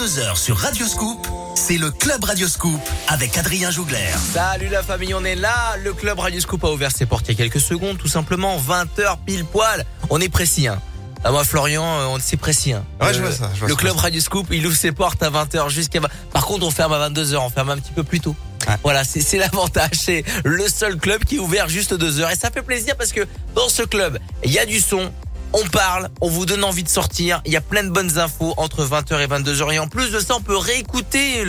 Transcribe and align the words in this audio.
22h 0.00 0.34
sur 0.34 0.56
Radioscoop, 0.56 1.26
c'est 1.54 1.76
le 1.76 1.90
Club 1.90 2.24
Radioscoop 2.24 2.80
avec 3.08 3.36
Adrien 3.36 3.70
Jougler. 3.70 3.98
Salut 4.32 4.68
la 4.68 4.82
famille, 4.82 5.12
on 5.12 5.22
est 5.26 5.34
là. 5.34 5.76
Le 5.84 5.92
Club 5.92 6.18
Radioscoop 6.18 6.64
a 6.64 6.70
ouvert 6.70 6.90
ses 6.90 7.04
portes 7.04 7.26
il 7.28 7.32
y 7.32 7.34
a 7.34 7.36
quelques 7.36 7.60
secondes, 7.60 7.98
tout 7.98 8.08
simplement 8.08 8.56
20h 8.58 9.18
pile 9.26 9.44
poil. 9.44 9.84
On 10.08 10.18
est 10.18 10.30
précis, 10.30 10.68
hein. 10.68 10.80
Ah, 11.22 11.32
moi, 11.32 11.44
Florian, 11.44 11.84
euh, 11.84 12.06
on 12.06 12.18
c'est 12.18 12.38
précis. 12.38 12.72
Hein. 12.72 12.82
Ouais, 12.98 13.12
je 13.12 13.18
Euh, 13.18 13.26
vois 13.26 13.32
ça, 13.32 13.50
je 13.52 13.58
vois 13.60 13.68
le 13.68 13.74
ça, 13.74 13.80
club 13.80 13.94
ça. 13.96 14.00
Radio 14.00 14.20
Scoop, 14.22 14.46
il 14.52 14.66
ouvre 14.66 14.74
ses 14.76 14.92
portes 14.92 15.22
à 15.22 15.28
20h 15.28 15.68
jusqu'à. 15.68 16.00
Par 16.32 16.46
contre, 16.46 16.64
on 16.64 16.70
ferme 16.70 16.94
à 16.94 17.08
22h, 17.10 17.36
on 17.36 17.50
ferme 17.50 17.68
un 17.68 17.76
petit 17.76 17.92
peu 17.92 18.02
plus 18.02 18.20
tôt. 18.20 18.34
Ouais. 18.66 18.76
Voilà, 18.82 19.04
c'est 19.04 19.20
c'est 19.20 19.36
l'avantage. 19.36 19.90
C'est 19.92 20.24
le 20.44 20.66
seul 20.68 20.96
club 20.96 21.24
qui 21.24 21.36
est 21.36 21.40
ouvert 21.40 21.68
juste 21.68 21.92
2 21.92 22.20
heures. 22.20 22.30
Et 22.30 22.36
ça 22.36 22.50
fait 22.50 22.62
plaisir 22.62 22.96
parce 22.96 23.12
que 23.12 23.26
dans 23.54 23.68
ce 23.68 23.82
club, 23.82 24.18
il 24.44 24.50
y 24.50 24.58
a 24.58 24.64
du 24.64 24.80
son. 24.80 25.12
On 25.52 25.66
parle, 25.68 26.10
on 26.20 26.28
vous 26.28 26.46
donne 26.46 26.62
envie 26.64 26.84
de 26.84 26.88
sortir. 26.88 27.42
Il 27.44 27.52
y 27.52 27.56
a 27.56 27.60
plein 27.60 27.82
de 27.82 27.90
bonnes 27.90 28.18
infos 28.18 28.54
entre 28.56 28.84
20h 28.84 29.20
et 29.20 29.26
22h. 29.26 29.72
Et 29.72 29.78
en 29.78 29.88
plus 29.88 30.10
de 30.12 30.20
ça, 30.20 30.36
on 30.36 30.40
peut 30.40 30.56
réécouter 30.56 31.44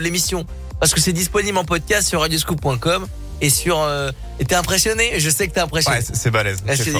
l'émission 0.00 0.44
parce 0.80 0.92
que 0.92 1.00
c'est 1.00 1.12
disponible 1.14 1.56
en 1.58 1.64
podcast 1.64 2.06
sur 2.08 2.20
radioscoop.com 2.20 3.06
et 3.40 3.50
sur. 3.50 3.80
euh, 3.80 4.10
et 4.38 4.44
t'es 4.44 4.54
impressionné 4.54 5.18
Je 5.18 5.30
sais 5.30 5.48
que 5.48 5.54
t'es 5.54 5.60
impressionné. 5.60 5.98
Ouais, 5.98 6.04
c'est 6.12 6.30
balèze. 6.30 6.58
Ah, 6.68 6.76
C'est 6.76 6.90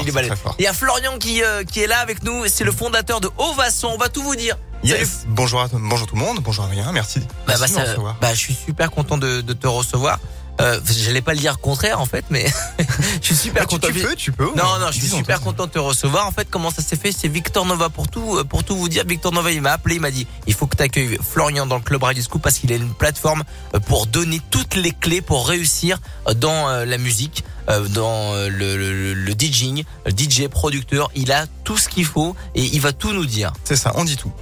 il 0.58 0.62
y 0.62 0.66
a 0.66 0.72
Florian 0.72 1.18
qui, 1.18 1.42
euh, 1.42 1.64
qui 1.64 1.80
est 1.80 1.86
là 1.86 1.98
avec 2.00 2.22
nous. 2.22 2.46
C'est 2.48 2.64
le 2.64 2.72
fondateur 2.72 3.20
de 3.20 3.28
Ovasson. 3.38 3.88
On 3.94 3.98
va 3.98 4.08
tout 4.08 4.22
vous 4.22 4.34
dire. 4.36 4.56
Salut. 4.82 5.00
Yes. 5.00 5.24
Bonjour, 5.28 5.60
à, 5.60 5.68
bonjour 5.72 6.06
tout 6.06 6.14
le 6.16 6.20
monde. 6.22 6.38
Bonjour 6.40 6.64
Adrien. 6.64 6.90
Merci. 6.92 7.20
Bah, 7.46 7.54
Merci 7.58 7.74
bah, 7.74 7.84
ça- 7.84 7.90
recevoir. 7.90 8.16
bah, 8.20 8.32
je 8.32 8.38
suis 8.38 8.54
super 8.54 8.90
content 8.90 9.18
de, 9.18 9.40
de 9.42 9.52
te 9.52 9.66
recevoir. 9.66 10.18
Euh, 10.60 10.80
J'allais 10.84 11.20
pas 11.22 11.34
le 11.34 11.38
dire 11.38 11.60
contraire 11.60 12.00
en 12.00 12.06
fait, 12.06 12.24
mais 12.30 12.44
je 13.20 13.26
suis 13.26 13.36
super 13.36 13.66
tu, 13.68 13.76
content. 13.76 13.86
tu 13.92 14.00
peux, 14.02 14.14
tu 14.16 14.32
peux. 14.32 14.46
Non, 14.56 14.78
non, 14.80 14.86
je 14.90 14.98
suis 14.98 15.08
super 15.08 15.40
content 15.40 15.66
de 15.66 15.70
te 15.70 15.78
recevoir. 15.78 16.26
En 16.26 16.32
fait, 16.32 16.48
comment 16.50 16.70
ça 16.72 16.82
s'est 16.82 16.96
fait? 16.96 17.12
C'est 17.12 17.28
Victor 17.28 17.64
Nova 17.64 17.88
pour 17.90 18.08
tout, 18.08 18.38
euh, 18.38 18.44
pour 18.44 18.64
tout 18.64 18.76
vous 18.76 18.88
dire. 18.88 19.04
Victor 19.06 19.30
Nova, 19.32 19.52
il 19.52 19.62
m'a 19.62 19.70
appelé, 19.72 19.94
il 19.96 20.00
m'a 20.00 20.10
dit, 20.10 20.26
il 20.48 20.54
faut 20.54 20.66
que 20.66 20.76
tu 20.76 20.82
accueilles 20.82 21.16
Florian 21.22 21.64
dans 21.66 21.76
le 21.76 21.82
club 21.82 22.02
Radio 22.02 22.22
Scoop 22.22 22.42
parce 22.42 22.58
qu'il 22.58 22.72
a 22.72 22.76
une 22.76 22.92
plateforme 22.92 23.44
euh, 23.74 23.78
pour 23.78 24.06
donner 24.06 24.40
toutes 24.50 24.74
les 24.74 24.90
clés 24.90 25.20
pour 25.20 25.46
réussir 25.48 25.98
euh, 26.26 26.34
dans 26.34 26.68
la 26.68 26.98
musique, 26.98 27.44
dans 27.90 28.32
le, 28.34 28.48
le, 28.48 29.14
le 29.14 29.32
DJing, 29.32 29.84
le 30.06 30.10
DJ 30.12 30.48
producteur. 30.48 31.10
Il 31.14 31.30
a 31.32 31.46
tout 31.64 31.76
ce 31.76 31.88
qu'il 31.88 32.04
faut 32.04 32.34
et 32.54 32.62
il 32.64 32.80
va 32.80 32.92
tout 32.92 33.12
nous 33.12 33.26
dire. 33.26 33.52
C'est 33.64 33.76
ça, 33.76 33.92
on 33.94 34.04
dit 34.04 34.16
tout. 34.16 34.32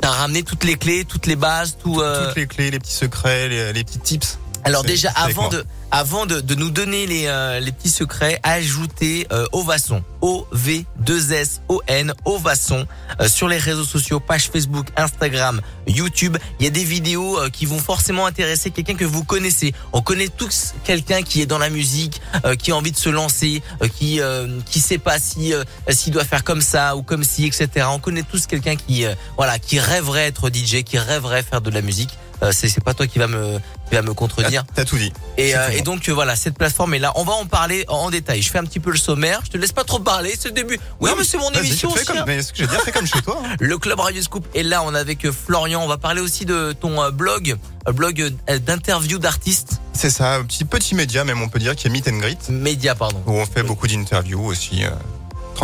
T'as 0.00 0.10
ramené 0.10 0.42
toutes 0.42 0.64
les 0.64 0.74
clés, 0.76 1.04
toutes 1.04 1.26
les 1.26 1.36
bases, 1.36 1.76
tout. 1.80 2.00
euh, 2.00 2.26
Toutes 2.26 2.36
les 2.36 2.46
clés, 2.48 2.70
les 2.72 2.78
petits 2.80 2.92
secrets, 2.94 3.48
les, 3.48 3.72
les 3.72 3.84
petits 3.84 3.98
tips. 4.00 4.38
Alors 4.64 4.84
déjà, 4.84 5.10
avant 5.10 5.48
de, 5.48 5.64
avant 5.90 6.24
de, 6.26 6.40
de 6.40 6.54
nous 6.54 6.70
donner 6.70 7.06
les, 7.06 7.26
euh, 7.26 7.58
les 7.58 7.72
petits 7.72 7.90
secrets, 7.90 8.38
ajoutez 8.44 9.26
euh, 9.32 9.44
Ovasson, 9.52 10.02
O-V-2-S-O-N, 10.20 12.14
Ovasson, 12.24 12.86
euh, 13.20 13.28
sur 13.28 13.48
les 13.48 13.58
réseaux 13.58 13.84
sociaux, 13.84 14.20
page 14.20 14.50
Facebook, 14.50 14.86
Instagram, 14.96 15.60
YouTube. 15.86 16.36
Il 16.60 16.64
y 16.64 16.68
a 16.68 16.70
des 16.70 16.84
vidéos 16.84 17.38
euh, 17.38 17.48
qui 17.50 17.66
vont 17.66 17.78
forcément 17.78 18.24
intéresser 18.26 18.70
quelqu'un 18.70 18.94
que 18.94 19.04
vous 19.04 19.24
connaissez. 19.24 19.74
On 19.92 20.00
connaît 20.00 20.28
tous 20.28 20.74
quelqu'un 20.84 21.22
qui 21.22 21.42
est 21.42 21.46
dans 21.46 21.58
la 21.58 21.70
musique, 21.70 22.20
euh, 22.44 22.54
qui 22.54 22.70
a 22.70 22.76
envie 22.76 22.92
de 22.92 22.96
se 22.96 23.08
lancer, 23.08 23.62
euh, 23.82 23.88
qui 23.88 24.20
euh, 24.20 24.60
qui 24.66 24.78
sait 24.80 24.98
pas 24.98 25.18
si 25.18 25.52
euh, 25.52 25.64
s'il 25.90 26.12
doit 26.12 26.24
faire 26.24 26.44
comme 26.44 26.62
ça 26.62 26.96
ou 26.96 27.02
comme 27.02 27.24
si, 27.24 27.46
etc. 27.46 27.86
On 27.90 27.98
connaît 27.98 28.22
tous 28.22 28.46
quelqu'un 28.46 28.76
qui 28.76 29.04
euh, 29.04 29.14
voilà 29.36 29.58
qui 29.58 29.80
rêverait 29.80 30.26
être 30.26 30.50
DJ, 30.50 30.84
qui 30.84 30.98
rêverait 30.98 31.42
faire 31.42 31.60
de 31.60 31.70
la 31.70 31.82
musique. 31.82 32.10
Euh, 32.42 32.50
c'est 32.52 32.68
c'est 32.68 32.82
pas 32.82 32.92
toi 32.94 33.06
qui 33.06 33.18
va 33.18 33.28
me 33.28 33.58
qui 33.88 33.94
va 33.94 34.02
me 34.02 34.14
contredire. 34.14 34.64
T'as 34.74 34.84
tout 34.84 34.96
dit. 34.98 35.12
Et, 35.38 35.54
euh, 35.56 35.68
et 35.70 35.82
donc 35.82 36.08
euh, 36.08 36.12
voilà, 36.12 36.34
cette 36.34 36.56
plateforme 36.58 36.94
est 36.94 36.98
là. 36.98 37.12
On 37.14 37.24
va 37.24 37.34
en 37.34 37.46
parler 37.46 37.84
en, 37.88 37.94
en 37.96 38.10
détail. 38.10 38.42
Je 38.42 38.50
fais 38.50 38.58
un 38.58 38.64
petit 38.64 38.80
peu 38.80 38.90
le 38.90 38.96
sommaire. 38.98 39.40
Je 39.44 39.50
te 39.50 39.58
laisse 39.58 39.72
pas 39.72 39.84
trop 39.84 40.00
parler. 40.00 40.34
C'est 40.38 40.48
le 40.48 40.54
début. 40.54 40.78
Oui, 41.00 41.10
Non, 41.10 41.16
mais 41.16 41.24
c'est 41.24 41.38
mon 41.38 41.50
émission 41.52 41.90
fais 41.90 41.96
aussi. 42.00 42.06
comme, 42.06 42.16
hein. 42.18 42.24
mais 42.26 42.42
ce 42.42 42.52
que 42.52 42.58
j'ai 42.58 42.66
dit, 42.66 42.74
fais 42.84 42.90
comme 42.92 43.06
chez 43.06 43.22
toi. 43.22 43.40
hein. 43.44 43.56
Le 43.60 43.78
club 43.78 44.00
Radio 44.00 44.20
Scoop 44.22 44.44
est 44.54 44.62
là. 44.64 44.82
On 44.84 44.94
est 44.94 44.98
avec 44.98 45.30
Florian. 45.30 45.82
On 45.84 45.88
va 45.88 45.98
parler 45.98 46.20
aussi 46.20 46.44
de 46.44 46.72
ton 46.72 47.10
blog, 47.12 47.56
blog 47.94 48.32
d'interview 48.66 49.18
d'artistes, 49.18 49.80
C'est 49.92 50.10
ça, 50.10 50.34
un 50.34 50.44
petit 50.44 50.64
petit 50.64 50.94
média, 50.94 51.24
même 51.24 51.40
on 51.42 51.48
peut 51.48 51.58
dire, 51.58 51.76
qui 51.76 51.86
est 51.86 51.90
Meet 51.90 52.08
and 52.08 52.18
Greet, 52.18 52.38
média 52.48 52.94
pardon. 52.94 53.22
où 53.26 53.32
on 53.32 53.46
fait 53.46 53.62
beaucoup 53.62 53.86
d'interviews 53.86 54.44
aussi, 54.44 54.82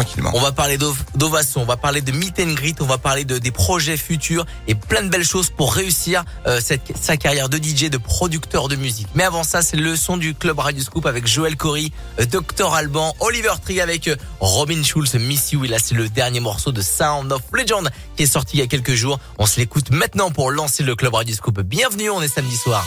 tranquillement. 0.03 0.31
On 0.35 0.41
va 0.41 0.53
parler 0.53 0.79
d'Ov- 0.79 1.03
d'Ovasson, 1.17 1.61
on 1.61 1.65
va 1.65 1.77
parler 1.77 2.01
de 2.01 2.13
Meet 2.13 2.41
and 2.41 2.53
Greet, 2.55 2.77
on 2.81 2.87
va 2.87 2.99
parler 2.99 3.25
de 3.25 3.39
des 3.39 3.51
projets 3.51 3.97
futurs 3.97 4.47
et 4.67 4.75
plein 4.75 5.03
de 5.03 5.09
belles 5.09 5.25
choses 5.25 5.51
pour 5.51 5.75
réussir 5.75 6.25
euh, 6.47 6.61
cette, 6.63 6.97
sa 7.01 7.17
carrière 7.17 7.49
de 7.49 7.57
DJ, 7.59 7.91
de 7.91 7.99
producteur 7.99 8.69
de 8.69 8.77
musique. 8.77 9.09
Mais 9.15 9.25
avant 9.25 9.43
ça, 9.45 9.63
c'est 9.63 9.77
le 9.77 9.97
son 9.97 10.17
du 10.17 10.35
club 10.35 10.59
Radio 10.61 10.83
Scoop 10.83 11.07
avec 11.07 11.27
Joël 11.27 11.57
Corey, 11.57 11.91
euh, 12.21 12.25
Dr 12.27 12.73
Alban, 12.75 13.15
Oliver 13.21 13.53
Tree 13.63 13.81
avec 13.81 14.09
euh, 14.09 14.17
Robin 14.41 14.83
Schulz, 14.83 15.15
Miss 15.15 15.53
You. 15.53 15.65
Et 15.65 15.69
là, 15.69 15.79
c'est 15.83 15.95
le 15.95 16.09
dernier 16.09 16.41
morceau 16.41 16.71
de 16.73 16.81
Sound 16.83 17.33
of 17.33 17.43
Legend 17.53 17.89
qui 18.17 18.23
est 18.23 18.27
sorti 18.27 18.57
il 18.59 18.61
y 18.61 18.63
a 18.63 18.67
quelques 18.67 18.95
jours. 18.95 19.19
On 19.39 19.47
se 19.47 19.59
l'écoute 19.59 19.91
maintenant 19.91 20.31
pour 20.31 20.51
lancer 20.51 20.83
le 20.83 20.95
club 20.95 21.15
Radio 21.15 21.35
Scoop. 21.35 21.61
Bienvenue, 21.61 22.11
on 22.11 22.23
est 22.23 22.29
samedi 22.29 22.57
soir. 22.57 22.87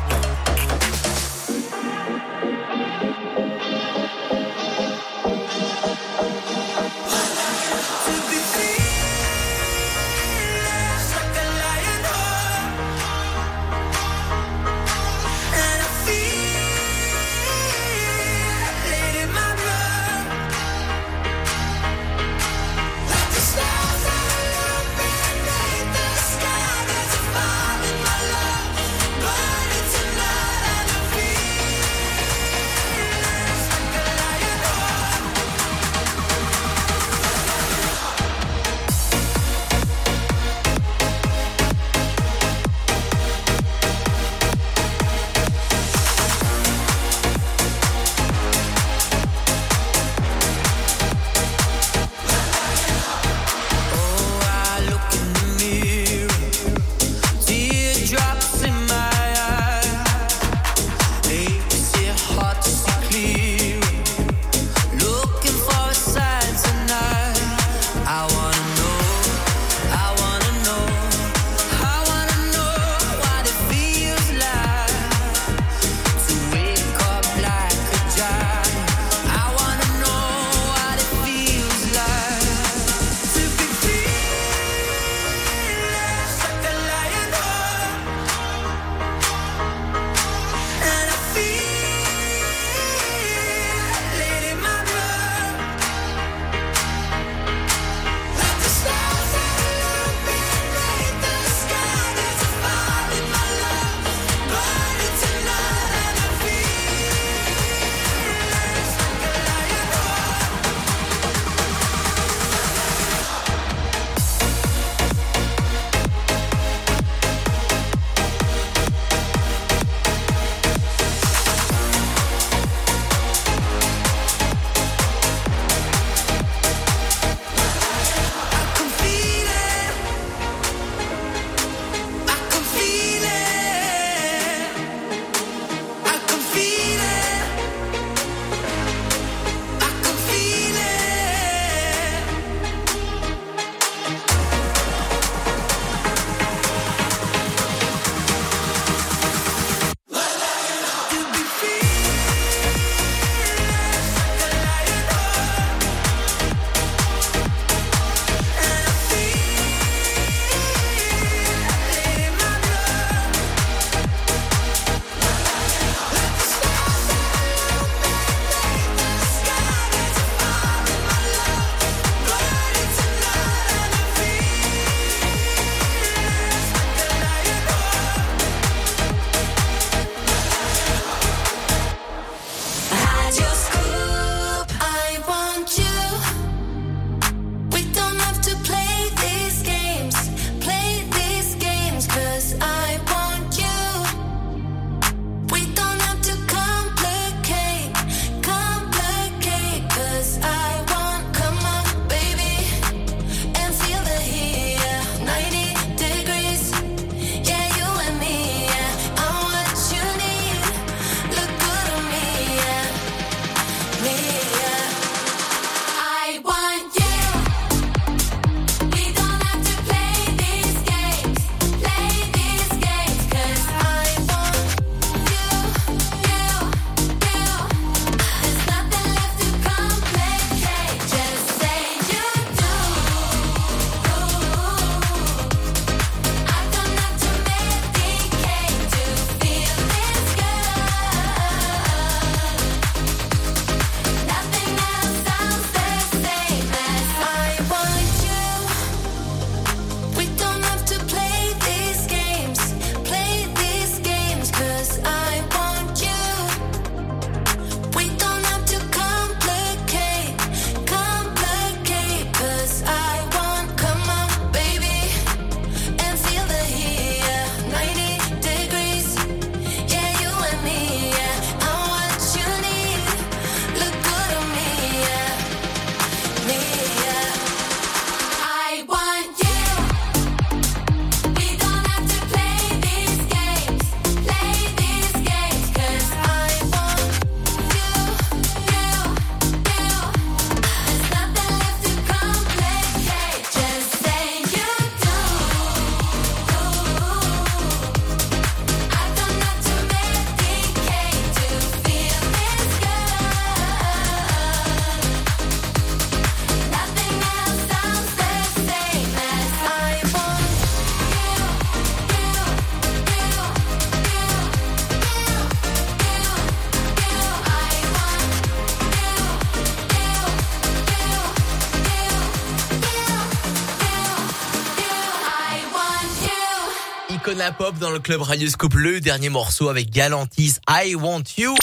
Icona 327.41 327.51
Pop 327.53 327.79
dans 327.79 327.89
le 327.89 327.97
club 327.97 328.21
Radio 328.21 328.47
Scoop, 328.47 328.75
le 328.75 329.01
dernier 329.01 329.29
morceau 329.29 329.69
avec 329.69 329.89
Galantis, 329.89 330.57
I 330.69 330.93
Want 330.93 331.23
You. 331.39 331.55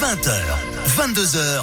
20h, 0.00 0.32
22h, 0.96 1.62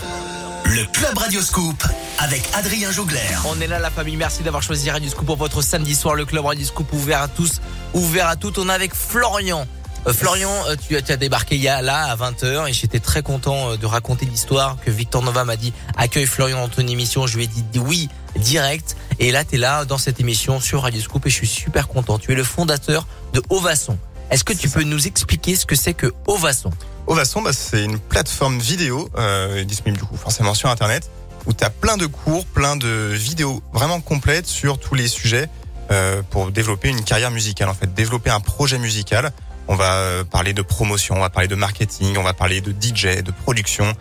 le 0.66 0.86
Club 0.94 1.18
Radio 1.18 1.42
Scoop 1.42 1.84
avec 2.20 2.44
Adrien 2.54 2.92
Jougler. 2.92 3.18
On 3.48 3.60
est 3.60 3.66
là 3.66 3.80
la 3.80 3.90
famille, 3.90 4.18
merci 4.18 4.44
d'avoir 4.44 4.62
choisi 4.62 4.92
Radio 4.92 5.10
Scoop 5.10 5.26
pour 5.26 5.38
votre 5.38 5.64
samedi 5.64 5.96
soir, 5.96 6.14
le 6.14 6.26
club 6.26 6.46
Radio 6.46 6.64
Scoop 6.64 6.94
ouvert 6.94 7.24
à 7.24 7.28
tous, 7.28 7.60
ouvert 7.96 8.28
à 8.28 8.36
toutes. 8.36 8.60
On 8.60 8.70
est 8.70 8.74
avec 8.74 8.94
Florian. 8.94 9.66
Euh, 10.06 10.14
Florian, 10.14 10.52
euh, 10.68 10.76
tu, 10.76 10.96
as- 10.96 11.02
tu 11.02 11.12
as 11.12 11.18
débarqué 11.18 11.56
il 11.56 11.62
y 11.64 11.68
a 11.68 11.82
là 11.82 12.04
à 12.12 12.16
20h 12.16 12.70
et 12.70 12.74
j'étais 12.74 13.00
très 13.00 13.24
content 13.24 13.72
euh, 13.72 13.78
de 13.78 13.88
raconter 13.88 14.28
l'histoire 14.28 14.78
que 14.86 14.92
Victor 14.92 15.24
Nova 15.24 15.44
m'a 15.44 15.56
dit 15.56 15.74
accueille 15.98 16.28
Florian 16.28 16.62
dans 16.62 16.68
ton 16.70 16.86
émission. 16.86 17.26
Je 17.26 17.38
lui 17.38 17.46
ai 17.46 17.48
dit 17.48 17.80
oui 17.80 18.10
direct 18.36 18.96
et 19.20 19.32
là 19.32 19.44
tu 19.44 19.56
es 19.56 19.58
là 19.58 19.86
dans 19.86 19.98
cette 19.98 20.20
émission 20.20 20.60
sur 20.60 20.82
Radio 20.82 21.02
Scoop 21.02 21.26
et 21.26 21.30
je 21.30 21.36
suis 21.36 21.48
super 21.48 21.88
content. 21.88 22.20
Tu 22.20 22.32
es 22.32 22.36
le 22.36 22.44
fondateur 22.44 23.08
de 23.34 23.42
Ovasson. 23.50 23.98
Est-ce 24.32 24.44
que 24.44 24.54
tu 24.54 24.70
peux 24.70 24.84
nous 24.84 25.08
expliquer 25.08 25.56
ce 25.56 25.66
que 25.66 25.76
c'est 25.76 25.94
que 25.94 26.14
Ovasson? 26.28 26.72
Ovasson, 27.08 27.42
bah, 27.42 27.54
c'est 27.54 27.84
une 27.84 28.00
plateforme 28.00 28.60
vidéo 28.60 29.10
euh, 29.18 29.64
disponible 29.64 30.00
du 30.00 30.06
coup 30.08 30.18
forcément 30.18 30.54
sur 30.54 30.70
Internet 30.70 31.10
où 31.46 31.54
tu 31.54 31.64
as 31.64 31.70
plein 31.70 31.98
de 31.98 32.08
cours, 32.08 32.46
plein 32.46 32.76
de 32.76 33.12
vidéos 33.14 33.62
vraiment 33.72 34.02
complètes 34.02 34.48
sur 34.48 34.80
tous 34.80 34.96
les 34.96 35.08
sujets 35.08 35.48
euh, 35.92 36.24
pour 36.32 36.52
développer 36.52 36.90
une 36.90 37.04
carrière 37.04 37.32
musicale 37.32 37.70
en 37.70 37.74
fait, 37.74 37.94
développer 37.94 38.32
un 38.32 38.40
projet 38.40 38.80
musical. 38.80 39.32
On 39.68 39.76
va 39.76 39.94
euh, 39.94 40.24
parler 40.24 40.54
de 40.54 40.62
promotion, 40.62 41.16
on 41.16 41.22
va 41.22 41.30
parler 41.30 41.48
de 41.48 41.56
marketing, 41.56 42.18
on 42.18 42.24
va 42.24 42.34
parler 42.34 42.62
de 42.62 42.72
DJ, 42.72 43.22
de 43.24 43.32
production, 43.32 43.94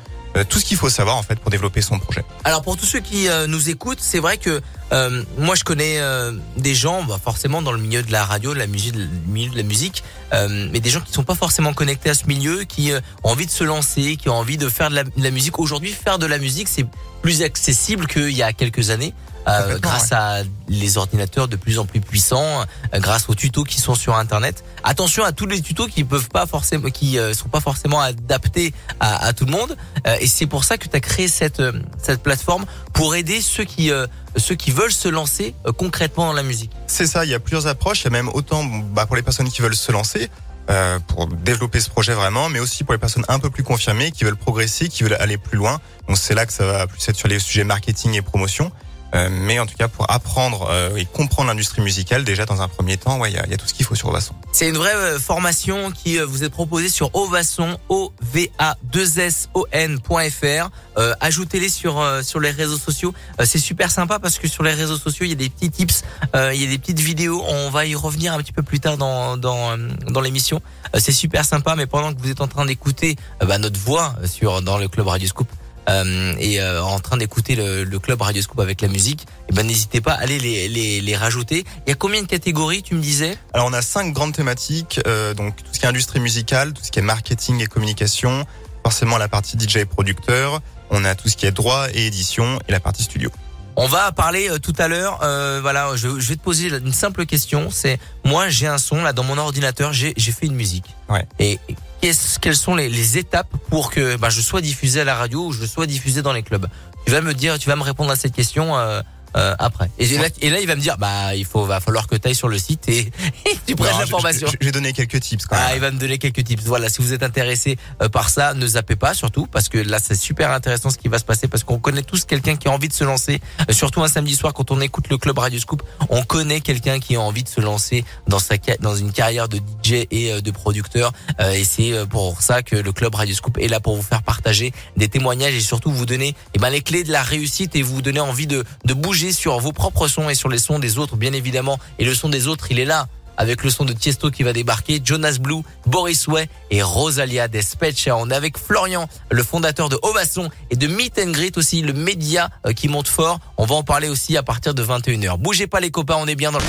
tout 0.42 0.58
ce 0.58 0.64
qu'il 0.64 0.76
faut 0.76 0.88
savoir 0.88 1.16
en 1.16 1.22
fait 1.22 1.38
pour 1.38 1.50
développer 1.50 1.80
son 1.80 1.98
projet. 1.98 2.24
Alors 2.42 2.62
pour 2.62 2.76
tous 2.76 2.86
ceux 2.86 3.00
qui 3.00 3.28
euh, 3.28 3.46
nous 3.46 3.70
écoutent, 3.70 4.00
c'est 4.00 4.18
vrai 4.18 4.36
que 4.36 4.60
euh, 4.92 5.22
moi 5.38 5.54
je 5.54 5.62
connais 5.62 6.00
euh, 6.00 6.32
des 6.56 6.74
gens, 6.74 7.04
bah, 7.04 7.18
forcément 7.22 7.62
dans 7.62 7.72
le 7.72 7.78
milieu 7.78 8.02
de 8.02 8.10
la 8.10 8.24
radio, 8.24 8.52
de 8.52 8.58
la 8.58 8.66
musique, 8.66 8.94
milieu 9.26 9.50
de 9.50 9.56
la 9.56 9.62
musique, 9.62 10.02
euh, 10.32 10.68
mais 10.72 10.80
des 10.80 10.90
gens 10.90 11.00
qui 11.00 11.12
sont 11.12 11.22
pas 11.24 11.34
forcément 11.34 11.72
connectés 11.72 12.10
à 12.10 12.14
ce 12.14 12.26
milieu, 12.26 12.64
qui 12.64 12.92
euh, 12.92 13.00
ont 13.22 13.30
envie 13.30 13.46
de 13.46 13.50
se 13.50 13.64
lancer, 13.64 14.16
qui 14.16 14.28
ont 14.28 14.36
envie 14.36 14.56
de 14.58 14.68
faire 14.68 14.90
de 14.90 14.96
la, 14.96 15.04
de 15.04 15.10
la 15.16 15.30
musique. 15.30 15.58
Aujourd'hui, 15.58 15.92
faire 15.92 16.18
de 16.18 16.26
la 16.26 16.38
musique, 16.38 16.68
c'est 16.68 16.86
plus 17.22 17.42
accessible 17.42 18.06
qu'il 18.06 18.30
y 18.30 18.42
a 18.42 18.52
quelques 18.52 18.90
années. 18.90 19.14
Euh, 19.48 19.78
grâce 19.78 20.12
à 20.12 20.42
les 20.68 20.96
ordinateurs 20.96 21.48
de 21.48 21.56
plus 21.56 21.78
en 21.78 21.86
plus 21.86 22.00
puissants, 22.00 22.62
euh, 22.62 23.00
grâce 23.00 23.28
aux 23.28 23.34
tutos 23.34 23.64
qui 23.64 23.80
sont 23.80 23.94
sur 23.94 24.16
Internet. 24.16 24.64
Attention 24.82 25.24
à 25.24 25.32
tous 25.32 25.46
les 25.46 25.60
tutos 25.60 25.86
qui 25.86 26.04
peuvent 26.04 26.28
pas 26.28 26.46
forcément, 26.46 26.88
qui 26.90 27.18
euh, 27.18 27.34
sont 27.34 27.48
pas 27.48 27.60
forcément 27.60 28.00
adaptés 28.00 28.72
à, 29.00 29.26
à 29.26 29.32
tout 29.32 29.44
le 29.44 29.52
monde. 29.52 29.76
Euh, 30.06 30.16
et 30.20 30.26
c'est 30.26 30.46
pour 30.46 30.64
ça 30.64 30.76
que 30.78 30.88
tu 30.88 30.96
as 30.96 31.00
créé 31.00 31.28
cette 31.28 31.60
euh, 31.60 31.72
cette 32.02 32.22
plateforme 32.22 32.64
pour 32.92 33.14
aider 33.14 33.40
ceux 33.40 33.64
qui 33.64 33.90
euh, 33.90 34.06
ceux 34.36 34.54
qui 34.54 34.70
veulent 34.70 34.92
se 34.92 35.08
lancer 35.08 35.54
euh, 35.66 35.72
concrètement 35.72 36.26
dans 36.26 36.32
la 36.32 36.42
musique. 36.42 36.70
C'est 36.86 37.06
ça, 37.06 37.24
il 37.24 37.30
y 37.30 37.34
a 37.34 37.40
plusieurs 37.40 37.66
approches. 37.66 38.02
Il 38.02 38.04
y 38.04 38.06
a 38.08 38.10
même 38.10 38.28
autant 38.28 38.64
bah, 38.64 39.06
pour 39.06 39.16
les 39.16 39.22
personnes 39.22 39.48
qui 39.48 39.62
veulent 39.62 39.76
se 39.76 39.92
lancer, 39.92 40.30
euh, 40.70 40.98
pour 41.06 41.26
développer 41.26 41.80
ce 41.80 41.90
projet 41.90 42.14
vraiment, 42.14 42.48
mais 42.48 42.60
aussi 42.60 42.84
pour 42.84 42.94
les 42.94 42.98
personnes 42.98 43.24
un 43.28 43.38
peu 43.38 43.50
plus 43.50 43.62
confirmées, 43.62 44.10
qui 44.10 44.24
veulent 44.24 44.36
progresser, 44.36 44.88
qui 44.88 45.02
veulent 45.02 45.18
aller 45.20 45.38
plus 45.38 45.58
loin. 45.58 45.80
Donc 46.08 46.16
c'est 46.18 46.34
là 46.34 46.46
que 46.46 46.52
ça 46.52 46.64
va 46.64 46.86
plus 46.86 47.06
être 47.08 47.16
sur 47.16 47.28
les 47.28 47.38
sujets 47.38 47.64
marketing 47.64 48.14
et 48.14 48.22
promotion. 48.22 48.72
Euh, 49.14 49.28
mais 49.30 49.58
en 49.58 49.66
tout 49.66 49.76
cas, 49.76 49.88
pour 49.88 50.10
apprendre 50.10 50.68
euh, 50.70 50.96
et 50.96 51.04
comprendre 51.04 51.48
l'industrie 51.48 51.82
musicale, 51.82 52.24
déjà 52.24 52.46
dans 52.46 52.62
un 52.62 52.68
premier 52.68 52.96
temps, 52.96 53.24
il 53.24 53.32
y 53.32 53.38
a, 53.38 53.46
y 53.46 53.54
a 53.54 53.56
tout 53.56 53.66
ce 53.66 53.74
qu'il 53.74 53.86
faut 53.86 53.94
sur 53.94 54.08
Ovasson. 54.08 54.34
C'est 54.52 54.68
une 54.68 54.76
vraie 54.76 54.94
euh, 54.94 55.18
formation 55.18 55.92
qui 55.92 56.18
vous 56.18 56.42
est 56.42 56.50
proposée 56.50 56.88
sur 56.88 57.14
Ovasson, 57.14 57.78
o 57.88 58.12
v 58.22 58.50
a 58.58 58.76
2 58.82 59.20
s 59.20 59.48
o 59.54 59.66
n.fr. 59.70 60.70
Euh, 60.96 61.14
ajoutez-les 61.20 61.68
sur 61.68 62.02
sur 62.22 62.40
les 62.40 62.50
réseaux 62.50 62.78
sociaux. 62.78 63.14
C'est 63.44 63.58
super 63.58 63.90
sympa 63.90 64.18
parce 64.18 64.38
que 64.38 64.48
sur 64.48 64.62
les 64.62 64.72
réseaux 64.72 64.96
sociaux, 64.96 65.24
il 65.24 65.30
y 65.30 65.32
a 65.32 65.36
des 65.36 65.48
petits 65.48 65.70
tips, 65.70 66.02
il 66.34 66.60
y 66.60 66.64
a 66.64 66.68
des 66.68 66.78
petites 66.78 67.00
vidéos. 67.00 67.42
On 67.46 67.70
va 67.70 67.86
y 67.86 67.94
revenir 67.94 68.32
un 68.32 68.38
petit 68.38 68.52
peu 68.52 68.62
plus 68.62 68.80
tard 68.80 68.96
dans 68.96 69.36
dans 69.36 70.20
l'émission. 70.22 70.60
C'est 70.98 71.12
super 71.12 71.44
sympa, 71.44 71.74
mais 71.76 71.86
pendant 71.86 72.12
que 72.12 72.20
vous 72.20 72.30
êtes 72.30 72.40
en 72.40 72.48
train 72.48 72.64
d'écouter 72.64 73.16
bah, 73.40 73.58
notre 73.58 73.78
voix 73.78 74.14
sur 74.24 74.62
dans 74.62 74.78
le 74.78 74.88
club 74.88 75.08
Radio 75.08 75.28
Scoop. 75.28 75.48
Euh, 75.88 76.34
et 76.38 76.60
euh, 76.60 76.82
en 76.82 76.98
train 77.00 77.16
d'écouter 77.16 77.56
le, 77.56 77.84
le 77.84 77.98
club 77.98 78.22
Radio 78.22 78.42
Scoop 78.42 78.60
avec 78.60 78.80
la 78.80 78.88
musique, 78.88 79.26
eh 79.48 79.52
ben 79.52 79.66
n'hésitez 79.66 80.00
pas 80.00 80.12
à 80.12 80.20
aller 80.22 80.38
les, 80.38 80.68
les, 80.68 81.00
les 81.00 81.16
rajouter. 81.16 81.64
Il 81.86 81.90
y 81.90 81.92
a 81.92 81.96
combien 81.96 82.22
de 82.22 82.26
catégories, 82.26 82.82
tu 82.82 82.94
me 82.94 83.00
disais? 83.02 83.36
Alors 83.52 83.66
on 83.68 83.72
a 83.72 83.82
cinq 83.82 84.12
grandes 84.12 84.34
thématiques, 84.34 85.00
euh, 85.06 85.34
donc 85.34 85.56
tout 85.56 85.64
ce 85.72 85.78
qui 85.78 85.84
est 85.84 85.88
industrie 85.88 86.20
musicale, 86.20 86.72
tout 86.72 86.82
ce 86.82 86.90
qui 86.90 86.98
est 86.98 87.02
marketing 87.02 87.60
et 87.62 87.66
communication, 87.66 88.46
forcément 88.82 89.18
la 89.18 89.28
partie 89.28 89.58
DJ 89.58 89.76
et 89.78 89.84
producteur, 89.84 90.60
on 90.90 91.04
a 91.04 91.14
tout 91.14 91.28
ce 91.28 91.36
qui 91.36 91.46
est 91.46 91.52
droit 91.52 91.86
et 91.92 92.06
édition 92.06 92.58
et 92.68 92.72
la 92.72 92.80
partie 92.80 93.02
studio. 93.02 93.30
On 93.76 93.88
va 93.88 94.12
parler 94.12 94.48
euh, 94.50 94.58
tout 94.58 94.74
à 94.78 94.86
l'heure. 94.86 95.18
euh, 95.24 95.58
voilà, 95.60 95.96
je, 95.96 96.20
je 96.20 96.28
vais 96.28 96.36
te 96.36 96.42
poser 96.42 96.68
une 96.68 96.92
simple 96.92 97.26
question. 97.26 97.70
C'est 97.72 97.98
moi, 98.24 98.48
j'ai 98.48 98.68
un 98.68 98.78
son 98.78 99.02
là 99.02 99.12
dans 99.12 99.24
mon 99.24 99.36
ordinateur. 99.36 99.92
J'ai 99.92 100.14
j'ai 100.16 100.30
fait 100.30 100.46
une 100.46 100.54
musique. 100.54 100.84
Ouais. 101.08 101.26
Et 101.40 101.58
qu'est-ce- 102.04 102.38
quelles 102.38 102.56
sont 102.56 102.74
les, 102.74 103.18
étapes 103.18 103.48
pour 103.70 103.90
que 103.90 104.16
bah, 104.16 104.28
je 104.28 104.42
sois 104.42 104.60
diffusé 104.60 105.00
à 105.00 105.04
la 105.04 105.14
radio 105.14 105.46
ou 105.46 105.52
je 105.52 105.64
sois 105.64 105.86
diffusé 105.86 106.20
dans 106.20 106.34
les 106.34 106.42
clubs? 106.42 106.66
Tu 107.06 107.12
vas 107.12 107.22
me 107.22 107.32
dire, 107.32 107.58
tu 107.58 107.68
vas 107.68 107.76
me 107.76 107.82
répondre 107.82 108.10
à 108.10 108.16
cette 108.16 108.34
question 108.34 108.76
euh, 108.76 109.00
euh, 109.36 109.54
après. 109.58 109.90
Et 109.98 110.06
là, 110.06 110.28
et 110.40 110.50
là, 110.50 110.60
il 110.60 110.66
va 110.66 110.76
me 110.76 110.80
dire, 110.80 110.96
bah, 110.98 111.34
il 111.34 111.44
faut, 111.44 111.64
va 111.64 111.80
falloir 111.80 112.06
que 112.06 112.16
tu 112.16 112.28
ailles 112.28 112.34
sur 112.34 112.48
le 112.48 112.58
site 112.58 112.88
et, 112.88 112.98
et 113.46 113.58
tu 113.66 113.74
prennes 113.74 113.98
l'information. 113.98 114.48
J'ai 114.60 114.72
donné 114.72 114.92
quelques 114.92 115.20
tips 115.20 115.46
quand 115.46 115.56
même. 115.56 115.64
Ah, 115.68 115.74
il 115.74 115.80
va 115.80 115.90
me 115.90 115.98
donner 115.98 116.18
quelques 116.18 116.44
tips. 116.44 116.64
Voilà, 116.64 116.88
si 116.88 117.02
vous 117.02 117.12
êtes 117.12 117.22
intéressé 117.22 117.76
euh, 118.02 118.08
par 118.08 118.28
ça, 118.28 118.54
ne 118.54 118.66
zappez 118.66 118.96
pas 118.96 119.14
surtout 119.14 119.46
parce 119.46 119.68
que 119.68 119.78
là 119.78 119.98
c'est 119.98 120.14
super 120.14 120.50
intéressant 120.50 120.90
ce 120.90 120.98
qui 120.98 121.08
va 121.08 121.18
se 121.18 121.24
passer 121.24 121.48
parce 121.48 121.64
qu'on 121.64 121.78
connaît 121.78 122.02
tous 122.02 122.24
quelqu'un 122.24 122.56
qui 122.56 122.68
a 122.68 122.70
envie 122.70 122.88
de 122.88 122.92
se 122.92 123.04
lancer. 123.04 123.40
Euh, 123.68 123.72
surtout 123.72 124.02
un 124.02 124.08
samedi 124.08 124.34
soir 124.34 124.52
quand 124.54 124.70
on 124.70 124.80
écoute 124.80 125.08
le 125.08 125.18
club 125.18 125.38
Radio 125.38 125.58
Scoop, 125.58 125.82
on 126.08 126.22
connaît 126.22 126.60
quelqu'un 126.60 127.00
qui 127.00 127.16
a 127.16 127.20
envie 127.20 127.42
de 127.42 127.48
se 127.48 127.60
lancer 127.60 128.04
dans 128.28 128.38
sa 128.38 128.54
dans 128.80 128.94
une 128.94 129.12
carrière 129.12 129.48
de 129.48 129.58
DJ 129.58 130.06
et 130.10 130.32
euh, 130.32 130.40
de 130.40 130.50
producteur 130.50 131.12
et 131.52 131.64
c'est 131.64 132.06
pour 132.08 132.40
ça 132.40 132.62
que 132.62 132.76
le 132.76 132.92
club 132.92 133.14
Radio 133.14 133.34
Scoop 133.34 133.58
est 133.58 133.68
là 133.68 133.80
pour 133.80 133.96
vous 133.96 134.02
faire 134.02 134.22
partager 134.22 134.72
des 134.96 135.08
témoignages 135.08 135.54
et 135.54 135.60
surtout 135.60 135.90
vous 135.90 136.06
donner 136.06 136.34
eh 136.54 136.58
ben 136.58 136.70
les 136.70 136.80
clés 136.80 137.02
de 137.02 137.12
la 137.12 137.22
réussite 137.22 137.74
et 137.76 137.82
vous 137.82 138.00
donner 138.00 138.20
envie 138.20 138.46
de 138.46 138.64
de 138.84 138.94
bouger 138.94 139.23
sur 139.32 139.58
vos 139.58 139.72
propres 139.72 140.08
sons 140.08 140.28
et 140.28 140.34
sur 140.34 140.48
les 140.48 140.58
sons 140.58 140.78
des 140.78 140.98
autres 140.98 141.16
bien 141.16 141.32
évidemment 141.32 141.78
et 141.98 142.04
le 142.04 142.14
son 142.14 142.28
des 142.28 142.48
autres, 142.48 142.66
il 142.70 142.78
est 142.78 142.84
là 142.84 143.08
avec 143.36 143.64
le 143.64 143.70
son 143.70 143.84
de 143.84 143.92
Tiesto 143.92 144.30
qui 144.30 144.42
va 144.42 144.52
débarquer, 144.52 145.00
Jonas 145.02 145.38
Blue, 145.40 145.62
Boris 145.86 146.26
Way 146.28 146.48
et 146.70 146.82
Rosalia 146.82 147.48
Despecha. 147.48 148.16
On 148.16 148.30
est 148.30 148.34
avec 148.34 148.58
Florian, 148.58 149.08
le 149.30 149.42
fondateur 149.42 149.88
de 149.88 149.98
Ovasson 150.02 150.50
et 150.70 150.76
de 150.76 150.86
Meet 150.86 151.18
and 151.18 151.30
Greet 151.30 151.58
aussi, 151.58 151.82
le 151.82 151.92
média 151.92 152.50
euh, 152.66 152.72
qui 152.72 152.88
monte 152.88 153.08
fort. 153.08 153.40
On 153.56 153.66
va 153.66 153.74
en 153.74 153.82
parler 153.82 154.08
aussi 154.08 154.36
à 154.36 154.42
partir 154.42 154.74
de 154.74 154.84
21h. 154.84 155.38
Bougez 155.38 155.66
pas 155.66 155.80
les 155.80 155.90
copains, 155.90 156.16
on 156.18 156.26
est 156.26 156.36
bien 156.36 156.52
dans 156.52 156.58
le... 156.58 156.64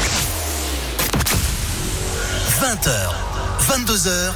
20h, 2.62 2.90
22h, 3.60 4.32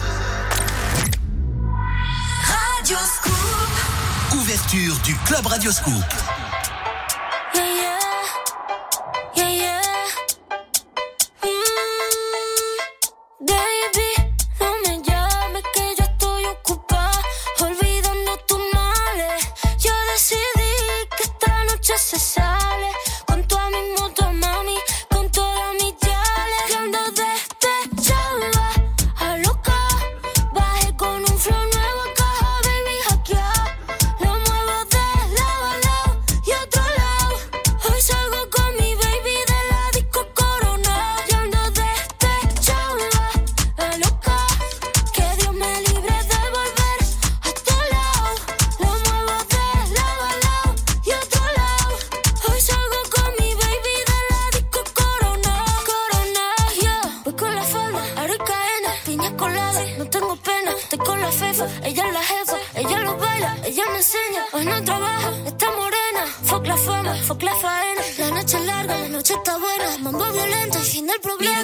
Radio 2.43 2.97
Scoop. 3.15 4.39
ouverture 4.39 4.99
du 5.03 5.15
Club 5.25 5.45
Radio 5.47 5.71
Scoop. 5.71 6.38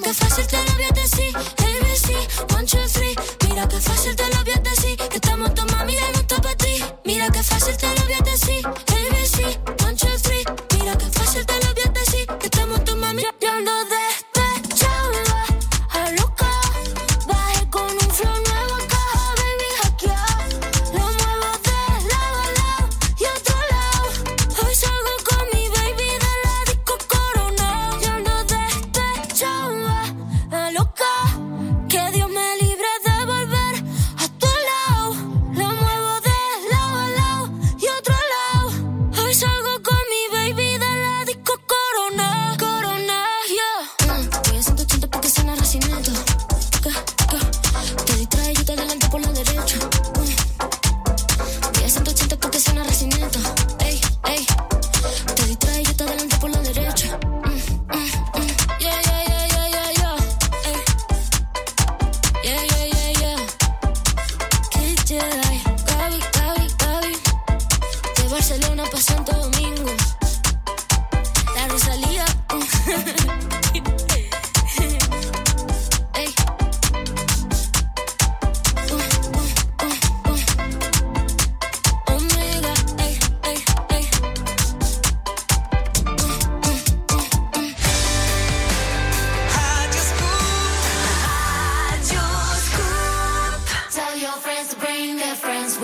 Que 0.05 0.13
fácil 0.13 0.45
te 0.45 0.57
lo 0.57 0.74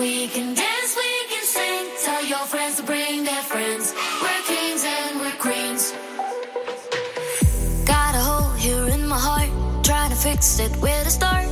We 0.02 0.26
can 0.26 0.52
dance, 0.54 0.96
we 0.96 1.12
can 1.30 1.44
sing. 1.44 1.86
Tell 2.04 2.24
your 2.24 2.44
friends 2.50 2.78
to 2.78 2.82
bring 2.82 3.22
their 3.22 3.42
friends. 3.44 3.94
We're 4.20 4.42
kings 4.50 4.84
and 4.84 5.20
we're 5.20 5.38
queens. 5.38 5.92
Got 7.86 8.16
a 8.16 8.18
hole 8.18 8.50
here 8.54 8.88
in 8.88 9.06
my 9.06 9.16
heart. 9.16 9.50
Trying 9.84 10.10
to 10.10 10.16
fix 10.16 10.58
it 10.58 10.72
start. 11.08 11.51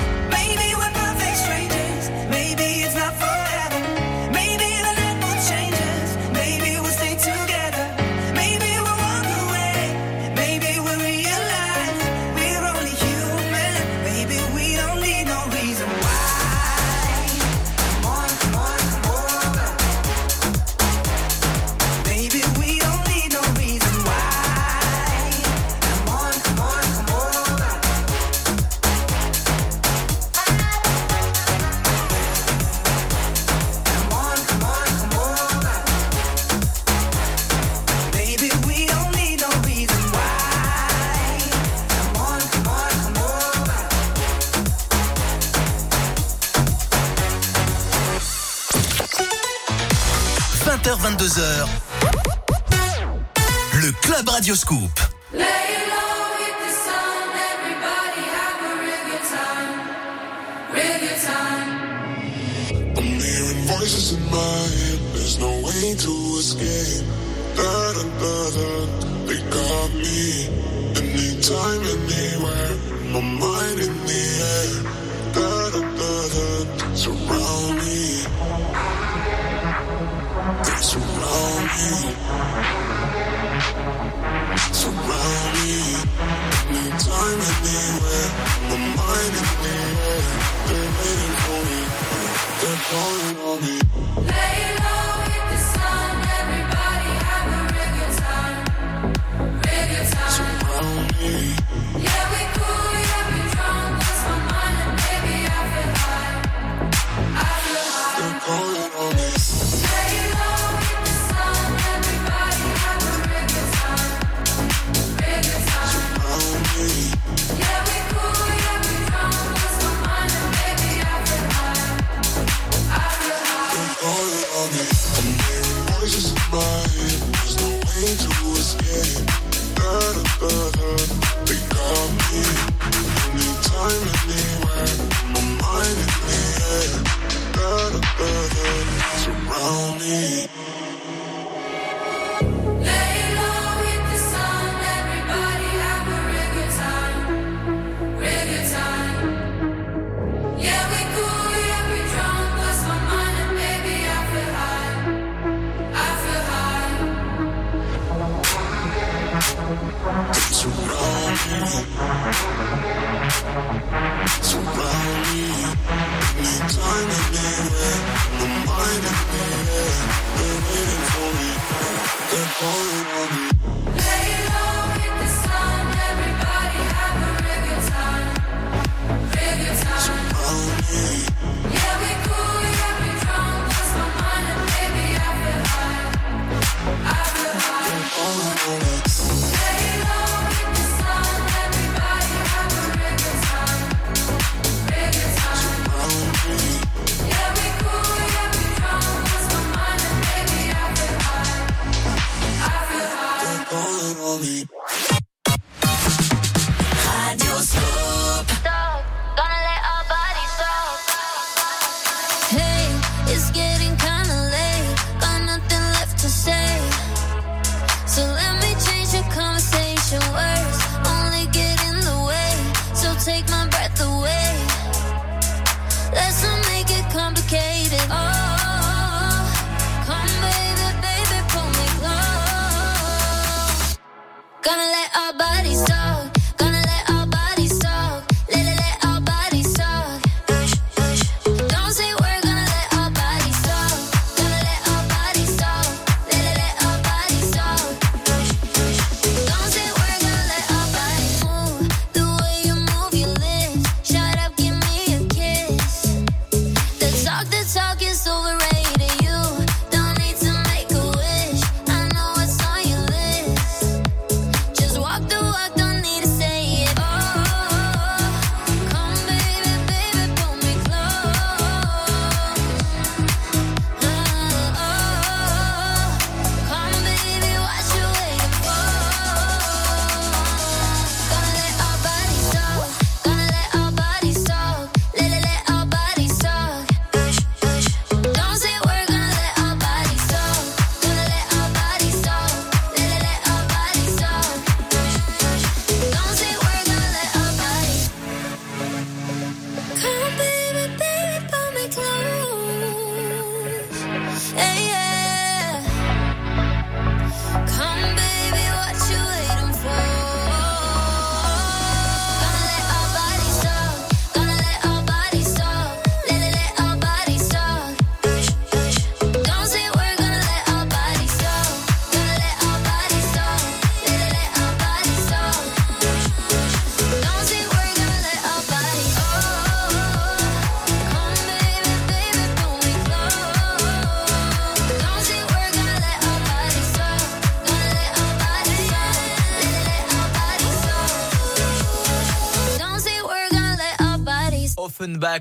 Club 54.51 55.00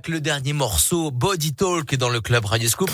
le 0.09 0.21
dernier 0.21 0.53
morceau, 0.53 1.11
Body 1.11 1.55
Talk 1.55 1.95
dans 1.95 2.11
le 2.11 2.21
club 2.21 2.45
Radio 2.45 2.69
Scoop. 2.69 2.91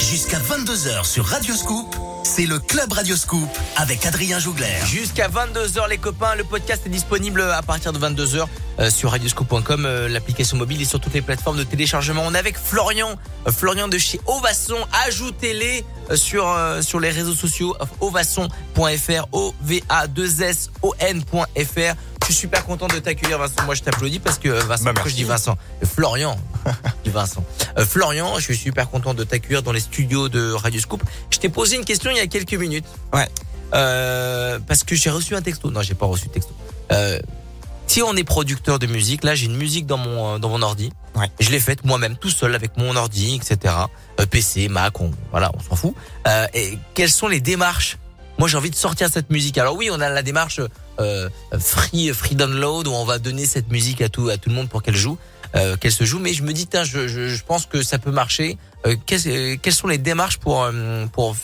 Jusqu'à 0.00 0.38
22h 0.38 1.04
sur 1.04 1.24
Radio 1.24 1.54
Scoop, 1.54 1.94
c'est 2.24 2.46
le 2.46 2.58
Club 2.58 2.92
Radio 2.92 3.14
Scoop 3.14 3.48
avec 3.76 4.04
Adrien 4.04 4.40
Jougler. 4.40 4.66
Jusqu'à 4.86 5.28
22h 5.28 5.88
les 5.88 5.98
copains, 5.98 6.34
le 6.34 6.42
podcast 6.42 6.82
est 6.84 6.90
disponible 6.90 7.42
à 7.42 7.62
partir 7.62 7.92
de 7.92 7.98
22h 8.00 8.46
euh, 8.80 8.90
sur 8.90 9.12
radioscoop.com, 9.12 9.86
euh, 9.86 10.08
l'application 10.08 10.56
mobile 10.56 10.82
et 10.82 10.84
sur 10.84 10.98
toutes 10.98 11.14
les 11.14 11.22
plateformes 11.22 11.58
de 11.58 11.64
téléchargement. 11.64 12.22
On 12.26 12.34
est 12.34 12.38
avec 12.38 12.58
Florian, 12.58 13.14
euh, 13.46 13.52
Florian 13.52 13.86
de 13.86 13.98
chez 13.98 14.20
Ovasson. 14.26 14.78
Ajoutez-les 15.06 15.84
sur 16.14 16.56
sur 16.82 17.00
les 17.00 17.10
réseaux 17.10 17.34
sociaux 17.34 17.76
ovasson.fr, 18.00 19.26
o 19.32 19.54
v 19.62 19.82
a 19.88 20.06
2 20.06 20.42
s 20.42 20.70
o 20.82 20.94
n.fr. 20.98 21.94
Je 22.28 22.32
suis 22.32 22.40
super 22.40 22.64
content 22.64 22.88
de 22.88 22.98
t'accueillir 22.98 23.38
Vincent. 23.38 23.62
Moi 23.66 23.74
je 23.76 23.82
t'applaudis 23.82 24.18
parce 24.18 24.38
que 24.38 24.48
euh, 24.48 24.58
Vincent, 24.64 24.84
Bah, 24.84 24.92
pourquoi 24.94 25.04
merci. 25.04 25.10
je 25.10 25.14
dis 25.16 25.24
Vincent, 25.24 25.56
Euh, 25.82 25.86
Florian. 25.86 26.36
dis 27.04 27.10
Vincent. 27.10 27.44
Euh, 27.78 27.86
Florian, 27.86 28.36
je 28.38 28.44
suis 28.44 28.56
super 28.56 28.90
content 28.90 29.14
de 29.14 29.22
t'accueillir 29.22 29.62
dans 29.62 29.70
les 29.72 29.80
studios 29.80 30.28
de 30.28 30.52
Radio 30.52 30.80
Scoop. 30.80 31.02
Je 31.30 31.38
t'ai 31.38 31.48
posé 31.48 31.76
une 31.76 31.84
question 31.84 32.10
il 32.10 32.16
y 32.16 32.20
a 32.20 32.26
quelques 32.26 32.54
minutes. 32.54 32.84
Ouais. 33.12 33.28
Euh, 33.74 34.58
parce 34.66 34.82
que 34.82 34.96
j'ai 34.96 35.10
reçu 35.10 35.36
un 35.36 35.42
texto. 35.42 35.70
Non, 35.70 35.82
j'ai 35.82 35.94
pas 35.94 36.06
reçu 36.06 36.26
de 36.26 36.32
texto. 36.32 36.52
Euh, 36.92 37.20
si 37.86 38.02
on 38.02 38.16
est 38.16 38.24
producteur 38.24 38.80
de 38.80 38.86
musique, 38.88 39.22
là 39.22 39.36
j'ai 39.36 39.46
une 39.46 39.56
musique 39.56 39.86
dans 39.86 39.96
mon 39.98 40.34
euh, 40.34 40.38
dans 40.38 40.48
mon 40.48 40.62
ordi. 40.62 40.90
Ouais. 41.14 41.30
Je 41.38 41.50
l'ai 41.50 41.60
faite 41.60 41.84
moi-même 41.84 42.16
tout 42.16 42.30
seul 42.30 42.56
avec 42.56 42.76
mon 42.76 42.96
ordi, 42.96 43.36
etc. 43.36 43.72
Euh, 44.20 44.26
PC, 44.26 44.66
Mac, 44.68 45.00
on, 45.00 45.12
voilà, 45.30 45.52
on 45.54 45.60
s'en 45.60 45.76
fout. 45.76 45.94
Euh, 46.26 46.46
et 46.54 46.76
quelles 46.94 47.10
sont 47.12 47.28
les 47.28 47.40
démarches? 47.40 47.98
Moi 48.38 48.48
j'ai 48.48 48.56
envie 48.56 48.70
de 48.70 48.76
sortir 48.76 49.08
cette 49.12 49.30
musique. 49.30 49.58
Alors 49.58 49.76
oui, 49.76 49.88
on 49.92 50.00
a 50.00 50.08
la 50.10 50.22
démarche 50.24 50.60
euh, 51.00 51.28
free 51.58 52.12
free 52.12 52.34
download 52.34 52.86
où 52.86 52.92
on 52.92 53.04
va 53.04 53.18
donner 53.18 53.46
cette 53.46 53.70
musique 53.70 54.00
à 54.00 54.08
tout 54.08 54.28
à 54.28 54.36
tout 54.36 54.48
le 54.48 54.54
monde 54.54 54.68
pour 54.68 54.82
qu'elle 54.82 54.96
joue, 54.96 55.18
euh, 55.54 55.76
qu'elle 55.76 55.92
se 55.92 56.04
joue. 56.04 56.18
Mais 56.18 56.32
je 56.32 56.42
me 56.42 56.52
dis, 56.52 56.68
je, 56.72 57.08
je, 57.08 57.28
je 57.28 57.44
pense 57.44 57.66
que 57.66 57.82
ça 57.82 57.98
peut 57.98 58.10
marcher. 58.10 58.58
Euh, 58.86 58.96
quelles 59.06 59.72
sont 59.74 59.88
les 59.88 59.98
démarches 59.98 60.38
pour 60.38 60.68
pour 61.12 61.32
que 61.32 61.38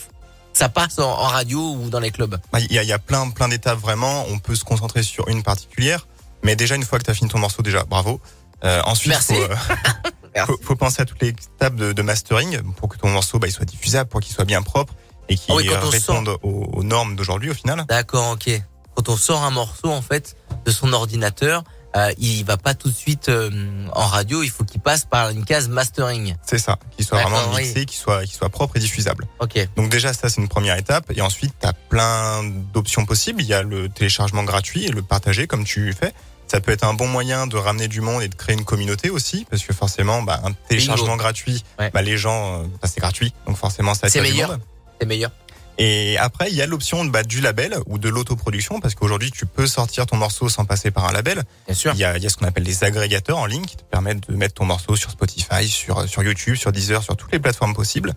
ça 0.59 0.68
passe 0.68 0.98
en, 0.98 1.11
en 1.11 1.26
radio 1.26 1.61
ou 1.74 1.90
dans 1.90 2.00
les 2.00 2.11
clubs? 2.11 2.38
Bah, 2.53 2.61
Il 2.61 2.72
y 2.72 2.78
a, 2.78 2.82
il 2.82 2.88
y 2.88 2.92
a 2.92 2.98
plein, 2.98 3.30
plein 3.30 3.48
d'étapes 3.48 3.80
vraiment. 3.80 4.26
On 4.28 4.38
peut 4.38 4.55
se 4.55 4.64
concentrer 4.64 5.03
sur 5.03 5.28
une 5.28 5.42
particulière. 5.42 6.07
Mais 6.44 6.57
déjà, 6.57 6.74
une 6.74 6.84
fois 6.84 6.98
que 6.98 7.05
tu 7.05 7.11
as 7.11 7.14
fini 7.14 7.30
ton 7.30 7.38
morceau, 7.38 7.62
déjà, 7.62 7.84
bravo. 7.84 8.20
Ensuite, 8.62 9.09
Merci. 9.09 9.34
Faut, 9.34 9.48
Merci. 10.34 10.53
faut, 10.53 10.59
faut 10.62 10.76
penser 10.76 11.03
à 11.03 11.05
toutes 11.05 11.20
les 11.20 11.28
étapes 11.30 11.74
de, 11.74 11.92
de 11.92 12.03
mastering 12.03 12.61
pour 12.76 12.88
que 12.88 12.96
ton 12.96 13.09
morceau 13.09 13.38
bah, 13.38 13.48
il 13.48 13.53
soit 13.53 13.64
diffusable, 13.64 14.09
pour 14.09 14.20
qu'il 14.20 14.34
soit 14.34 14.44
bien 14.44 14.62
propre 14.62 14.94
et 15.28 15.36
qu'il 15.36 15.53
Ah 15.53 15.57
oui, 15.57 15.66
quand 15.66 15.74
euh, 15.74 15.80
on 15.84 15.88
réponde 15.88 16.28
aux, 16.42 16.70
aux 16.72 16.82
normes 16.82 17.16
d'aujourd'hui 17.16 17.50
au 17.50 17.55
final. 17.55 17.84
D'accord, 17.88 18.30
ok. 18.30 18.50
Quand 18.95 19.09
on 19.09 19.16
sort 19.16 19.43
un 19.43 19.51
morceau 19.51 19.90
en 19.90 20.03
fait 20.03 20.36
de 20.64 20.70
son 20.70 20.93
ordinateur, 20.93 21.64
euh, 21.95 22.11
il 22.18 22.43
va 22.45 22.57
pas 22.57 22.74
tout 22.74 22.88
de 22.88 22.95
suite 22.95 23.28
euh, 23.28 23.51
en 23.93 24.07
radio. 24.07 24.43
Il 24.43 24.51
faut 24.51 24.64
qu'il 24.64 24.80
passe 24.80 25.05
par 25.05 25.28
une 25.30 25.45
case 25.45 25.68
mastering. 25.68 26.36
C'est 26.43 26.59
ça, 26.59 26.78
qu'il 26.97 27.05
soit 27.05 27.20
vraiment 27.20 27.43
oui. 27.55 27.62
mixé, 27.62 27.84
qu'il 27.84 27.99
soit, 27.99 28.24
qu'il 28.24 28.32
soit 28.34 28.49
propre 28.49 28.76
et 28.76 28.80
diffusable. 28.80 29.26
Ok. 29.40 29.68
Donc 29.76 29.90
déjà, 29.90 30.12
ça 30.14 30.28
c'est 30.30 30.40
une 30.40 30.49
première 30.49 30.76
étape. 30.78 31.11
Et 31.14 31.20
ensuite, 31.20 31.53
tu 31.61 31.66
as 31.66 31.72
plein 31.74 32.43
d'options 32.72 33.05
possibles. 33.05 33.43
Il 33.43 33.47
y 33.49 33.55
a 33.55 33.62
le 33.62 33.88
téléchargement 33.90 34.43
gratuit 34.45 34.86
et 34.86 34.88
le 34.90 35.03
partager 35.03 35.47
comme 35.47 35.64
tu 35.64 35.93
fais. 35.93 36.14
Ça 36.47 36.61
peut 36.61 36.72
être 36.72 36.84
un 36.84 36.93
bon 36.93 37.09
moyen 37.09 37.47
de 37.47 37.57
ramener 37.57 37.88
du 37.88 38.01
monde 38.03 38.22
et 38.22 38.28
de 38.28 38.34
créer 38.34 38.55
une 38.55 38.64
communauté 38.64 39.09
aussi, 39.09 39.47
parce 39.49 39.62
que 39.62 39.72
forcément, 39.72 40.22
bah, 40.22 40.40
un 40.45 40.53
téléchargement 40.53 41.16
gratuit, 41.16 41.64
Ouais. 41.78 41.90
bah, 41.95 42.03
les 42.03 42.18
gens, 42.18 42.61
euh, 42.61 42.64
bah, 42.82 42.88
c'est 42.93 43.01
gratuit, 43.01 43.32
donc 43.47 43.57
forcément, 43.57 43.95
ça 43.95 44.11
C'est 44.11 44.20
meilleur. 44.20 44.59
C'est 45.01 45.07
meilleur. 45.07 45.30
Et 45.79 46.18
après, 46.18 46.51
il 46.51 46.55
y 46.57 46.62
a 46.62 46.66
l'option 46.66 47.05
bah, 47.05 47.23
du 47.23 47.41
label 47.41 47.77
ou 47.87 47.99
de 47.99 48.09
l'autoproduction, 48.09 48.79
parce 48.81 48.95
qu'aujourd'hui, 48.95 49.31
tu 49.31 49.47
peux 49.47 49.66
sortir 49.66 50.07
ton 50.07 50.16
morceau 50.16 50.49
sans 50.49 50.64
passer 50.64 50.91
par 50.91 51.07
un 51.07 51.12
label. 51.12 51.43
Bien 51.66 51.75
sûr. 51.75 51.93
Il 51.95 51.99
y 51.99 52.05
a, 52.05 52.16
il 52.18 52.23
y 52.23 52.27
a 52.27 52.29
ce 52.29 52.37
qu'on 52.37 52.47
appelle 52.47 52.64
les 52.64 52.85
agrégateurs 52.85 53.39
en 53.39 53.47
ligne 53.47 53.64
qui 53.64 53.77
te 53.77 53.83
permettent 53.83 54.29
de 54.29 54.37
mettre 54.37 54.55
ton 54.55 54.64
morceau 54.66 54.97
sur 54.97 55.11
Spotify, 55.11 55.66
sur, 55.66 56.09
sur 56.09 56.23
YouTube, 56.23 56.57
sur 56.57 56.73
Deezer, 56.73 57.03
sur 57.03 57.16
toutes 57.16 57.33
les 57.33 57.39
plateformes 57.41 57.75
possibles. 57.75 58.12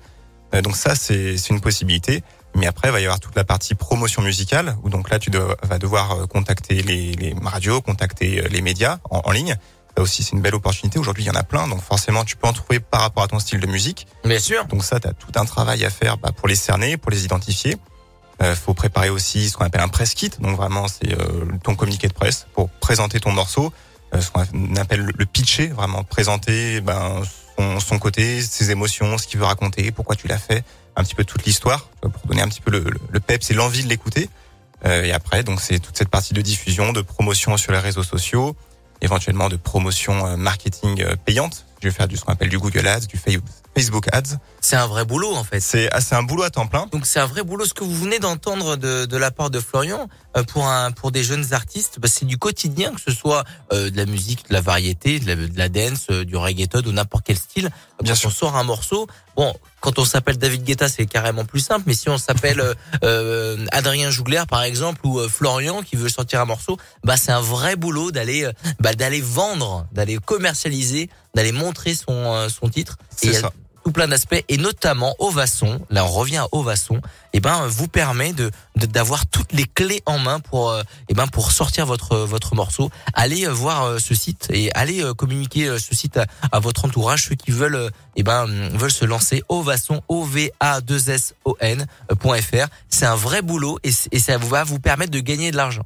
Euh, 0.53 0.61
donc 0.61 0.75
ça, 0.75 0.95
c'est 0.95 1.35
une 1.49 1.61
possibilité. 1.61 2.23
Mais 2.57 2.67
après, 2.67 2.87
il 2.89 2.91
va 2.91 3.01
y 3.01 3.03
avoir 3.05 3.19
toute 3.19 3.35
la 3.35 3.43
partie 3.43 3.75
promotion 3.75 4.21
musicale, 4.21 4.77
où 4.83 4.89
donc 4.89 5.09
là, 5.09 5.19
tu 5.19 5.29
dois- 5.29 5.57
vas 5.63 5.77
devoir 5.79 6.11
euh, 6.11 6.25
contacter 6.27 6.81
les, 6.83 7.13
les 7.13 7.35
radios, 7.43 7.81
contacter 7.81 8.39
euh, 8.41 8.47
les 8.49 8.61
médias 8.61 8.99
en, 9.09 9.21
en 9.25 9.31
ligne. 9.31 9.57
Ça 9.97 10.03
aussi, 10.03 10.23
c'est 10.23 10.31
une 10.33 10.41
belle 10.41 10.55
opportunité. 10.55 10.99
Aujourd'hui, 10.99 11.23
il 11.23 11.27
y 11.27 11.29
en 11.29 11.35
a 11.35 11.43
plein, 11.43 11.67
donc 11.67 11.81
forcément, 11.81 12.25
tu 12.25 12.35
peux 12.35 12.47
en 12.47 12.53
trouver 12.53 12.79
par 12.79 13.01
rapport 13.01 13.23
à 13.23 13.27
ton 13.27 13.39
style 13.39 13.59
de 13.61 13.67
musique. 13.67 14.07
Bien 14.25 14.39
sûr. 14.39 14.65
Donc 14.65 14.83
ça, 14.83 14.99
tu 14.99 15.07
as 15.07 15.13
tout 15.13 15.31
un 15.35 15.45
travail 15.45 15.85
à 15.85 15.89
faire 15.89 16.17
bah, 16.17 16.31
pour 16.35 16.47
les 16.47 16.55
cerner, 16.55 16.97
pour 16.97 17.11
les 17.11 17.23
identifier. 17.23 17.77
Euh, 18.41 18.53
faut 18.55 18.73
préparer 18.73 19.09
aussi 19.09 19.49
ce 19.49 19.55
qu'on 19.55 19.63
appelle 19.63 19.79
un 19.81 19.87
press 19.87 20.13
kit. 20.13 20.31
Donc 20.39 20.57
vraiment, 20.57 20.87
c'est 20.89 21.13
euh, 21.13 21.45
ton 21.63 21.75
communiqué 21.75 22.09
de 22.09 22.13
presse 22.13 22.47
pour 22.53 22.69
présenter 22.69 23.21
ton 23.21 23.31
morceau. 23.31 23.71
Euh, 24.13 24.19
ce 24.19 24.29
qu'on 24.31 24.75
appelle 24.75 24.99
le- 25.01 25.13
le 25.17 25.25
pitcher, 25.25 25.67
vraiment 25.67 26.03
présenter 26.03 26.81
ben, 26.81 27.21
son, 27.57 27.79
son 27.79 27.97
côté, 27.97 28.41
ses 28.41 28.71
émotions, 28.71 29.17
ce 29.17 29.25
qu'il 29.27 29.39
veut 29.39 29.45
raconter, 29.45 29.91
pourquoi 29.91 30.17
tu 30.17 30.27
l'as 30.27 30.37
fait, 30.37 30.65
un 30.97 31.03
petit 31.05 31.15
peu 31.15 31.23
toute 31.23 31.45
l'histoire, 31.45 31.87
pour 32.01 32.11
donner 32.27 32.41
un 32.41 32.49
petit 32.49 32.59
peu 32.61 32.71
le, 32.71 32.79
le, 32.79 32.99
le 33.09 33.19
peps 33.21 33.49
et 33.49 33.53
l'envie 33.53 33.83
de 33.83 33.87
l'écouter. 33.87 34.29
Euh, 34.85 35.03
et 35.03 35.13
après, 35.13 35.43
donc 35.43 35.61
c'est 35.61 35.79
toute 35.79 35.97
cette 35.97 36.09
partie 36.09 36.33
de 36.33 36.41
diffusion, 36.41 36.91
de 36.91 37.01
promotion 37.01 37.55
sur 37.55 37.71
les 37.71 37.79
réseaux 37.79 38.03
sociaux, 38.03 38.57
éventuellement 39.01 39.49
de 39.49 39.55
promotion 39.55 40.25
euh, 40.25 40.37
marketing 40.37 41.01
euh, 41.01 41.15
payante. 41.25 41.65
Je 41.81 41.87
vais 41.89 41.93
faire 41.93 42.07
du 42.07 42.17
ce 42.17 42.23
qu'on 42.25 42.31
appelle 42.33 42.49
du 42.49 42.57
Google 42.57 42.87
Ads, 42.87 43.01
du 43.07 43.17
Fa- 43.17 43.31
Facebook 43.75 44.07
Ads. 44.13 44.37
C'est 44.61 44.77
un 44.77 44.87
vrai 44.87 45.05
boulot 45.05 45.35
en 45.35 45.43
fait. 45.43 45.59
C'est 45.59 45.89
ah, 45.91 45.99
un 46.11 46.23
boulot 46.23 46.43
à 46.43 46.49
temps 46.49 46.67
plein. 46.67 46.87
Donc 46.91 47.05
c'est 47.05 47.19
un 47.19 47.25
vrai 47.25 47.43
boulot. 47.43 47.65
Ce 47.65 47.73
que 47.73 47.83
vous 47.83 47.95
venez 47.95 48.19
d'entendre 48.19 48.77
de, 48.77 49.05
de 49.05 49.17
la 49.17 49.31
part 49.31 49.49
de 49.49 49.59
Florian 49.59 50.07
euh, 50.37 50.43
pour 50.43 50.67
un 50.67 50.91
pour 50.91 51.11
des 51.11 51.23
jeunes 51.23 51.53
artistes, 51.53 51.99
bah, 51.99 52.07
c'est 52.07 52.25
du 52.25 52.37
quotidien, 52.37 52.93
que 52.93 53.01
ce 53.01 53.11
soit 53.11 53.43
euh, 53.73 53.89
de 53.89 53.97
la 53.97 54.05
musique, 54.05 54.47
de 54.47 54.53
la 54.53 54.61
variété, 54.61 55.19
de 55.19 55.27
la, 55.27 55.35
de 55.35 55.57
la 55.57 55.69
dance, 55.69 56.07
euh, 56.09 56.23
du 56.23 56.37
reggaeton 56.37 56.83
ou 56.85 56.91
n'importe 56.93 57.25
quel 57.25 57.37
style. 57.37 57.69
Bien 58.01 58.13
quand 58.13 58.19
sûr. 58.19 58.29
on 58.29 58.33
sort 58.33 58.55
un 58.55 58.63
morceau, 58.63 59.07
bon, 59.35 59.53
quand 59.81 59.99
on 59.99 60.05
s'appelle 60.05 60.37
David 60.37 60.63
Guetta, 60.63 60.89
c'est 60.89 61.05
carrément 61.05 61.45
plus 61.45 61.59
simple. 61.59 61.83
Mais 61.85 61.93
si 61.93 62.09
on 62.09 62.17
s'appelle 62.17 62.63
euh, 63.03 63.65
Adrien 63.71 64.09
Jougler 64.09 64.43
par 64.49 64.63
exemple 64.63 65.05
ou 65.05 65.19
Florian 65.27 65.81
qui 65.81 65.95
veut 65.97 66.09
sortir 66.09 66.39
un 66.41 66.45
morceau, 66.45 66.77
bah 67.03 67.17
c'est 67.17 67.31
un 67.31 67.41
vrai 67.41 67.75
boulot 67.75 68.11
d'aller 68.11 68.49
bah, 68.79 68.93
d'aller 68.93 69.21
vendre, 69.21 69.85
d'aller 69.91 70.17
commercialiser, 70.17 71.09
d'aller 71.35 71.51
montrer 71.51 71.93
son 71.93 72.47
son 72.49 72.69
titre. 72.69 72.97
C'est 73.15 73.33
ça. 73.33 73.51
Tout 73.85 73.91
plein 73.91 74.07
d'aspects 74.07 74.43
et 74.49 74.57
notamment 74.57 75.15
Ovasson, 75.19 75.79
là 75.91 76.03
on 76.05 76.09
revient 76.09 76.37
à 76.37 76.47
Ovasson, 76.51 77.01
et 77.33 77.39
ben 77.39 77.67
vous 77.67 77.87
permet 77.87 78.33
de 78.33 78.49
d'avoir 78.75 79.27
toutes 79.27 79.53
les 79.53 79.65
clés 79.65 80.01
en 80.07 80.17
main 80.17 80.39
pour 80.39 80.71
euh, 80.71 80.81
eh 81.07 81.13
ben 81.13 81.27
pour 81.27 81.51
sortir 81.51 81.85
votre 81.85 82.17
votre 82.17 82.55
morceau. 82.55 82.89
Allez 83.13 83.45
euh, 83.45 83.51
voir 83.51 83.83
euh, 83.83 83.99
ce 83.99 84.15
site 84.15 84.47
et 84.51 84.71
allez 84.73 85.03
euh, 85.03 85.13
communiquer 85.13 85.67
euh, 85.67 85.77
ce 85.77 85.93
site 85.93 86.19
à, 86.51 86.59
votre 86.59 86.85
entourage 86.85 87.27
ceux 87.27 87.35
qui 87.35 87.51
veulent 87.51 87.75
euh, 87.75 87.89
eh 88.15 88.23
ben 88.23 88.45
hum, 88.45 88.69
veulent 88.75 88.91
se 88.91 89.05
lancer 89.05 89.43
Ovasson 89.49 90.01
O 90.07 90.23
V 90.23 90.51
A 90.59 90.81
2 90.81 91.09
S 91.11 91.35
O 91.45 91.55
N 91.59 91.85
euh, 92.11 92.15
point 92.15 92.41
.fr. 92.41 92.67
C'est 92.89 93.05
un 93.05 93.15
vrai 93.15 93.43
boulot 93.43 93.77
et, 93.83 93.91
et 94.11 94.19
ça 94.19 94.39
va 94.39 94.63
vous 94.63 94.79
permettre 94.79 95.11
de 95.11 95.19
gagner 95.19 95.51
de 95.51 95.57
l'argent. 95.57 95.85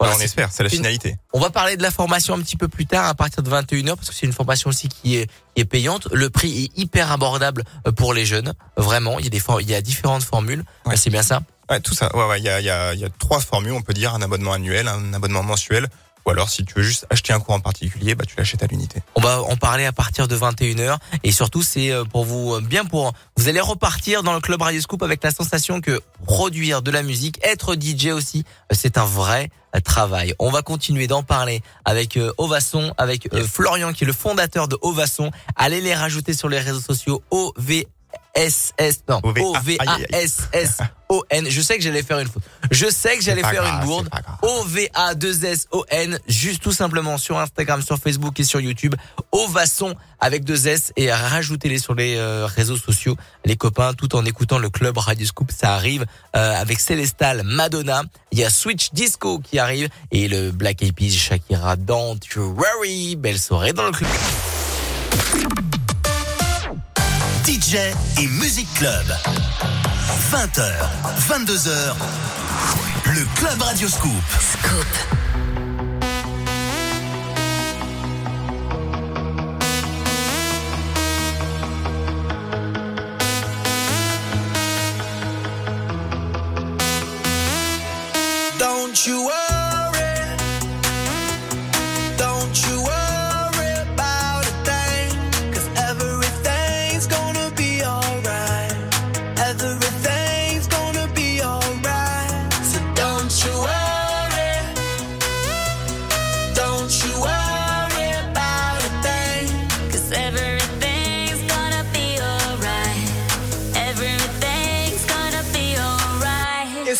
Voilà, 0.00 0.14
on 0.16 0.20
espère, 0.20 0.50
c'est 0.52 0.62
la 0.62 0.68
finalité. 0.68 1.16
on 1.32 1.40
va 1.40 1.50
parler 1.50 1.76
de 1.76 1.82
la 1.82 1.90
formation 1.90 2.34
un 2.34 2.40
petit 2.40 2.56
peu 2.56 2.68
plus 2.68 2.86
tard, 2.86 3.06
à 3.06 3.14
partir 3.14 3.42
de 3.42 3.50
21h, 3.50 3.96
parce 3.96 4.08
que 4.08 4.14
c'est 4.14 4.26
une 4.26 4.32
formation 4.32 4.70
aussi 4.70 4.88
qui 4.88 5.16
est, 5.16 5.26
qui 5.54 5.60
est 5.62 5.64
payante. 5.64 6.06
Le 6.12 6.30
prix 6.30 6.64
est 6.64 6.78
hyper 6.80 7.10
abordable 7.10 7.64
euh, 7.86 7.90
pour 7.92 8.14
les 8.14 8.24
jeunes. 8.24 8.52
Vraiment, 8.76 9.18
il 9.18 9.24
y 9.24 9.26
a 9.26 9.30
des 9.30 9.40
for- 9.40 9.60
il 9.60 9.68
y 9.68 9.74
a 9.74 9.80
différentes 9.82 10.22
formules. 10.22 10.62
Ouais. 10.86 10.96
C'est 10.96 11.10
bien 11.10 11.22
ça? 11.22 11.40
Ouais, 11.68 11.80
tout 11.80 11.94
ça. 11.94 12.14
Ouais, 12.16 12.26
ouais, 12.28 12.38
il 12.38 12.44
y 12.44 12.48
a, 12.48 12.60
il 12.60 12.66
y, 12.66 12.70
a, 12.70 12.94
il 12.94 13.00
y 13.00 13.04
a 13.04 13.08
trois 13.18 13.40
formules, 13.40 13.72
on 13.72 13.82
peut 13.82 13.92
dire, 13.92 14.14
un 14.14 14.22
abonnement 14.22 14.52
annuel, 14.52 14.86
un 14.88 15.12
abonnement 15.14 15.42
mensuel, 15.42 15.88
ou 16.28 16.30
alors 16.30 16.50
si 16.50 16.62
tu 16.62 16.74
veux 16.74 16.82
juste 16.82 17.06
acheter 17.08 17.32
un 17.32 17.40
cours 17.40 17.54
en 17.54 17.60
particulier, 17.60 18.14
bah 18.14 18.26
tu 18.26 18.36
l'achètes 18.36 18.62
à 18.62 18.66
l'unité. 18.66 19.00
On 19.14 19.22
va 19.22 19.40
en 19.40 19.56
parler 19.56 19.86
à 19.86 19.92
partir 19.92 20.28
de 20.28 20.36
21h. 20.36 20.98
Et 21.24 21.32
surtout, 21.32 21.62
c'est 21.62 21.90
euh, 21.90 22.04
pour 22.04 22.26
vous, 22.26 22.52
euh, 22.52 22.60
bien 22.60 22.84
pour, 22.84 23.14
vous 23.38 23.48
allez 23.48 23.60
repartir 23.60 24.22
dans 24.22 24.34
le 24.34 24.40
club 24.40 24.60
Radio 24.60 24.78
Scoop 24.78 25.02
avec 25.02 25.24
la 25.24 25.30
sensation 25.30 25.80
que 25.80 26.02
produire 26.26 26.82
de 26.82 26.90
la 26.90 27.02
musique, 27.02 27.38
être 27.42 27.76
DJ 27.80 28.08
aussi, 28.08 28.44
euh, 28.70 28.76
c'est 28.78 28.98
un 28.98 29.06
vrai 29.06 29.48
travail. 29.84 30.34
On 30.38 30.50
va 30.50 30.60
continuer 30.60 31.06
d'en 31.06 31.22
parler 31.22 31.62
avec 31.84 32.18
Ovasson, 32.38 32.94
avec 32.96 33.28
Florian 33.46 33.92
qui 33.92 34.04
est 34.04 34.06
le 34.06 34.14
fondateur 34.14 34.66
de 34.66 34.78
Ovasson. 34.80 35.30
Allez 35.56 35.82
les 35.82 35.94
rajouter 35.94 36.32
sur 36.32 36.48
les 36.48 36.58
réseaux 36.58 36.80
sociaux 36.80 37.22
O-V-S-S, 38.36 39.00
non, 39.08 39.20
O-V- 39.22 39.40
O-V-A-S-S-O-N. 39.42 41.46
Je 41.50 41.60
sais 41.60 41.76
que 41.76 41.82
j'allais 41.82 42.02
faire 42.02 42.18
une 42.20 42.28
faute. 42.28 42.42
Je 42.70 42.88
sais 42.90 43.16
que 43.16 43.22
j'allais 43.24 43.42
faire 43.42 43.62
grave, 43.64 43.80
une 43.80 43.86
bourde. 43.86 44.04
c'est 44.04 44.10
pas 44.10 44.20
grave. 44.20 44.36
O-V-A-2-S-O-N, 44.42 46.18
juste 46.28 46.62
tout 46.62 46.72
simplement 46.72 47.18
sur 47.18 47.38
Instagram, 47.38 47.82
sur 47.82 47.98
Facebook 47.98 48.38
et 48.38 48.44
sur 48.44 48.60
YouTube. 48.60 48.94
Ovasson 49.32 49.94
avec 50.20 50.44
deux 50.44 50.68
S 50.68 50.92
et 50.96 51.10
rajoutez-les 51.12 51.78
sur 51.78 51.94
les 51.94 52.16
euh, 52.16 52.46
réseaux 52.46 52.76
sociaux, 52.76 53.16
les 53.44 53.56
copains, 53.56 53.94
tout 53.94 54.14
en 54.14 54.24
écoutant 54.24 54.58
le 54.58 54.70
club 54.70 54.98
Radio 54.98 55.26
Scoop. 55.26 55.50
Ça 55.50 55.74
arrive 55.74 56.04
euh, 56.36 56.60
avec 56.60 56.78
Célestal, 56.80 57.42
Madonna. 57.44 58.02
Il 58.32 58.38
y 58.38 58.44
a 58.44 58.50
Switch 58.50 58.90
Disco 58.92 59.38
qui 59.40 59.58
arrive 59.58 59.88
et 60.12 60.28
le 60.28 60.50
Black 60.52 60.82
Eyed 60.82 60.94
Peas, 60.94 61.10
Shakira, 61.10 61.74
Don't 61.76 62.18
You 62.36 62.54
Worry. 62.56 63.16
Belle 63.16 63.38
soirée 63.38 63.72
dans 63.72 63.86
le 63.86 63.92
club. 63.92 64.08
DJ 67.48 67.76
et 68.20 68.26
Music 68.26 68.68
Club. 68.74 69.06
20h, 70.30 70.70
22h. 71.30 71.94
Le 73.06 73.24
Club 73.36 73.62
Radio 73.62 73.88
Scoop. 73.88 74.12
Scoop. 74.38 75.17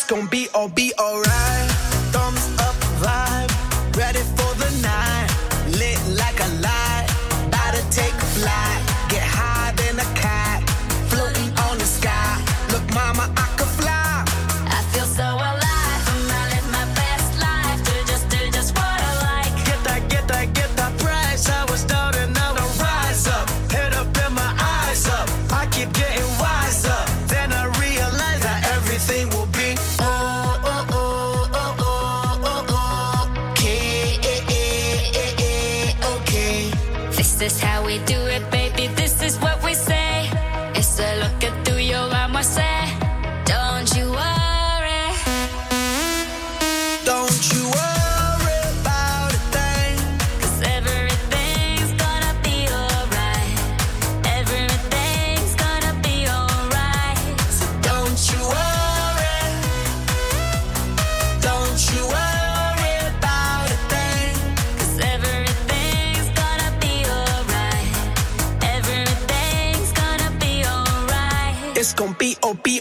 gonna 0.09 0.27
be 0.27 0.47
all 0.55 0.67
be 0.67 0.91
all 0.97 1.18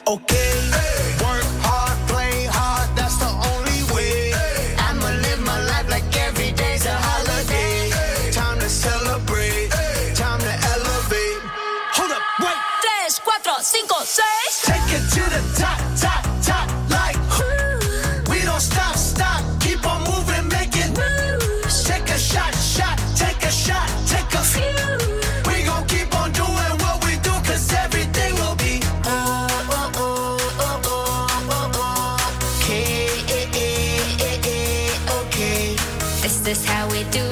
okay 0.08 0.37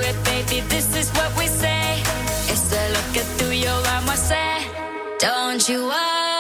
it, 0.01 0.17
baby. 0.25 0.61
This 0.69 0.95
is 0.97 1.11
what 1.13 1.31
we 1.37 1.47
say. 1.47 2.03
It's 2.49 2.69
que 2.71 2.83
look 2.95 3.27
through 3.39 3.53
your 3.53 3.81
vamos 3.83 4.31
I 4.31 4.35
hacer. 4.35 5.19
Don't 5.19 5.69
you 5.69 5.87
worry. 5.87 6.36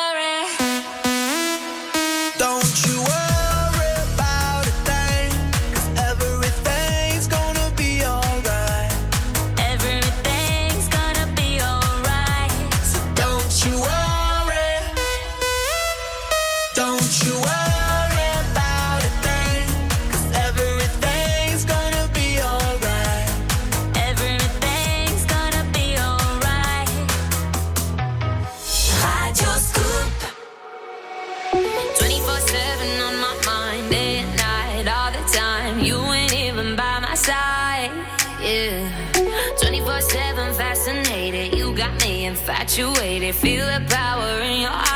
infatuated, 42.48 43.34
feel 43.34 43.66
the 43.66 43.84
power 43.88 44.40
in 44.40 44.60
your 44.60 44.70
eyes. 44.70 44.95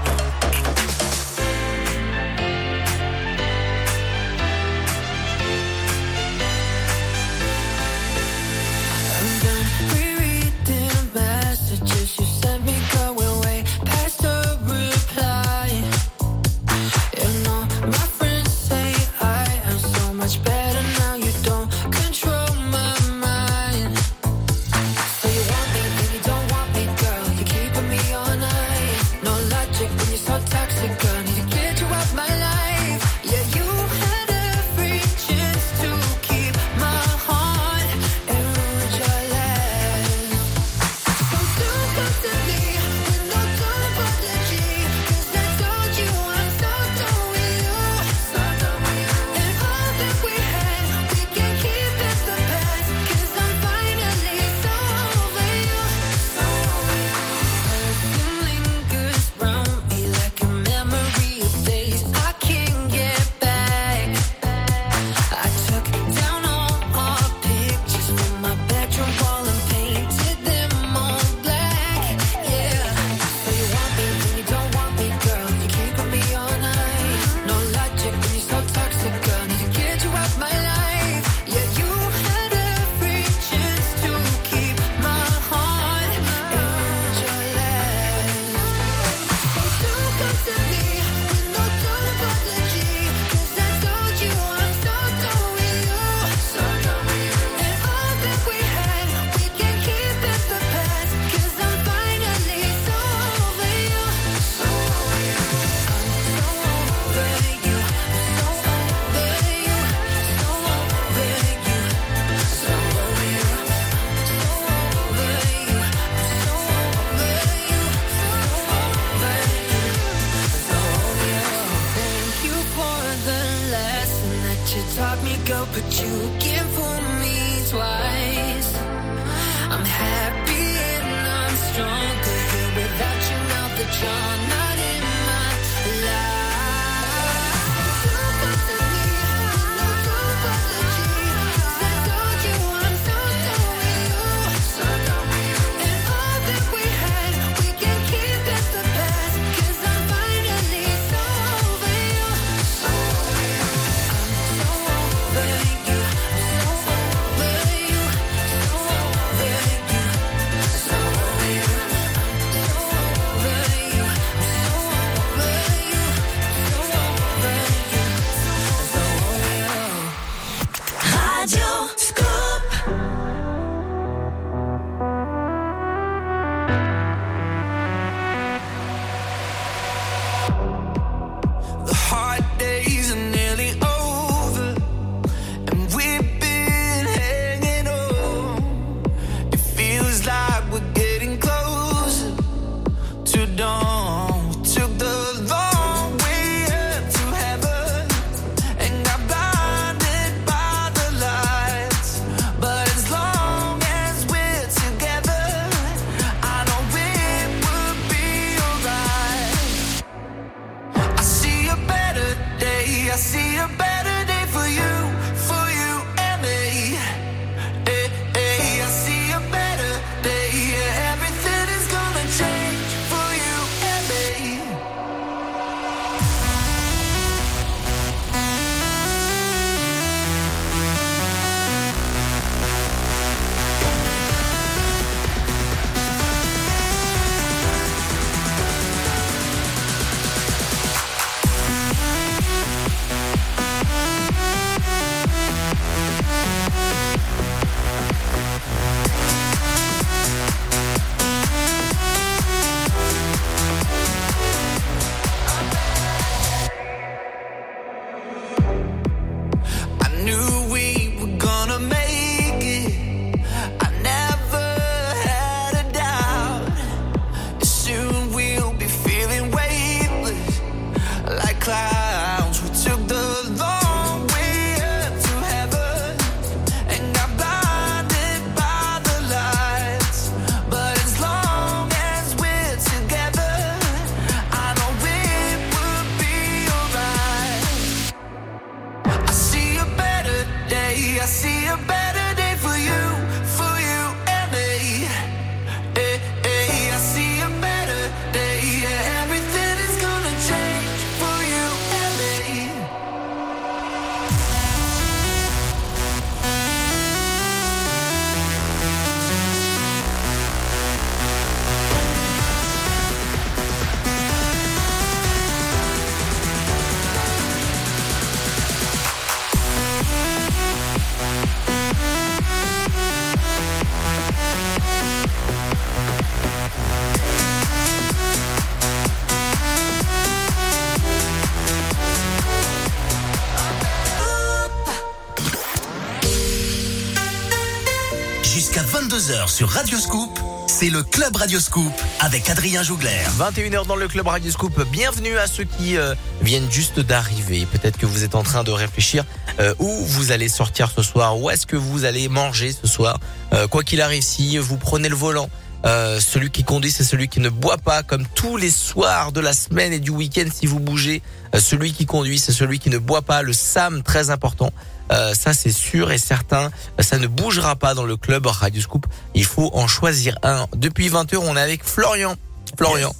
Sur 339.51 339.69
Radio 339.69 339.99
Scoop, 339.99 340.39
c'est 340.65 340.89
le 340.89 341.03
Club 341.03 341.35
Radio 341.35 341.59
Scoop 341.59 341.91
avec 342.21 342.49
Adrien 342.49 342.83
Jougler. 342.83 343.09
21h 343.37 343.85
dans 343.85 343.97
le 343.97 344.07
club 344.07 344.27
Radio 344.27 344.49
Scoop. 344.49 344.81
Bienvenue 344.91 345.37
à 345.37 345.45
ceux 345.45 345.65
qui 345.65 345.97
euh, 345.97 346.15
viennent 346.41 346.71
juste 346.71 347.01
d'arriver. 347.01 347.67
Peut-être 347.69 347.97
que 347.97 348.05
vous 348.05 348.23
êtes 348.23 348.35
en 348.35 348.43
train 348.43 348.63
de 348.63 348.71
réfléchir 348.71 349.25
euh, 349.59 349.73
où 349.79 349.89
vous 350.05 350.31
allez 350.31 350.47
sortir 350.47 350.89
ce 350.95 351.03
soir, 351.03 351.37
où 351.37 351.49
est-ce 351.49 351.65
que 351.65 351.75
vous 351.75 352.05
allez 352.05 352.29
manger 352.29 352.71
ce 352.71 352.87
soir. 352.87 353.19
Euh, 353.51 353.67
quoi 353.67 353.83
qu'il 353.83 353.99
arrive, 353.99 354.23
si 354.23 354.57
vous 354.57 354.77
prenez 354.77 355.09
le 355.09 355.15
volant, 355.15 355.49
celui 355.83 356.49
qui 356.49 356.63
conduit, 356.63 356.91
c'est 356.91 357.03
celui 357.03 357.27
qui 357.27 357.41
ne 357.41 357.49
boit 357.49 357.77
pas, 357.77 358.03
comme 358.03 358.25
tous 358.33 358.55
les 358.55 358.71
soirs 358.71 359.33
de 359.33 359.41
la 359.41 359.51
semaine 359.51 359.91
et 359.91 359.99
du 359.99 360.11
week-end 360.11 360.45
si 360.53 360.65
vous 360.65 360.79
bougez. 360.79 361.21
Celui 361.59 361.91
qui 361.91 362.05
conduit, 362.05 362.39
c'est 362.39 362.53
celui 362.53 362.79
qui 362.79 362.89
ne 362.89 362.99
boit 362.99 363.23
pas. 363.23 363.41
Le 363.41 363.51
SAM, 363.51 364.01
très 364.01 364.29
important. 364.29 364.71
Euh, 365.11 365.33
ça, 365.33 365.53
c'est 365.53 365.71
sûr 365.71 366.11
et 366.11 366.17
certain. 366.17 366.71
Ça 366.99 367.17
ne 367.17 367.27
bougera 367.27 367.75
pas 367.75 367.93
dans 367.93 368.03
le 368.05 368.17
club 368.17 368.45
Radio 368.47 368.81
Scoop. 368.81 369.05
Il 369.35 369.45
faut 369.45 369.69
en 369.73 369.87
choisir 369.87 370.37
un. 370.43 370.67
Depuis 370.75 371.09
20h, 371.09 371.37
on 371.37 371.55
est 371.57 371.61
avec 371.61 371.83
Florian. 371.83 372.35
Florian. 372.77 373.13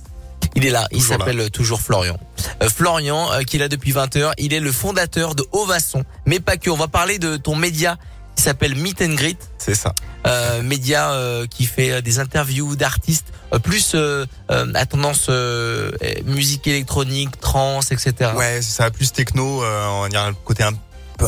Il 0.55 0.65
est 0.65 0.69
là, 0.69 0.87
il 0.91 1.01
s'appelle 1.01 1.49
toujours 1.49 1.79
Florian. 1.81 2.17
Euh, 2.61 2.69
Florian, 2.69 3.31
euh, 3.31 3.41
qui 3.43 3.55
est 3.55 3.59
là 3.59 3.69
depuis 3.69 3.93
20h, 3.93 4.33
il 4.37 4.53
est 4.53 4.59
le 4.59 4.71
fondateur 4.71 5.33
de 5.35 5.45
Ovasson. 5.53 6.03
Mais 6.25 6.39
pas 6.41 6.57
que, 6.57 6.69
on 6.69 6.75
va 6.75 6.87
parler 6.89 7.19
de 7.19 7.37
ton 7.37 7.55
média 7.55 7.97
qui 8.35 8.43
s'appelle 8.43 8.75
Meet 8.75 9.01
and 9.01 9.13
Greet 9.15 9.37
C'est 9.57 9.75
ça. 9.75 9.93
euh, 10.27 10.61
média 10.61 11.11
euh, 11.11 11.45
qui 11.47 11.65
fait 11.65 11.91
euh, 11.91 12.01
des 12.01 12.19
interviews 12.19 12.75
d'artistes 12.75 13.27
euh, 13.53 13.59
plus 13.59 13.91
euh, 13.95 14.25
euh, 14.49 14.71
à 14.73 14.85
tendance 14.85 15.27
euh, 15.29 15.91
euh, 16.03 16.13
musique 16.25 16.67
électronique, 16.67 17.39
trance, 17.39 17.91
etc. 17.91 18.31
Ouais, 18.35 18.61
ça 18.61 18.85
a 18.85 18.91
plus 18.91 19.11
techno, 19.13 19.63
euh, 19.63 19.87
on 19.89 20.01
va 20.03 20.09
dire 20.09 20.27
le 20.27 20.33
côté 20.45 20.63
un 20.63 20.73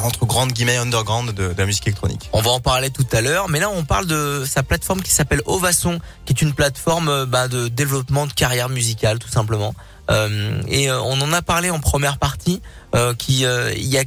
entre 0.02 0.26
grandes 0.26 0.52
guillemets 0.54 0.78
underground 0.78 1.32
de, 1.34 1.50
de 1.54 1.56
la 1.58 1.66
musique 1.66 1.86
électronique. 1.88 2.30
On 2.34 2.42
va 2.42 2.52
en 2.52 2.60
parler 2.60 2.90
tout 2.90 3.06
à 3.12 3.22
l'heure, 3.22 3.50
mais 3.50 3.60
là 3.60 3.70
on 3.70 3.84
parle 3.86 4.06
de 4.08 4.44
sa 4.48 4.64
plateforme 4.64 5.02
qui 5.02 5.12
s'appelle 5.12 5.42
Ovasson, 5.46 6.00
qui 6.26 6.34
est 6.34 6.42
une 6.42 6.54
plateforme 6.54 7.10
euh, 7.10 7.26
bah, 7.26 7.48
de 7.48 7.68
développement 7.68 8.26
de 8.28 8.34
carrière 8.34 8.70
musicale 8.70 9.20
tout 9.20 9.30
simplement. 9.30 9.76
Euh, 10.10 10.62
et 10.68 10.90
euh, 10.90 11.00
on 11.02 11.20
en 11.22 11.32
a 11.32 11.42
parlé 11.42 11.70
en 11.70 11.80
première 11.80 12.18
partie. 12.18 12.62
euh, 12.96 13.14
qui 13.14 13.44
il 13.44 13.86
y 13.88 13.98
a 13.98 14.04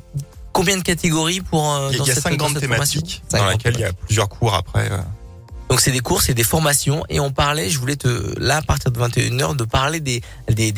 combien 0.53 0.77
de 0.79 0.83
catégories 0.83 1.41
pour 1.41 1.63
Il 1.91 1.97
y 1.97 1.97
a, 1.97 1.99
dans 1.99 2.05
il 2.05 2.09
y 2.09 2.11
a 2.11 2.15
cette- 2.15 2.23
cinq 2.23 2.37
dans 2.37 2.45
grandes 2.47 2.61
thématiques 2.61 3.23
dans 3.31 3.39
grandes 3.39 3.51
lesquelles 3.53 3.75
il 3.75 3.81
y 3.81 3.85
a 3.85 3.93
plusieurs 3.93 4.29
cours 4.29 4.55
après. 4.55 4.89
Donc 5.69 5.81
c'est 5.81 5.91
des 5.91 6.01
cours, 6.01 6.23
c'est 6.23 6.35
des 6.35 6.45
formations 6.45 7.05
et 7.09 7.19
on 7.19 7.33
parlait, 7.33 7.69
je 7.69 7.79
voulais 7.79 7.97
te 7.97 8.39
là 8.39 8.59
à 8.59 8.63
partir 8.63 8.93
de 8.93 9.01
21h 9.01 9.57
de 9.57 9.65
parler 9.65 10.01
des 10.01 10.23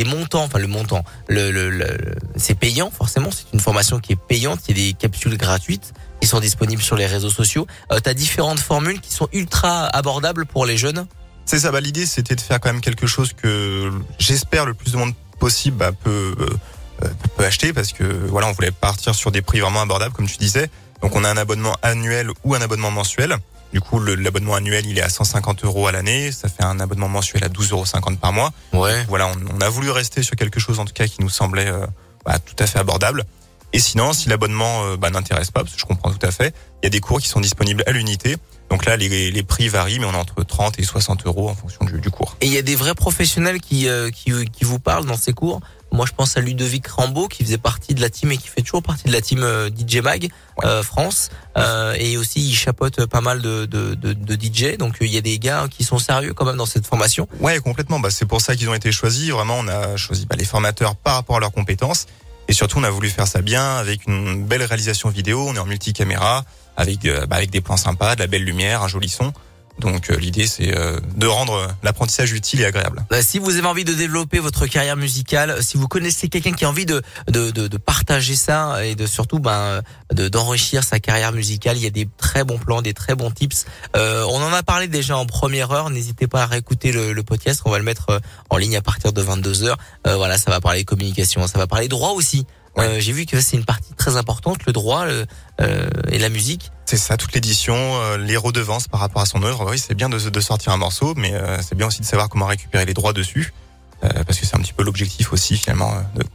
montants, 0.06 0.44
enfin 0.44 0.58
le 0.58 0.66
montant, 0.66 1.04
le, 1.28 1.50
le, 1.50 1.98
c'est 2.36 2.54
payant 2.54 2.90
forcément, 2.90 3.30
c'est 3.30 3.52
une 3.52 3.60
formation 3.60 3.98
qui 3.98 4.12
est 4.14 4.16
payante, 4.16 4.60
il 4.68 4.78
y 4.78 4.88
a 4.88 4.90
des 4.90 4.92
capsules 4.94 5.36
gratuites 5.36 5.92
qui 6.20 6.26
sont 6.26 6.40
disponibles 6.40 6.82
sur 6.82 6.96
les 6.96 7.06
réseaux 7.06 7.30
sociaux. 7.30 7.66
Euh, 7.92 8.00
tu 8.02 8.08
as 8.08 8.14
différentes 8.14 8.60
formules 8.60 9.00
qui 9.00 9.12
sont 9.12 9.28
ultra 9.32 9.86
abordables 9.86 10.46
pour 10.46 10.64
les 10.64 10.76
jeunes. 10.76 11.06
C'est 11.44 11.60
ça, 11.60 11.70
bah, 11.70 11.80
l'idée 11.80 12.06
c'était 12.06 12.34
de 12.34 12.40
faire 12.40 12.58
quand 12.58 12.72
même 12.72 12.80
quelque 12.80 13.06
chose 13.06 13.32
que 13.34 13.92
j'espère 14.18 14.64
le 14.64 14.74
plus 14.74 14.92
de 14.92 14.96
monde 14.96 15.14
possible 15.38 15.76
bah, 15.76 15.92
peut, 15.92 16.34
euh, 16.40 17.08
peut 17.36 17.44
acheter 17.44 17.72
parce 17.72 17.92
que 17.92 18.04
voilà, 18.04 18.48
on 18.48 18.52
voulait 18.52 18.70
partir 18.70 19.14
sur 19.14 19.30
des 19.30 19.42
prix 19.42 19.60
vraiment 19.60 19.82
abordables 19.82 20.14
comme 20.14 20.26
tu 20.26 20.38
disais. 20.38 20.70
Donc 21.02 21.14
on 21.14 21.24
a 21.24 21.30
un 21.30 21.36
abonnement 21.36 21.76
annuel 21.82 22.30
ou 22.42 22.54
un 22.54 22.60
abonnement 22.60 22.90
mensuel. 22.90 23.36
Du 23.72 23.80
coup, 23.80 24.00
l'abonnement 24.00 24.54
annuel 24.54 24.86
il 24.86 24.98
est 24.98 25.02
à 25.02 25.08
150 25.08 25.64
euros 25.64 25.86
à 25.86 25.92
l'année, 25.92 26.32
ça 26.32 26.48
fait 26.48 26.64
un 26.64 26.80
abonnement 26.80 27.08
mensuel 27.08 27.44
à 27.44 27.48
12,50 27.48 27.72
euros 27.72 28.16
par 28.20 28.32
mois. 28.32 28.52
Ouais. 28.72 29.04
Voilà, 29.08 29.28
on, 29.28 29.56
on 29.56 29.60
a 29.60 29.68
voulu 29.68 29.90
rester 29.90 30.22
sur 30.22 30.36
quelque 30.36 30.58
chose 30.58 30.78
en 30.78 30.84
tout 30.84 30.94
cas 30.94 31.06
qui 31.06 31.20
nous 31.20 31.28
semblait 31.28 31.68
euh, 31.68 31.86
bah, 32.24 32.38
tout 32.38 32.56
à 32.58 32.66
fait 32.66 32.78
abordable. 32.78 33.24
Et 33.72 33.80
sinon, 33.80 34.12
si 34.14 34.28
l'abonnement 34.28 34.86
euh, 34.86 34.96
bah, 34.96 35.10
n'intéresse 35.10 35.50
pas, 35.50 35.60
parce 35.62 35.74
que 35.74 35.80
je 35.80 35.84
comprends 35.84 36.10
tout 36.10 36.26
à 36.26 36.30
fait, 36.30 36.54
il 36.82 36.86
y 36.86 36.88
a 36.88 36.90
des 36.90 37.00
cours 37.00 37.20
qui 37.20 37.28
sont 37.28 37.40
disponibles 37.40 37.82
à 37.86 37.92
l'unité. 37.92 38.36
Donc 38.70 38.86
là, 38.86 38.96
les, 38.96 39.30
les 39.30 39.42
prix 39.42 39.68
varient, 39.68 39.98
mais 39.98 40.06
on 40.06 40.12
est 40.12 40.16
entre 40.16 40.42
30 40.42 40.78
et 40.78 40.82
60 40.82 41.26
euros 41.26 41.50
en 41.50 41.54
fonction 41.54 41.84
du, 41.84 42.00
du 42.00 42.10
cours. 42.10 42.36
Et 42.40 42.46
il 42.46 42.52
y 42.52 42.58
a 42.58 42.62
des 42.62 42.76
vrais 42.76 42.94
professionnels 42.94 43.60
qui, 43.60 43.88
euh, 43.88 44.10
qui, 44.10 44.32
qui 44.46 44.64
vous 44.64 44.78
parlent 44.78 45.06
dans 45.06 45.16
ces 45.16 45.32
cours? 45.32 45.60
Moi, 45.92 46.06
je 46.06 46.12
pense 46.12 46.36
à 46.36 46.40
Ludovic 46.40 46.86
Rambaud, 46.86 47.28
qui 47.28 47.44
faisait 47.44 47.58
partie 47.58 47.94
de 47.94 48.00
la 48.00 48.10
team 48.10 48.30
et 48.32 48.36
qui 48.36 48.48
fait 48.48 48.62
toujours 48.62 48.82
partie 48.82 49.04
de 49.08 49.12
la 49.12 49.20
team 49.20 49.42
euh, 49.42 49.70
DJ 49.70 49.98
Mag 49.98 50.28
euh, 50.64 50.82
France. 50.82 51.30
Euh, 51.56 51.94
et 51.98 52.16
aussi, 52.16 52.40
il 52.40 52.54
chapeaute 52.54 53.06
pas 53.06 53.20
mal 53.20 53.40
de, 53.40 53.64
de, 53.64 53.94
de, 53.94 54.12
de 54.12 54.34
DJ. 54.34 54.76
Donc, 54.76 54.96
il 55.00 55.12
y 55.12 55.16
a 55.16 55.20
des 55.20 55.38
gars 55.38 55.66
qui 55.70 55.84
sont 55.84 55.98
sérieux 55.98 56.34
quand 56.34 56.44
même 56.44 56.56
dans 56.56 56.66
cette 56.66 56.86
formation. 56.86 57.26
Ouais, 57.40 57.58
complètement. 57.60 58.00
Bah, 58.00 58.10
c'est 58.10 58.26
pour 58.26 58.40
ça 58.40 58.54
qu'ils 58.54 58.68
ont 58.68 58.74
été 58.74 58.92
choisis. 58.92 59.30
Vraiment, 59.30 59.58
on 59.58 59.68
a 59.68 59.96
choisi 59.96 60.26
bah, 60.26 60.36
les 60.38 60.44
formateurs 60.44 60.94
par 60.94 61.14
rapport 61.14 61.36
à 61.36 61.40
leurs 61.40 61.52
compétences. 61.52 62.06
Et 62.48 62.52
surtout, 62.52 62.78
on 62.78 62.84
a 62.84 62.90
voulu 62.90 63.10
faire 63.10 63.26
ça 63.26 63.42
bien 63.42 63.76
avec 63.76 64.06
une 64.06 64.44
belle 64.44 64.62
réalisation 64.62 65.08
vidéo. 65.08 65.46
On 65.48 65.54
est 65.54 65.58
en 65.58 65.66
multicaméra, 65.66 66.44
avec, 66.76 67.00
bah, 67.28 67.36
avec 67.36 67.50
des 67.50 67.60
plans 67.60 67.76
sympas, 67.76 68.14
de 68.14 68.20
la 68.20 68.26
belle 68.26 68.44
lumière, 68.44 68.82
un 68.82 68.88
joli 68.88 69.08
son. 69.08 69.32
Donc 69.78 70.10
euh, 70.10 70.16
l'idée, 70.16 70.46
c'est 70.46 70.76
euh, 70.76 70.98
de 71.16 71.26
rendre 71.26 71.68
l'apprentissage 71.82 72.32
utile 72.32 72.60
et 72.60 72.64
agréable. 72.64 73.04
Euh, 73.12 73.22
Si 73.22 73.38
vous 73.38 73.56
avez 73.56 73.66
envie 73.66 73.84
de 73.84 73.94
développer 73.94 74.38
votre 74.40 74.66
carrière 74.66 74.96
musicale, 74.96 75.62
si 75.62 75.76
vous 75.76 75.86
connaissez 75.88 76.28
quelqu'un 76.28 76.52
qui 76.52 76.64
a 76.64 76.68
envie 76.68 76.86
de, 76.86 77.02
de, 77.28 77.50
de, 77.50 77.68
de 77.68 77.76
partager 77.76 78.34
ça 78.34 78.84
et 78.84 78.94
de 78.94 79.06
surtout 79.06 79.38
ben, 79.38 79.82
de- 80.12 80.28
d'enrichir 80.28 80.82
sa 80.82 80.98
carrière 80.98 81.32
musicale, 81.32 81.76
il 81.76 81.84
y 81.84 81.86
a 81.86 81.90
des 81.90 82.08
très 82.16 82.42
bons 82.44 82.58
plans, 82.58 82.82
des 82.82 82.94
très 82.94 83.14
bons 83.14 83.30
tips. 83.30 83.66
Euh, 83.96 84.24
on 84.28 84.42
en 84.42 84.52
a 84.52 84.62
parlé 84.62 84.88
déjà 84.88 85.16
en 85.16 85.26
première 85.26 85.70
heure. 85.70 85.90
N'hésitez 85.90 86.26
pas 86.26 86.42
à 86.42 86.46
réécouter 86.46 86.90
le, 86.92 87.12
le 87.12 87.22
podcast. 87.22 87.62
On 87.64 87.70
va 87.70 87.78
le 87.78 87.84
mettre 87.84 88.20
en 88.50 88.56
ligne 88.56 88.76
à 88.76 88.82
partir 88.82 89.12
de 89.12 89.22
22 89.22 89.62
heures. 89.64 89.78
Euh, 90.06 90.16
voilà, 90.16 90.38
ça 90.38 90.50
va 90.50 90.60
parler 90.60 90.84
communication, 90.84 91.46
ça 91.46 91.58
va 91.58 91.66
parler 91.66 91.88
droit 91.88 92.10
aussi. 92.10 92.46
Euh, 92.78 93.00
j'ai 93.00 93.12
vu 93.12 93.26
que 93.26 93.40
c'est 93.40 93.56
une 93.56 93.64
partie 93.64 93.92
très 93.94 94.16
importante, 94.16 94.64
le 94.66 94.72
droit 94.72 95.06
euh, 95.06 95.90
et 96.08 96.18
la 96.18 96.28
musique. 96.28 96.70
C'est 96.86 96.96
ça, 96.96 97.16
toute 97.16 97.34
l'édition, 97.34 97.74
euh, 97.76 98.16
les 98.16 98.36
redevances 98.36 98.88
par 98.88 99.00
rapport 99.00 99.22
à 99.22 99.26
son 99.26 99.42
œuvre. 99.42 99.70
Oui, 99.70 99.78
c'est 99.78 99.94
bien 99.94 100.08
de, 100.08 100.40
sortir 100.40 100.72
un 100.72 100.76
morceau, 100.76 101.14
mais 101.16 101.34
c'est 101.60 101.74
bien 101.74 101.88
aussi 101.88 102.00
de 102.00 102.06
savoir 102.06 102.28
comment 102.28 102.46
récupérer 102.46 102.84
les 102.84 102.94
droits 102.94 103.12
dessus. 103.12 103.52
Parce 104.00 104.38
que 104.38 104.46
c'est 104.46 104.54
un 104.54 104.60
petit 104.60 104.72
peu 104.72 104.84
l'objectif 104.84 105.32
aussi 105.32 105.56
finalement 105.56 105.92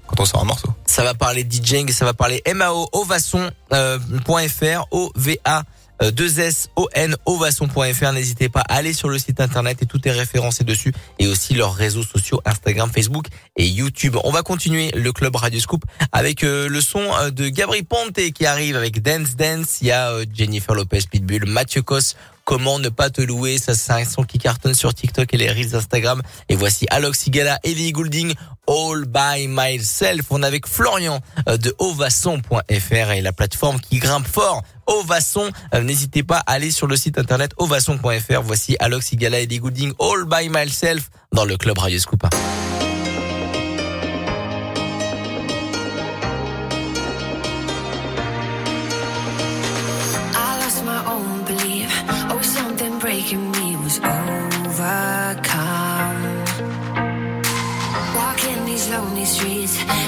quand 0.07 0.19
on 0.19 0.25
sort 0.25 0.41
un 0.41 0.45
morceau. 0.45 0.67
Ça 0.85 1.03
va 1.03 1.13
parler 1.13 1.47
DJing, 1.49 1.91
ça 1.91 2.03
va 2.03 2.13
parler 2.13 2.43
MAO, 2.53 2.89
ovasson.fr, 2.91 3.53
euh, 3.73 3.97
o 4.91 5.11
v 5.15 5.39
a 5.45 5.63
euh, 6.01 6.11
2SONOvasson.fr. 6.11 8.11
N'hésitez 8.13 8.49
pas 8.49 8.61
à 8.61 8.75
aller 8.75 8.93
sur 8.93 9.09
le 9.09 9.19
site 9.19 9.39
internet 9.39 9.81
et 9.81 9.85
tout 9.85 9.99
est 10.07 10.11
référencé 10.11 10.63
dessus 10.63 10.93
et 11.19 11.27
aussi 11.27 11.53
leurs 11.53 11.75
réseaux 11.75 12.03
sociaux 12.03 12.41
Instagram, 12.45 12.89
Facebook 12.93 13.27
et 13.57 13.67
YouTube. 13.67 14.17
On 14.23 14.31
va 14.31 14.41
continuer 14.41 14.91
le 14.95 15.11
club 15.11 15.35
Radio 15.35 15.59
Scoop 15.59 15.83
avec 16.11 16.43
euh, 16.43 16.67
le 16.67 16.81
son 16.81 17.13
euh, 17.15 17.29
de 17.29 17.49
Gabri 17.49 17.83
Ponte 17.83 18.19
qui 18.33 18.45
arrive 18.45 18.75
avec 18.75 19.01
Dance 19.01 19.35
Dance. 19.35 19.79
Il 19.81 19.87
y 19.87 19.91
a 19.91 20.11
Jennifer 20.33 20.73
Lopez, 20.73 21.01
Pitbull, 21.09 21.45
Mathieu 21.45 21.81
Cos, 21.81 22.15
Comment 22.45 22.77
ne 22.79 22.89
pas 22.89 23.09
te 23.09 23.21
louer 23.21 23.57
Ça, 23.57 23.73
c'est 23.73 23.93
un 23.93 24.05
son 24.05 24.23
qui 24.23 24.37
cartonne 24.37 24.75
sur 24.75 24.93
TikTok 24.93 25.33
et 25.33 25.37
les 25.37 25.49
reels 25.49 25.75
Instagram. 25.75 26.21
Et 26.49 26.55
voici 26.55 26.85
Alok 26.89 27.15
Sigala, 27.15 27.57
Ellie 27.63 27.91
Goulding, 27.93 28.33
All 28.67 29.05
by 29.07 29.47
Myself. 29.47 30.25
On 30.29 30.43
est 30.43 30.45
avec 30.45 30.67
Florian 30.67 31.19
euh, 31.47 31.57
de 31.57 31.73
ovasson.fr 31.79 33.11
et 33.11 33.21
la 33.21 33.31
plateforme 33.33 33.79
qui 33.79 33.99
grimpe 33.99 34.27
fort. 34.27 34.63
Ovasson, 34.87 35.49
Euh, 35.73 35.81
n'hésitez 35.81 36.23
pas 36.23 36.39
à 36.39 36.53
aller 36.53 36.71
sur 36.71 36.87
le 36.87 36.97
site 36.97 37.17
internet 37.17 37.51
ovasson.fr. 37.57 38.41
Voici 38.43 38.75
Alok 38.79 39.03
Sigala, 39.03 39.39
Ellie 39.39 39.59
Goulding, 39.59 39.93
All 39.99 40.25
by 40.25 40.49
Myself 40.49 41.09
dans 41.31 41.45
le 41.45 41.55
club 41.57 41.77
Radio 41.77 41.99
Scoop. 41.99 42.25
Lonely 58.93 59.25
streets, 59.25 60.02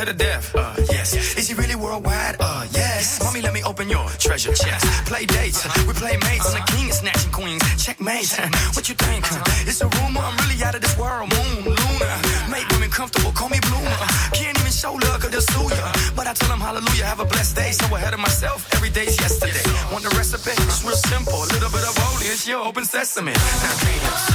to 0.00 0.12
the 0.12 0.16
death. 0.16 0.54
Uh, 0.54 0.74
yes. 0.90 1.14
Is 1.36 1.48
he 1.48 1.54
really 1.54 1.74
worldwide? 1.74 2.36
Uh, 2.40 2.64
yes. 2.72 3.18
yes. 3.18 3.22
Mommy, 3.22 3.42
let 3.42 3.52
me 3.52 3.62
open 3.64 3.88
your 3.88 4.08
treasure 4.18 4.54
chest. 4.54 4.84
Play 5.06 5.26
dates, 5.26 5.64
uh-huh. 5.64 5.84
we 5.86 5.92
play 5.94 6.16
mates. 6.24 6.46
Uh-huh. 6.46 6.56
I'm 6.56 6.64
the 6.64 6.72
king 6.72 6.88
of 6.88 6.94
snatching 6.94 7.32
queens. 7.32 7.62
Checkmate. 7.76 8.24
Checkmate. 8.24 8.74
what 8.76 8.88
you 8.88 8.94
think? 8.94 9.24
Uh-huh. 9.24 9.68
It's 9.68 9.80
a 9.80 9.88
rumor. 10.00 10.20
I'm 10.20 10.36
really 10.40 10.62
out 10.64 10.74
of 10.74 10.80
this 10.80 10.96
world. 10.96 11.28
Moon, 11.28 11.76
Luna. 11.76 12.10
Make 12.48 12.68
women 12.70 12.90
comfortable. 12.90 13.32
Call 13.32 13.48
me 13.48 13.60
Bloomer. 13.60 13.96
Can't 14.32 14.56
even 14.58 14.72
show 14.72 14.94
love 14.94 15.20
cause 15.20 15.30
they'll 15.30 15.48
sue 15.52 15.68
ya. 15.68 15.92
But 16.16 16.26
I 16.26 16.32
tell 16.32 16.48
them 16.48 16.60
hallelujah. 16.60 17.04
Have 17.04 17.20
a 17.20 17.28
blessed 17.28 17.56
day. 17.56 17.72
So 17.72 17.84
ahead 17.94 18.14
of 18.14 18.20
myself. 18.20 18.72
Every 18.74 18.90
day's 18.90 19.20
yesterday. 19.20 19.64
Want 19.92 20.04
the 20.04 20.12
recipe? 20.16 20.56
It's 20.64 20.80
real 20.84 20.96
simple. 20.96 21.36
A 21.44 21.48
little 21.52 21.70
bit 21.70 21.84
of 21.84 21.94
olive. 22.08 22.24
It's 22.24 22.48
your 22.48 22.64
open 22.64 22.84
sesame. 22.84 23.32
Now, 23.32 24.29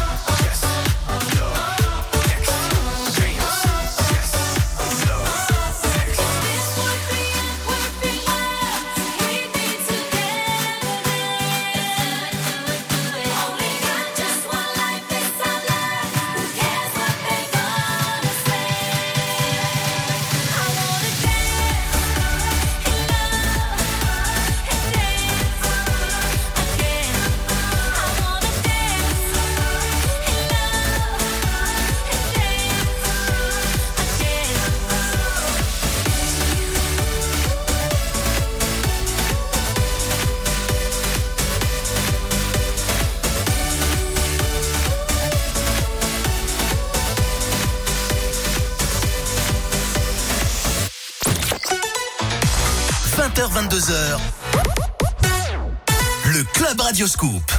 Club 57.14 57.55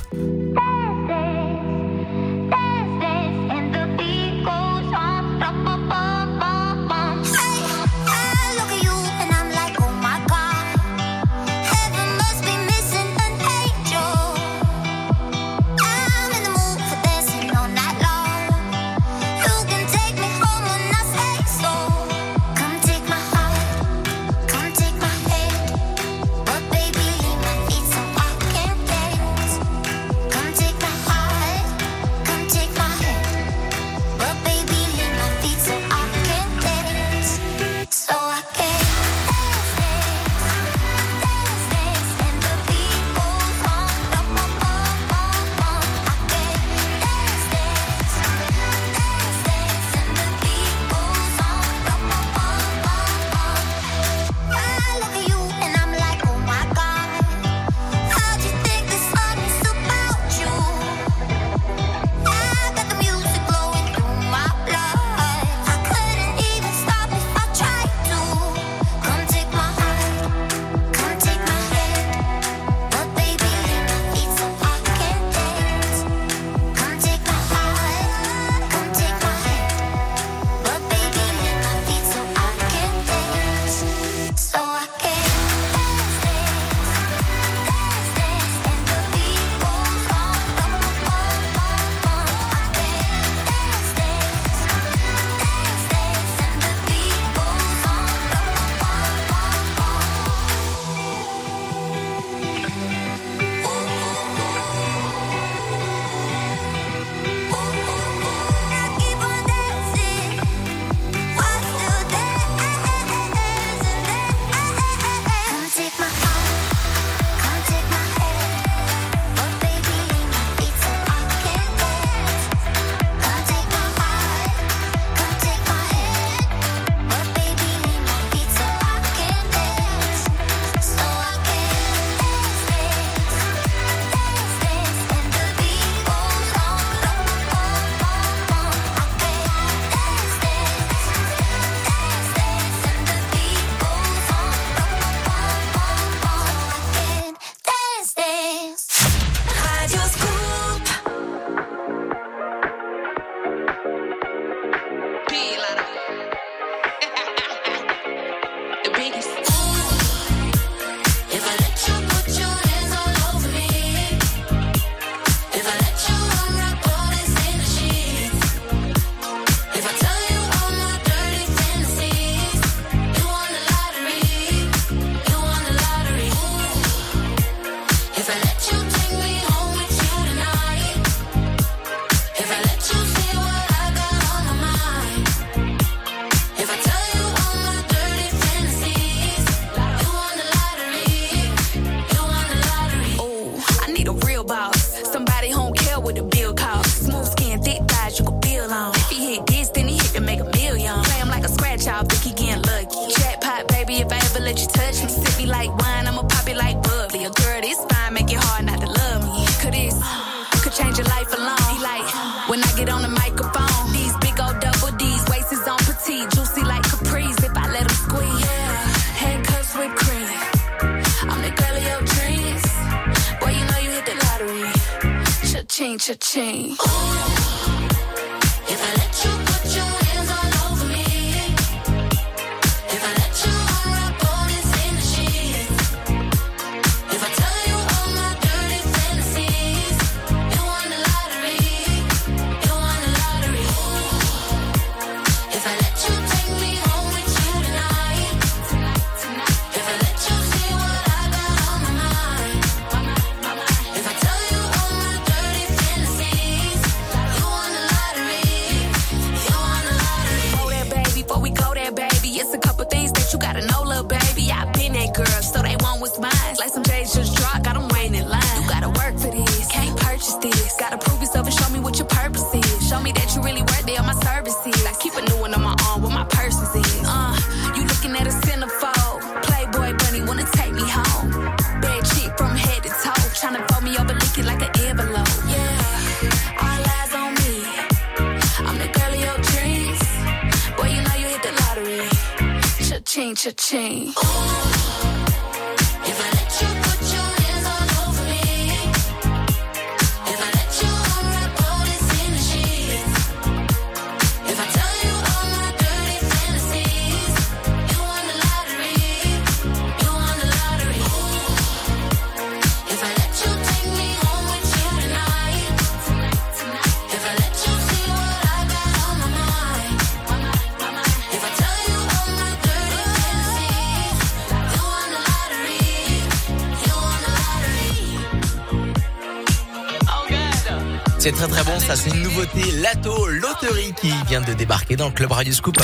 très 331.37 331.49
très 331.49 331.65
bon, 331.65 331.79
ça 331.81 331.97
c'est 331.97 332.11
une 332.11 332.23
nouveauté, 332.23 332.63
Lato 332.81 333.27
Loterie 333.27 333.93
qui 334.01 334.13
vient 334.29 334.41
de 334.41 334.53
débarquer 334.55 334.97
dans 334.97 335.07
le 335.07 335.13
club 335.13 335.33
Radio 335.33 335.53
Scoop. 335.53 335.77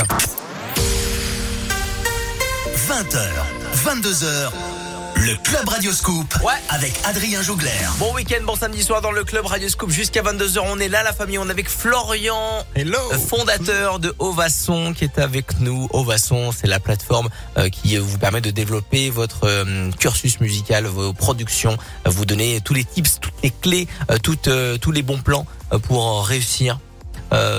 20h, 2.75 3.19
22h, 3.85 4.49
le 5.15 5.35
Club 5.43 5.69
Radioscoop 5.69 6.33
Ouais. 6.43 6.53
avec 6.69 6.93
Adrien 7.05 7.41
Jougler. 7.41 7.69
Bon 7.97 8.13
week-end, 8.13 8.43
bon 8.45 8.55
samedi 8.55 8.83
soir 8.83 9.01
dans 9.01 9.11
le 9.11 9.23
club 9.23 9.45
Radio 9.45 9.69
Scoop 9.69 9.89
jusqu'à 9.89 10.21
22h. 10.21 10.59
On 10.65 10.79
est 10.79 10.89
là 10.89 11.03
la 11.03 11.13
famille, 11.13 11.37
on 11.37 11.47
est 11.47 11.51
avec 11.51 11.69
Florian, 11.69 12.65
Hello 12.75 12.97
euh, 13.13 13.17
fondateur 13.17 13.99
de 13.99 14.13
Ovasson 14.19 14.93
qui 14.93 15.05
est 15.05 15.19
avec 15.19 15.59
nous. 15.59 15.87
Ovasson, 15.91 16.51
c'est 16.51 16.67
la 16.67 16.79
plateforme 16.79 17.29
euh, 17.57 17.69
qui 17.69 17.95
euh, 17.95 18.01
vous 18.01 18.17
permet 18.17 18.41
de 18.41 18.51
développer 18.51 19.09
votre 19.09 19.65
cursus 19.99 20.39
musical, 20.39 20.85
vos 20.85 21.13
productions, 21.13 21.77
vous 22.05 22.25
donner 22.25 22.59
tous 22.61 22.73
les 22.73 22.83
tips, 22.83 23.19
toutes 23.21 23.32
les 23.43 23.51
clés, 23.51 23.87
euh, 24.09 24.17
euh, 24.47 24.77
tous 24.77 24.91
les 24.91 25.03
bons 25.03 25.19
plans 25.19 25.45
euh, 25.71 25.79
pour 25.79 26.25
réussir 26.25 26.79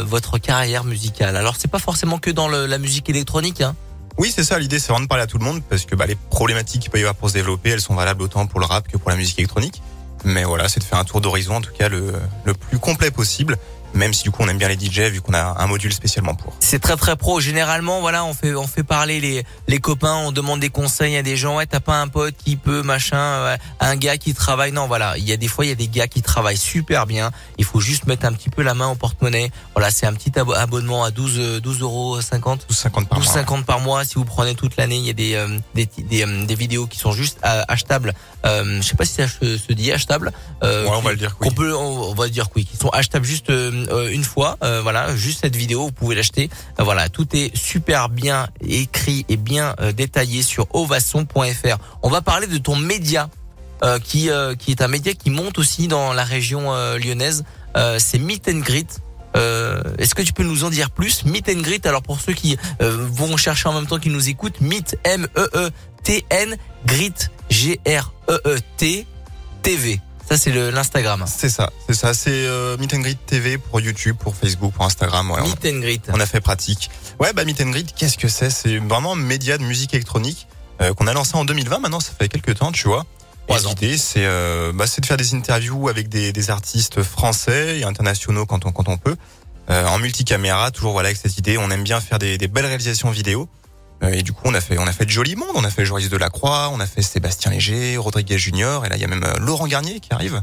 votre 0.06 0.38
carrière 0.38 0.84
musicale. 0.84 1.36
Alors 1.36 1.56
c'est 1.58 1.66
pas 1.66 1.80
forcément 1.80 2.18
que 2.18 2.30
dans 2.30 2.46
la 2.46 2.78
musique 2.78 3.10
électronique, 3.10 3.60
hein. 3.60 3.74
Oui, 4.18 4.32
c'est 4.32 4.44
ça, 4.44 4.56
l'idée 4.60 4.78
c'est 4.78 4.92
vraiment 4.92 5.02
de 5.02 5.08
parler 5.08 5.24
à 5.24 5.26
tout 5.26 5.36
le 5.36 5.44
monde 5.44 5.64
parce 5.68 5.84
que 5.84 5.96
bah, 5.96 6.06
les 6.06 6.14
problématiques 6.14 6.82
qu'il 6.82 6.92
peut 6.92 6.98
y 6.98 7.00
avoir 7.00 7.16
pour 7.16 7.28
se 7.28 7.34
développer, 7.34 7.70
elles 7.70 7.80
sont 7.80 7.96
valables 7.96 8.22
autant 8.22 8.46
pour 8.46 8.60
le 8.60 8.66
rap 8.66 8.86
que 8.86 8.96
pour 8.96 9.10
la 9.10 9.16
musique 9.16 9.36
électronique. 9.40 9.82
Mais 10.24 10.44
voilà, 10.44 10.68
c'est 10.68 10.78
de 10.78 10.84
faire 10.84 11.00
un 11.00 11.04
tour 11.04 11.20
d'horizon 11.20 11.56
en 11.56 11.60
tout 11.60 11.72
cas 11.76 11.88
le, 11.88 12.12
le 12.44 12.54
plus 12.54 12.78
complet 12.78 13.10
possible, 13.10 13.56
même 13.94 14.12
si 14.12 14.22
du 14.24 14.30
coup 14.30 14.42
on 14.42 14.48
aime 14.48 14.58
bien 14.58 14.68
les 14.68 14.74
DJ 14.78 15.00
vu 15.10 15.20
qu'on 15.20 15.34
a 15.34 15.56
un 15.62 15.66
module 15.66 15.92
spécialement 15.92 16.34
pour. 16.34 16.52
C'est 16.60 16.78
très 16.80 16.96
très 16.96 17.16
pro. 17.16 17.40
Généralement, 17.40 18.00
voilà, 18.00 18.24
on 18.24 18.34
fait 18.34 18.54
on 18.54 18.66
fait 18.66 18.82
parler 18.82 19.20
les 19.20 19.44
les 19.68 19.78
copains, 19.78 20.14
on 20.16 20.32
demande 20.32 20.60
des 20.60 20.70
conseils 20.70 21.16
à 21.16 21.22
des 21.22 21.36
gens. 21.36 21.56
Ouais, 21.56 21.66
t'as 21.66 21.80
pas 21.80 22.00
un 22.00 22.08
pote 22.08 22.34
qui 22.44 22.56
peut 22.56 22.82
machin, 22.82 23.44
ouais, 23.44 23.56
un 23.80 23.96
gars 23.96 24.16
qui 24.18 24.34
travaille. 24.34 24.72
Non, 24.72 24.86
voilà, 24.86 25.16
il 25.16 25.24
y 25.24 25.32
a 25.32 25.36
des 25.36 25.48
fois 25.48 25.64
il 25.64 25.68
y 25.68 25.72
a 25.72 25.76
des 25.76 25.88
gars 25.88 26.06
qui 26.08 26.22
travaillent 26.22 26.56
super 26.58 27.06
bien. 27.06 27.30
Il 27.58 27.64
faut 27.64 27.80
juste 27.80 28.06
mettre 28.06 28.26
un 28.26 28.32
petit 28.32 28.50
peu 28.50 28.62
la 28.62 28.74
main 28.74 28.88
au 28.88 28.94
porte-monnaie. 28.94 29.50
Voilà, 29.74 29.90
c'est 29.90 30.06
un 30.06 30.12
petit 30.14 30.30
abo- 30.38 30.54
abonnement 30.54 31.04
à 31.04 31.10
12 31.10 31.32
euh, 31.38 31.60
12 31.60 31.80
euros 31.82 32.20
50. 32.20 32.66
12,50 32.70 33.06
par 33.06 33.18
mois. 33.20 33.26
12,50 33.26 33.64
par 33.64 33.80
mois 33.80 34.04
si 34.04 34.14
vous 34.16 34.24
prenez 34.24 34.54
toute 34.54 34.76
l'année. 34.76 34.96
Il 34.96 35.06
y 35.06 35.10
a 35.10 35.14
des 35.14 35.34
euh, 35.34 35.58
des, 35.74 35.86
des, 35.98 36.24
euh, 36.26 36.44
des 36.46 36.54
vidéos 36.54 36.86
qui 36.86 36.98
sont 36.98 37.12
juste 37.12 37.38
euh, 37.44 37.62
achetables. 37.68 38.14
Euh, 38.46 38.80
je 38.82 38.86
sais 38.86 38.96
pas 38.96 39.04
si 39.04 39.14
ça 39.14 39.28
se, 39.28 39.56
se 39.56 39.72
dit 39.72 39.92
achetable. 39.92 40.32
Euh, 40.62 40.84
Ouais, 40.84 40.90
on 40.96 41.00
va 41.02 41.10
le 41.12 41.16
dire 41.16 41.36
oui. 41.40 41.48
qu'on 41.48 41.54
peut, 41.54 41.74
on, 41.74 42.10
on 42.10 42.14
va 42.14 42.28
dire 42.28 42.46
que 42.48 42.54
oui, 42.56 42.64
qui 42.66 42.76
sont 42.76 42.88
achetables 42.90 43.24
juste 43.24 43.48
euh, 43.50 43.83
euh, 43.83 43.83
une 44.12 44.24
fois. 44.24 44.56
Euh, 44.62 44.80
voilà, 44.82 45.14
juste 45.16 45.40
cette 45.42 45.56
vidéo, 45.56 45.82
vous 45.86 45.92
pouvez 45.92 46.14
l'acheter. 46.14 46.50
Euh, 46.78 46.82
voilà, 46.84 47.08
tout 47.08 47.26
est 47.34 47.54
super 47.56 48.08
bien 48.08 48.48
écrit 48.60 49.24
et 49.28 49.36
bien 49.36 49.74
euh, 49.80 49.92
détaillé 49.92 50.42
sur 50.42 50.66
ovasson.fr. 50.74 51.76
On 52.02 52.08
va 52.10 52.20
parler 52.22 52.46
de 52.46 52.58
ton 52.58 52.76
média. 52.76 53.28
euh, 53.82 53.98
qui 53.98 54.30
euh, 54.30 54.54
qui 54.54 54.70
est 54.70 54.80
un 54.82 54.88
média 54.88 55.12
qui 55.12 55.30
monte 55.30 55.58
aussi 55.58 55.88
dans 55.88 56.12
la 56.14 56.24
région 56.24 56.72
euh, 56.72 56.96
lyonnaise. 56.98 57.44
Euh, 57.76 57.98
c'est 57.98 58.18
Meet 58.18 58.48
and 58.48 58.60
Greet. 58.60 58.86
Euh, 59.36 59.82
Est-ce 59.98 60.14
que 60.14 60.22
tu 60.22 60.32
peux 60.32 60.44
nous 60.44 60.62
en 60.64 60.70
dire 60.70 60.90
plus? 60.90 61.24
Meet 61.24 61.48
and 61.48 61.60
Greet. 61.60 61.84
Alors 61.86 62.02
pour 62.02 62.20
ceux 62.20 62.32
qui 62.34 62.56
euh, 62.80 62.96
vont 63.10 63.36
chercher 63.36 63.68
en 63.68 63.72
même 63.74 63.86
temps 63.86 63.98
qu'ils 63.98 64.12
nous 64.12 64.28
écoutent, 64.28 64.60
Meet 64.60 64.96
M 65.04 65.26
E 65.36 65.48
E 65.54 65.70
T 66.04 66.24
N 66.30 66.56
Greet 66.86 67.30
G 67.50 67.80
R 67.86 68.12
E 68.30 68.40
E 68.46 68.58
T 68.76 69.06
TV. 69.62 70.00
Ça 70.28 70.36
c'est 70.38 70.50
le 70.50 70.70
l'Instagram. 70.70 71.24
C'est 71.26 71.48
ça, 71.50 71.70
c'est 71.86 71.94
ça, 71.94 72.14
c'est 72.14 72.30
euh, 72.32 72.76
Meet 72.78 72.94
and 72.94 73.00
Greet 73.00 73.18
TV 73.26 73.58
pour 73.58 73.80
YouTube, 73.80 74.16
pour 74.18 74.34
Facebook, 74.34 74.72
pour 74.72 74.84
Instagram. 74.86 75.30
Ouais, 75.30 75.40
on- 75.42 75.48
Meet 75.48 75.66
and 75.66 75.78
Greet. 75.80 76.00
on 76.12 76.20
a 76.20 76.26
fait 76.26 76.40
pratique. 76.40 76.90
Ouais, 77.20 77.32
bah 77.32 77.44
Meet 77.44 77.60
and 77.60 77.70
Greet, 77.70 77.92
qu'est-ce 77.94 78.16
que 78.18 78.28
c'est? 78.28 78.50
C'est 78.50 78.78
vraiment 78.78 79.12
un 79.12 79.16
média 79.16 79.58
de 79.58 79.64
musique 79.64 79.92
électronique 79.94 80.46
euh, 80.80 80.94
qu'on 80.94 81.06
a 81.06 81.12
lancé 81.12 81.36
en 81.36 81.44
2020. 81.44 81.78
Maintenant, 81.78 82.00
ça 82.00 82.12
fait 82.18 82.28
quelques 82.28 82.56
temps, 82.58 82.72
tu 82.72 82.88
vois. 82.88 83.04
L'idée, 83.68 83.98
c'est 83.98 84.24
euh, 84.24 84.72
bah, 84.74 84.86
de 84.86 85.04
faire 85.06 85.18
des 85.18 85.34
interviews 85.34 85.88
avec 85.90 86.08
des, 86.08 86.32
des 86.32 86.50
artistes 86.50 87.02
français 87.02 87.78
et 87.80 87.84
internationaux 87.84 88.46
quand 88.46 88.64
on 88.64 88.72
quand 88.72 88.88
on 88.88 88.96
peut, 88.96 89.16
euh, 89.68 89.86
en 89.86 89.98
multicaméra. 89.98 90.70
Toujours 90.70 90.92
voilà 90.92 91.08
avec 91.10 91.18
cette 91.20 91.36
idée. 91.36 91.58
On 91.58 91.70
aime 91.70 91.84
bien 91.84 92.00
faire 92.00 92.18
des, 92.18 92.38
des 92.38 92.48
belles 92.48 92.64
réalisations 92.64 93.10
vidéo. 93.10 93.46
Euh, 94.04 94.12
et 94.12 94.22
du 94.22 94.32
coup, 94.32 94.42
on 94.44 94.54
a 94.54 94.60
fait 94.60 94.78
on 94.78 94.86
a 94.86 94.92
fait 94.92 95.06
de 95.06 95.10
joli 95.10 95.36
monde. 95.36 95.48
On 95.54 95.64
a 95.64 95.70
fait 95.70 95.84
Joris 95.84 96.08
Delacroix, 96.08 96.70
on 96.72 96.80
a 96.80 96.86
fait 96.86 97.02
Sébastien 97.02 97.50
Léger, 97.50 97.96
Rodriguez 97.96 98.38
Junior, 98.38 98.84
et 98.84 98.88
là 98.88 98.96
il 98.96 99.02
y 99.02 99.04
a 99.04 99.08
même 99.08 99.24
euh, 99.24 99.38
Laurent 99.38 99.66
Garnier 99.66 100.00
qui 100.00 100.12
arrive. 100.12 100.42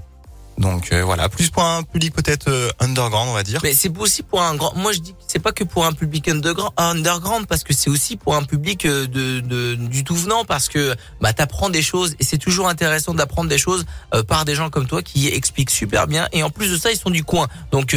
Donc 0.58 0.92
euh, 0.92 1.04
voilà, 1.04 1.30
plus 1.30 1.50
pour 1.50 1.64
un 1.64 1.82
public 1.82 2.14
peut-être 2.14 2.76
underground, 2.80 3.30
on 3.30 3.34
va 3.34 3.42
dire. 3.42 3.62
Mais 3.64 3.74
c'est 3.74 3.96
aussi 3.98 4.22
pour 4.22 4.42
un 4.42 4.56
grand. 4.56 4.76
Moi, 4.76 4.92
je 4.92 5.00
dis 5.00 5.14
que 5.14 5.18
c'est 5.26 5.40
pas 5.40 5.54
que 5.54 5.64
pour 5.64 5.86
un 5.86 5.94
public 5.94 6.28
underground, 6.28 7.48
parce 7.48 7.64
que 7.64 7.74
c'est 7.74 7.90
aussi 7.90 8.16
pour 8.16 8.36
un 8.36 8.44
public 8.44 8.86
de, 8.86 9.76
du 9.76 10.04
tout 10.04 10.14
venant 10.14 10.44
parce 10.46 10.68
que 10.68 10.94
bah 11.20 11.34
t'apprends 11.34 11.70
des 11.70 11.82
choses 11.82 12.16
et 12.20 12.24
c'est 12.24 12.38
toujours 12.38 12.68
intéressant 12.68 13.14
d'apprendre 13.14 13.50
des 13.50 13.58
choses 13.58 13.86
par 14.28 14.46
des 14.46 14.54
gens 14.54 14.70
comme 14.70 14.88
toi 14.88 15.02
qui 15.02 15.30
expliquent 15.30 15.72
super 15.72 16.06
bien 16.06 16.28
et 16.32 16.44
en 16.44 16.50
plus 16.50 16.70
de 16.70 16.78
ça 16.78 16.92
ils 16.92 16.98
sont 16.98 17.10
du 17.10 17.24
coin. 17.24 17.48
Donc 17.72 17.96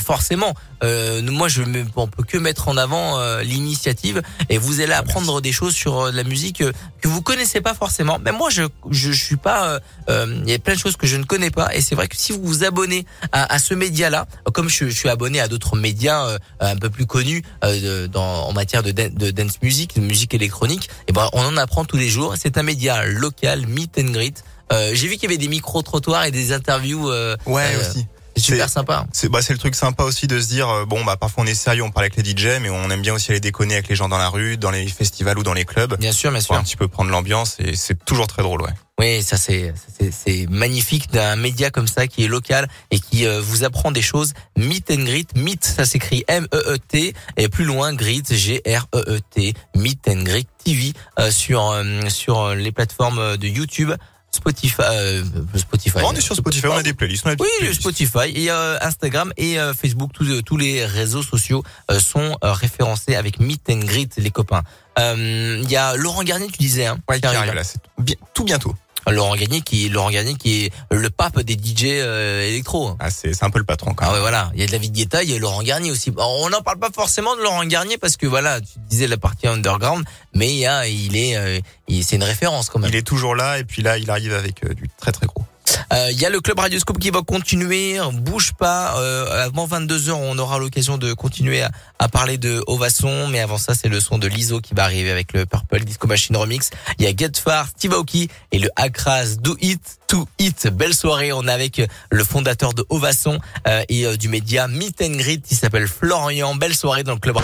forcément, 0.00 0.54
euh, 0.84 1.22
moi 1.22 1.48
je 1.48 1.62
on 1.96 2.06
peut 2.06 2.22
que 2.22 2.38
mettre 2.38 2.68
en 2.68 2.76
avant 2.76 3.18
euh, 3.18 3.42
l'initiative 3.42 4.22
et 4.50 4.58
vous 4.58 4.80
allez 4.80 4.92
apprendre 4.92 5.40
des 5.40 5.50
choses 5.52 5.74
sur 5.74 5.98
euh, 6.00 6.12
la 6.12 6.22
musique 6.24 6.60
euh, 6.60 6.72
que 7.00 7.08
vous 7.08 7.22
connaissez 7.22 7.60
pas 7.60 7.74
forcément. 7.74 8.18
Mais 8.24 8.30
moi 8.32 8.50
je 8.50 8.62
je, 8.90 9.10
je 9.12 9.24
suis 9.24 9.36
pas. 9.36 9.66
euh, 9.68 9.80
euh, 10.10 10.40
Il 10.44 10.50
y 10.50 10.54
a 10.54 10.58
plein 10.58 10.74
de 10.74 10.78
choses 10.78 10.96
que 10.96 11.06
je 11.06 11.16
ne 11.16 11.24
connais 11.24 11.50
pas 11.50 11.74
et 11.74 11.80
c'est 11.80 11.94
vrai 11.94 12.06
que 12.08 12.16
si 12.16 12.32
vous 12.32 12.42
vous 12.44 12.64
abonnez 12.64 13.06
à, 13.32 13.52
à 13.52 13.58
ce 13.58 13.74
média-là, 13.74 14.26
comme 14.52 14.68
je, 14.68 14.84
je 14.88 14.94
suis 14.94 15.08
abonné 15.08 15.40
à 15.40 15.48
d'autres 15.48 15.76
médias 15.76 16.26
euh, 16.26 16.38
un 16.60 16.76
peu 16.76 16.90
plus 16.90 17.06
connus 17.06 17.42
euh, 17.64 18.04
de- 18.04 18.06
dans, 18.06 18.46
en 18.48 18.52
matière 18.52 18.82
de, 18.82 18.90
dan- 18.92 19.12
de 19.14 19.30
dance 19.30 19.60
music, 19.62 19.96
de 19.96 20.00
musique 20.02 20.34
électronique, 20.34 20.90
et 21.08 21.12
ben 21.12 21.28
on 21.32 21.44
en 21.44 21.56
apprend 21.56 21.84
tous 21.84 21.96
les 21.96 22.08
jours. 22.08 22.34
C'est 22.38 22.58
un 22.58 22.62
média 22.62 23.04
local, 23.06 23.66
meet 23.66 23.98
and 23.98 24.12
greet. 24.12 24.44
Euh, 24.72 24.90
J'ai 24.94 25.08
vu 25.08 25.14
qu'il 25.14 25.24
y 25.24 25.26
avait 25.26 25.36
des 25.38 25.48
micro 25.48 25.82
trottoirs 25.82 26.24
et 26.24 26.30
des 26.30 26.52
interviews. 26.52 27.08
euh, 27.10 27.36
Ouais 27.46 27.74
euh, 27.74 27.80
aussi. 27.80 28.06
C'est 28.36 28.42
super 28.42 28.68
sympa. 28.68 29.06
C'est 29.12 29.28
bah, 29.28 29.42
c'est 29.42 29.52
le 29.52 29.58
truc 29.58 29.74
sympa 29.74 30.04
aussi 30.04 30.26
de 30.26 30.40
se 30.40 30.48
dire 30.48 30.68
euh, 30.68 30.84
bon 30.84 31.04
bah 31.04 31.16
parfois 31.16 31.44
on 31.44 31.46
est 31.46 31.54
sérieux, 31.54 31.82
on 31.82 31.90
parle 31.90 32.06
avec 32.06 32.16
les 32.16 32.24
DJ, 32.36 32.60
mais 32.60 32.70
on 32.70 32.90
aime 32.90 33.02
bien 33.02 33.14
aussi 33.14 33.30
aller 33.30 33.40
déconner 33.40 33.74
avec 33.74 33.88
les 33.88 33.94
gens 33.96 34.08
dans 34.08 34.18
la 34.18 34.28
rue, 34.28 34.56
dans 34.56 34.70
les 34.70 34.86
festivals 34.88 35.38
ou 35.38 35.42
dans 35.42 35.54
les 35.54 35.64
clubs, 35.64 35.96
Bien 35.98 36.12
sûr, 36.12 36.30
bien 36.30 36.40
pour 36.40 36.46
sûr. 36.46 36.56
un 36.56 36.62
petit 36.62 36.76
peu 36.76 36.88
prendre 36.88 37.10
l'ambiance 37.10 37.56
et 37.58 37.74
c'est 37.76 38.04
toujours 38.04 38.26
très 38.26 38.42
drôle, 38.42 38.62
ouais. 38.62 38.70
Oui, 39.00 39.22
ça 39.24 39.36
c'est 39.36 39.74
c'est- 39.98 40.12
c'est 40.12 40.46
magnifique 40.48 41.10
d'un 41.10 41.34
média 41.34 41.70
comme 41.70 41.88
ça 41.88 42.06
qui 42.06 42.24
est 42.24 42.28
local 42.28 42.68
et 42.92 43.00
qui 43.00 43.26
euh, 43.26 43.40
vous 43.40 43.64
apprend 43.64 43.90
des 43.90 44.02
choses. 44.02 44.34
Meet 44.56 44.90
and 44.92 45.02
Greet, 45.04 45.34
Meet 45.36 45.64
ça 45.64 45.84
s'écrit 45.84 46.24
M 46.28 46.46
E 46.54 46.74
E 46.74 46.76
T 46.78 47.12
et 47.36 47.48
plus 47.48 47.64
loin 47.64 47.92
Greet 47.92 48.32
G 48.32 48.62
R 48.66 48.86
E 48.94 49.02
E 49.08 49.18
T. 49.30 49.54
Meet 49.74 50.06
and 50.08 50.22
Greet 50.22 50.48
TV 50.62 50.92
euh, 51.18 51.30
sur 51.32 51.70
euh, 51.72 52.08
sur 52.08 52.54
les 52.54 52.70
plateformes 52.70 53.36
de 53.36 53.48
YouTube, 53.48 53.90
Spotify, 54.34 54.82
euh, 54.82 55.22
Spotify. 55.56 55.98
On 56.04 56.12
est 56.12 56.20
sur 56.20 56.34
Spotify, 56.36 56.66
on 56.66 56.72
a 56.76 56.82
des 56.82 56.92
playlists, 56.94 57.24
on 57.26 57.30
a 57.30 57.36
des 57.36 57.42
Oui, 57.42 57.48
playlists. 57.58 57.80
Spotify 57.80 58.30
et 58.34 58.50
euh, 58.50 58.76
Instagram 58.80 59.32
et 59.36 59.58
euh, 59.58 59.72
Facebook, 59.74 60.10
tous 60.12 60.42
tous 60.42 60.56
les 60.56 60.84
réseaux 60.84 61.22
sociaux 61.22 61.62
euh, 61.90 61.98
sont 62.00 62.36
euh, 62.42 62.52
référencés 62.52 63.14
avec 63.16 63.38
Meet 63.40 63.62
and 63.70 63.78
Greet 63.80 64.10
les 64.16 64.30
copains. 64.30 64.62
Euh, 64.98 65.60
Il 65.62 65.70
y 65.70 65.76
a 65.76 65.96
Laurent 65.96 66.22
Garnier, 66.24 66.46
tu 66.48 66.58
disais, 66.58 66.86
hein, 66.86 66.98
Ouais, 67.08 67.20
qui 67.20 67.26
arrive. 67.26 67.52
là, 67.54 67.62
bien- 67.98 68.16
tout 68.34 68.44
bientôt. 68.44 68.74
Laurent 69.12 69.34
Garnier 69.36 69.60
qui 69.60 69.88
Laurent 69.88 70.10
Garnier 70.10 70.34
qui 70.34 70.64
est 70.66 70.72
le 70.90 71.10
pape 71.10 71.40
des 71.40 71.54
DJ 71.54 71.84
euh, 71.86 72.48
électro. 72.48 72.96
Ah, 73.00 73.10
c'est 73.10 73.34
c'est 73.34 73.44
un 73.44 73.50
peu 73.50 73.58
le 73.58 73.64
patron 73.64 73.94
quand 73.94 74.04
Ah 74.04 74.08
même. 74.08 74.14
ouais 74.16 74.20
voilà, 74.20 74.50
il 74.54 74.60
y 74.60 74.64
a 74.64 74.66
David 74.66 74.92
Guetta, 74.92 75.22
il 75.22 75.30
y 75.30 75.34
a 75.36 75.38
Laurent 75.38 75.62
Garnier 75.62 75.90
aussi. 75.90 76.12
On 76.16 76.48
n'en 76.50 76.62
parle 76.62 76.78
pas 76.78 76.90
forcément 76.94 77.36
de 77.36 77.42
Laurent 77.42 77.64
Garnier 77.64 77.98
parce 77.98 78.16
que 78.16 78.26
voilà, 78.26 78.60
tu 78.60 78.78
disais 78.88 79.06
la 79.06 79.16
partie 79.16 79.46
underground, 79.46 80.04
mais 80.34 80.48
il 80.50 80.56
y 80.58 80.66
a 80.66 80.86
il 80.88 81.16
est 81.16 81.36
euh, 81.36 81.58
il- 81.88 82.04
c'est 82.04 82.16
une 82.16 82.24
référence 82.24 82.68
quand 82.70 82.78
même. 82.78 82.90
Il 82.90 82.96
est 82.96 83.02
toujours 83.06 83.34
là 83.34 83.58
et 83.58 83.64
puis 83.64 83.82
là 83.82 83.98
il 83.98 84.10
arrive 84.10 84.32
avec 84.34 84.64
euh, 84.64 84.74
du 84.74 84.88
très 85.00 85.12
très 85.12 85.26
gros. 85.26 85.44
Euh, 85.92 86.08
Il 86.10 86.20
y 86.20 86.26
a 86.26 86.30
le 86.30 86.40
club 86.40 86.58
Radioscope 86.58 86.98
qui 86.98 87.10
va 87.10 87.22
continuer, 87.22 87.98
bouge 88.12 88.52
pas. 88.58 88.98
Euh, 88.98 89.46
avant 89.46 89.66
22 89.66 89.98
h 89.98 90.10
on 90.12 90.38
aura 90.38 90.58
l'occasion 90.58 90.98
de 90.98 91.12
continuer 91.12 91.62
à, 91.62 91.70
à 91.98 92.08
parler 92.08 92.38
de 92.38 92.62
Ovasson, 92.66 93.28
mais 93.28 93.40
avant 93.40 93.58
ça, 93.58 93.74
c'est 93.74 93.88
le 93.88 94.00
son 94.00 94.18
de 94.18 94.26
l'ISO 94.26 94.60
qui 94.60 94.74
va 94.74 94.84
arriver 94.84 95.10
avec 95.10 95.32
le 95.32 95.46
Purple 95.46 95.80
Disco 95.84 96.06
Machine 96.06 96.36
Remix. 96.36 96.70
Il 96.98 97.04
y 97.04 97.08
a 97.08 97.16
Get 97.16 97.32
Far, 97.42 97.66
Steve 97.68 97.92
Aoki 97.94 98.28
et 98.52 98.58
le 98.58 98.68
Akras 98.76 99.36
Do 99.40 99.56
It 99.60 99.80
To 100.08 100.28
It. 100.38 100.68
Belle 100.68 100.94
soirée, 100.94 101.32
on 101.32 101.46
est 101.48 101.52
avec 101.52 101.82
le 102.10 102.24
fondateur 102.24 102.74
de 102.74 102.84
Ovasson 102.88 103.38
euh, 103.66 103.82
et 103.88 104.06
euh, 104.06 104.16
du 104.16 104.28
média 104.28 104.68
Meet 104.68 105.02
and 105.02 105.16
Greet 105.16 105.42
qui 105.42 105.54
s'appelle 105.54 105.88
Florian. 105.88 106.54
Belle 106.54 106.74
soirée 106.74 107.04
dans 107.04 107.14
le 107.14 107.18
club. 107.18 107.36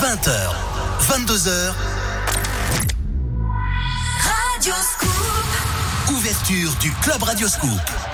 20h, 0.00 0.30
22h, 1.08 1.72
Radio 4.22 4.74
Scoop. 4.92 5.37
Ouverture 6.18 6.74
du 6.80 6.90
Club 7.00 7.22
Radioscoop. 7.22 8.07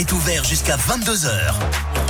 Est 0.00 0.12
ouvert 0.12 0.44
jusqu'à 0.44 0.76
22h. 0.76 2.09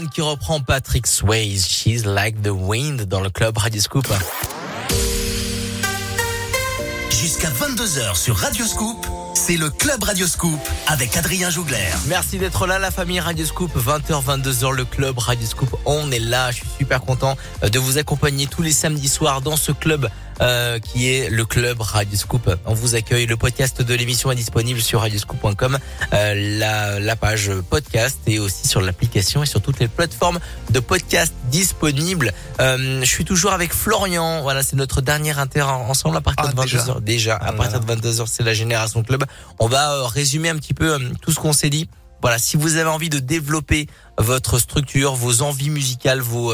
One 0.00 0.08
qui 0.08 0.22
reprend 0.22 0.60
Patrick 0.60 1.06
Swayze, 1.06 1.66
She's 1.66 2.06
Like 2.06 2.40
the 2.40 2.48
Wind 2.48 3.02
dans 3.02 3.20
le 3.20 3.28
club 3.28 3.58
Radio 3.58 3.82
Scoop. 3.82 4.08
Jusqu'à 7.10 7.50
22h 7.50 8.16
sur 8.16 8.34
Radio 8.34 8.64
Scoop, 8.64 9.06
c'est 9.34 9.58
le 9.58 9.68
Club 9.68 10.02
Radio 10.02 10.26
Scoop 10.26 10.58
avec 10.86 11.16
Adrien 11.18 11.50
Jougler. 11.50 11.90
Merci 12.06 12.38
d'être 12.38 12.66
là, 12.66 12.78
la 12.78 12.90
famille 12.90 13.20
Radio 13.20 13.44
Scoop. 13.44 13.76
20h, 13.76 14.24
22h, 14.24 14.72
le 14.72 14.84
club 14.86 15.18
Radio 15.18 15.46
Scoop. 15.46 15.76
On 15.84 16.10
est 16.10 16.18
là. 16.18 16.50
Je 16.50 16.58
suis 16.58 16.68
super 16.78 17.02
content 17.02 17.36
de 17.62 17.78
vous 17.78 17.98
accompagner 17.98 18.46
tous 18.46 18.62
les 18.62 18.72
samedis 18.72 19.08
soirs 19.08 19.42
dans 19.42 19.56
ce 19.56 19.72
club 19.72 20.08
euh, 20.40 20.78
qui 20.78 21.12
est 21.12 21.28
le 21.30 21.44
club 21.44 21.80
Radio 21.80 22.16
Scoop. 22.16 22.50
On 22.66 22.74
vous 22.74 22.94
accueille. 22.94 23.26
Le 23.26 23.36
podcast 23.36 23.82
de 23.82 23.94
l'émission 23.94 24.30
est 24.30 24.36
disponible 24.36 24.80
sur 24.80 25.00
radioscoop.com, 25.00 25.78
euh, 26.12 26.58
la, 26.58 26.98
la 27.00 27.16
page 27.16 27.50
podcast 27.68 28.18
et 28.26 28.38
aussi 28.38 28.66
sur 28.68 28.80
l'application 28.80 29.42
et 29.42 29.46
sur 29.46 29.60
toutes 29.60 29.80
les 29.80 29.88
plateformes 29.88 30.38
de 30.70 30.80
podcast 30.80 31.34
disponibles. 31.50 32.32
Euh, 32.60 33.00
je 33.00 33.06
suis 33.08 33.24
toujours 33.24 33.52
avec 33.52 33.72
Florian. 33.72 34.42
Voilà, 34.42 34.62
c'est 34.62 34.76
notre 34.76 35.00
dernier 35.00 35.38
inter 35.38 35.62
ensemble 35.62 36.16
à 36.16 36.20
partir 36.20 36.46
Ah, 36.48 36.52
de 36.52 36.62
déjà. 36.62 36.78
22h. 36.78 37.00
Déjà, 37.02 37.36
à 37.36 37.52
partir 37.52 37.80
de 37.80 37.92
22h, 37.92 38.26
c'est 38.26 38.42
la 38.42 38.54
Génération 38.54 39.02
Club. 39.02 39.24
On 39.58 39.68
va 39.68 39.92
euh, 39.92 40.04
résumer 40.06 40.48
un 40.48 40.56
petit 40.56 40.74
peu 40.74 40.94
euh, 40.94 40.98
tout 41.20 41.32
ce 41.32 41.40
qu'on 41.40 41.52
s'est 41.52 41.70
dit. 41.70 41.88
Voilà, 42.22 42.38
si 42.38 42.56
vous 42.58 42.76
avez 42.76 42.88
envie 42.90 43.08
de 43.08 43.18
développer 43.18 43.86
votre 44.18 44.58
structure, 44.58 45.14
vos 45.14 45.40
envies 45.40 45.70
musicales, 45.70 46.20
vos 46.20 46.52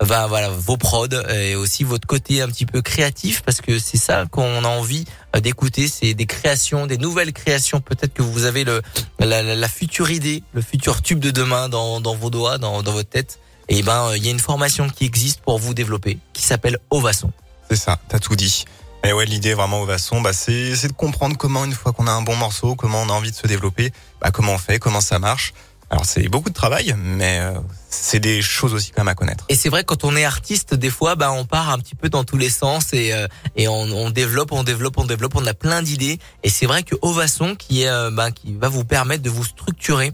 va 0.00 0.26
voilà 0.26 0.50
vos 0.50 0.76
prods 0.76 1.08
et 1.34 1.54
aussi 1.56 1.82
votre 1.84 2.06
côté 2.06 2.42
un 2.42 2.48
petit 2.48 2.66
peu 2.66 2.82
créatif 2.82 3.42
parce 3.42 3.60
que 3.60 3.78
c'est 3.78 3.96
ça 3.96 4.26
qu'on 4.30 4.64
a 4.64 4.68
envie 4.68 5.04
euh, 5.34 5.40
d'écouter, 5.40 5.88
c'est 5.88 6.12
des 6.14 6.26
créations, 6.26 6.86
des 6.86 6.98
nouvelles 6.98 7.32
créations. 7.32 7.80
Peut-être 7.80 8.12
que 8.12 8.22
vous 8.22 8.44
avez 8.44 8.64
le 8.64 8.82
la, 9.18 9.42
la- 9.42 9.54
la 9.54 9.68
future 9.68 10.10
idée, 10.10 10.42
le 10.52 10.60
futur 10.60 11.00
tube 11.02 11.18
de 11.18 11.30
demain 11.30 11.68
dans, 11.68 12.00
dans 12.00 12.14
vos 12.14 12.30
doigts, 12.30 12.58
dans, 12.58 12.82
dans 12.82 12.92
votre 12.92 13.08
tête. 13.08 13.38
Et 13.68 13.82
ben 13.82 14.08
euh, 14.10 14.16
il 14.16 14.24
y 14.24 14.28
a 14.28 14.30
une 14.30 14.38
formation 14.38 14.88
qui 14.88 15.04
existe 15.04 15.40
pour 15.40 15.58
vous 15.58 15.72
développer, 15.74 16.18
qui 16.32 16.42
s'appelle 16.42 16.78
Ovasson. 16.90 17.32
C'est 17.70 17.76
ça, 17.76 17.98
t'as 18.08 18.18
tout 18.18 18.36
dit. 18.36 18.64
Et 19.04 19.12
ouais, 19.12 19.24
l'idée 19.24 19.54
vraiment 19.54 19.82
au 19.82 19.86
Vasson, 19.86 20.20
bah, 20.20 20.32
c'est 20.32 20.74
c'est 20.74 20.88
de 20.88 20.92
comprendre 20.92 21.36
comment 21.36 21.64
une 21.64 21.72
fois 21.74 21.92
qu'on 21.92 22.06
a 22.06 22.10
un 22.12 22.22
bon 22.22 22.34
morceau, 22.36 22.74
comment 22.74 23.02
on 23.02 23.08
a 23.08 23.12
envie 23.12 23.30
de 23.30 23.36
se 23.36 23.46
développer, 23.46 23.92
bah, 24.20 24.30
comment 24.32 24.52
on 24.54 24.58
fait, 24.58 24.78
comment 24.78 25.00
ça 25.00 25.18
marche. 25.18 25.52
Alors 25.88 26.04
c'est 26.04 26.28
beaucoup 26.28 26.48
de 26.48 26.54
travail, 26.54 26.94
mais 26.98 27.38
euh, 27.40 27.52
c'est 27.88 28.18
des 28.18 28.42
choses 28.42 28.74
aussi 28.74 28.90
quand 28.90 29.02
même 29.02 29.08
à 29.08 29.14
connaître. 29.14 29.44
Et 29.48 29.54
c'est 29.54 29.68
vrai 29.68 29.84
quand 29.84 30.02
on 30.04 30.16
est 30.16 30.24
artiste, 30.24 30.74
des 30.74 30.90
fois, 30.90 31.14
bah, 31.14 31.30
on 31.30 31.44
part 31.44 31.70
un 31.70 31.78
petit 31.78 31.94
peu 31.94 32.08
dans 32.08 32.24
tous 32.24 32.36
les 32.36 32.50
sens 32.50 32.92
et 32.92 33.12
euh, 33.12 33.28
et 33.54 33.68
on, 33.68 33.82
on 33.82 34.10
développe, 34.10 34.50
on 34.52 34.64
développe, 34.64 34.98
on 34.98 35.04
développe. 35.04 35.36
On 35.36 35.46
a 35.46 35.54
plein 35.54 35.82
d'idées. 35.82 36.18
Et 36.42 36.50
c'est 36.50 36.66
vrai 36.66 36.82
que 36.82 36.96
Ovasson, 37.02 37.54
qui 37.54 37.82
est, 37.82 37.88
euh, 37.88 38.10
bah, 38.10 38.32
qui 38.32 38.54
va 38.54 38.68
vous 38.68 38.84
permettre 38.84 39.22
de 39.22 39.30
vous 39.30 39.44
structurer 39.44 40.12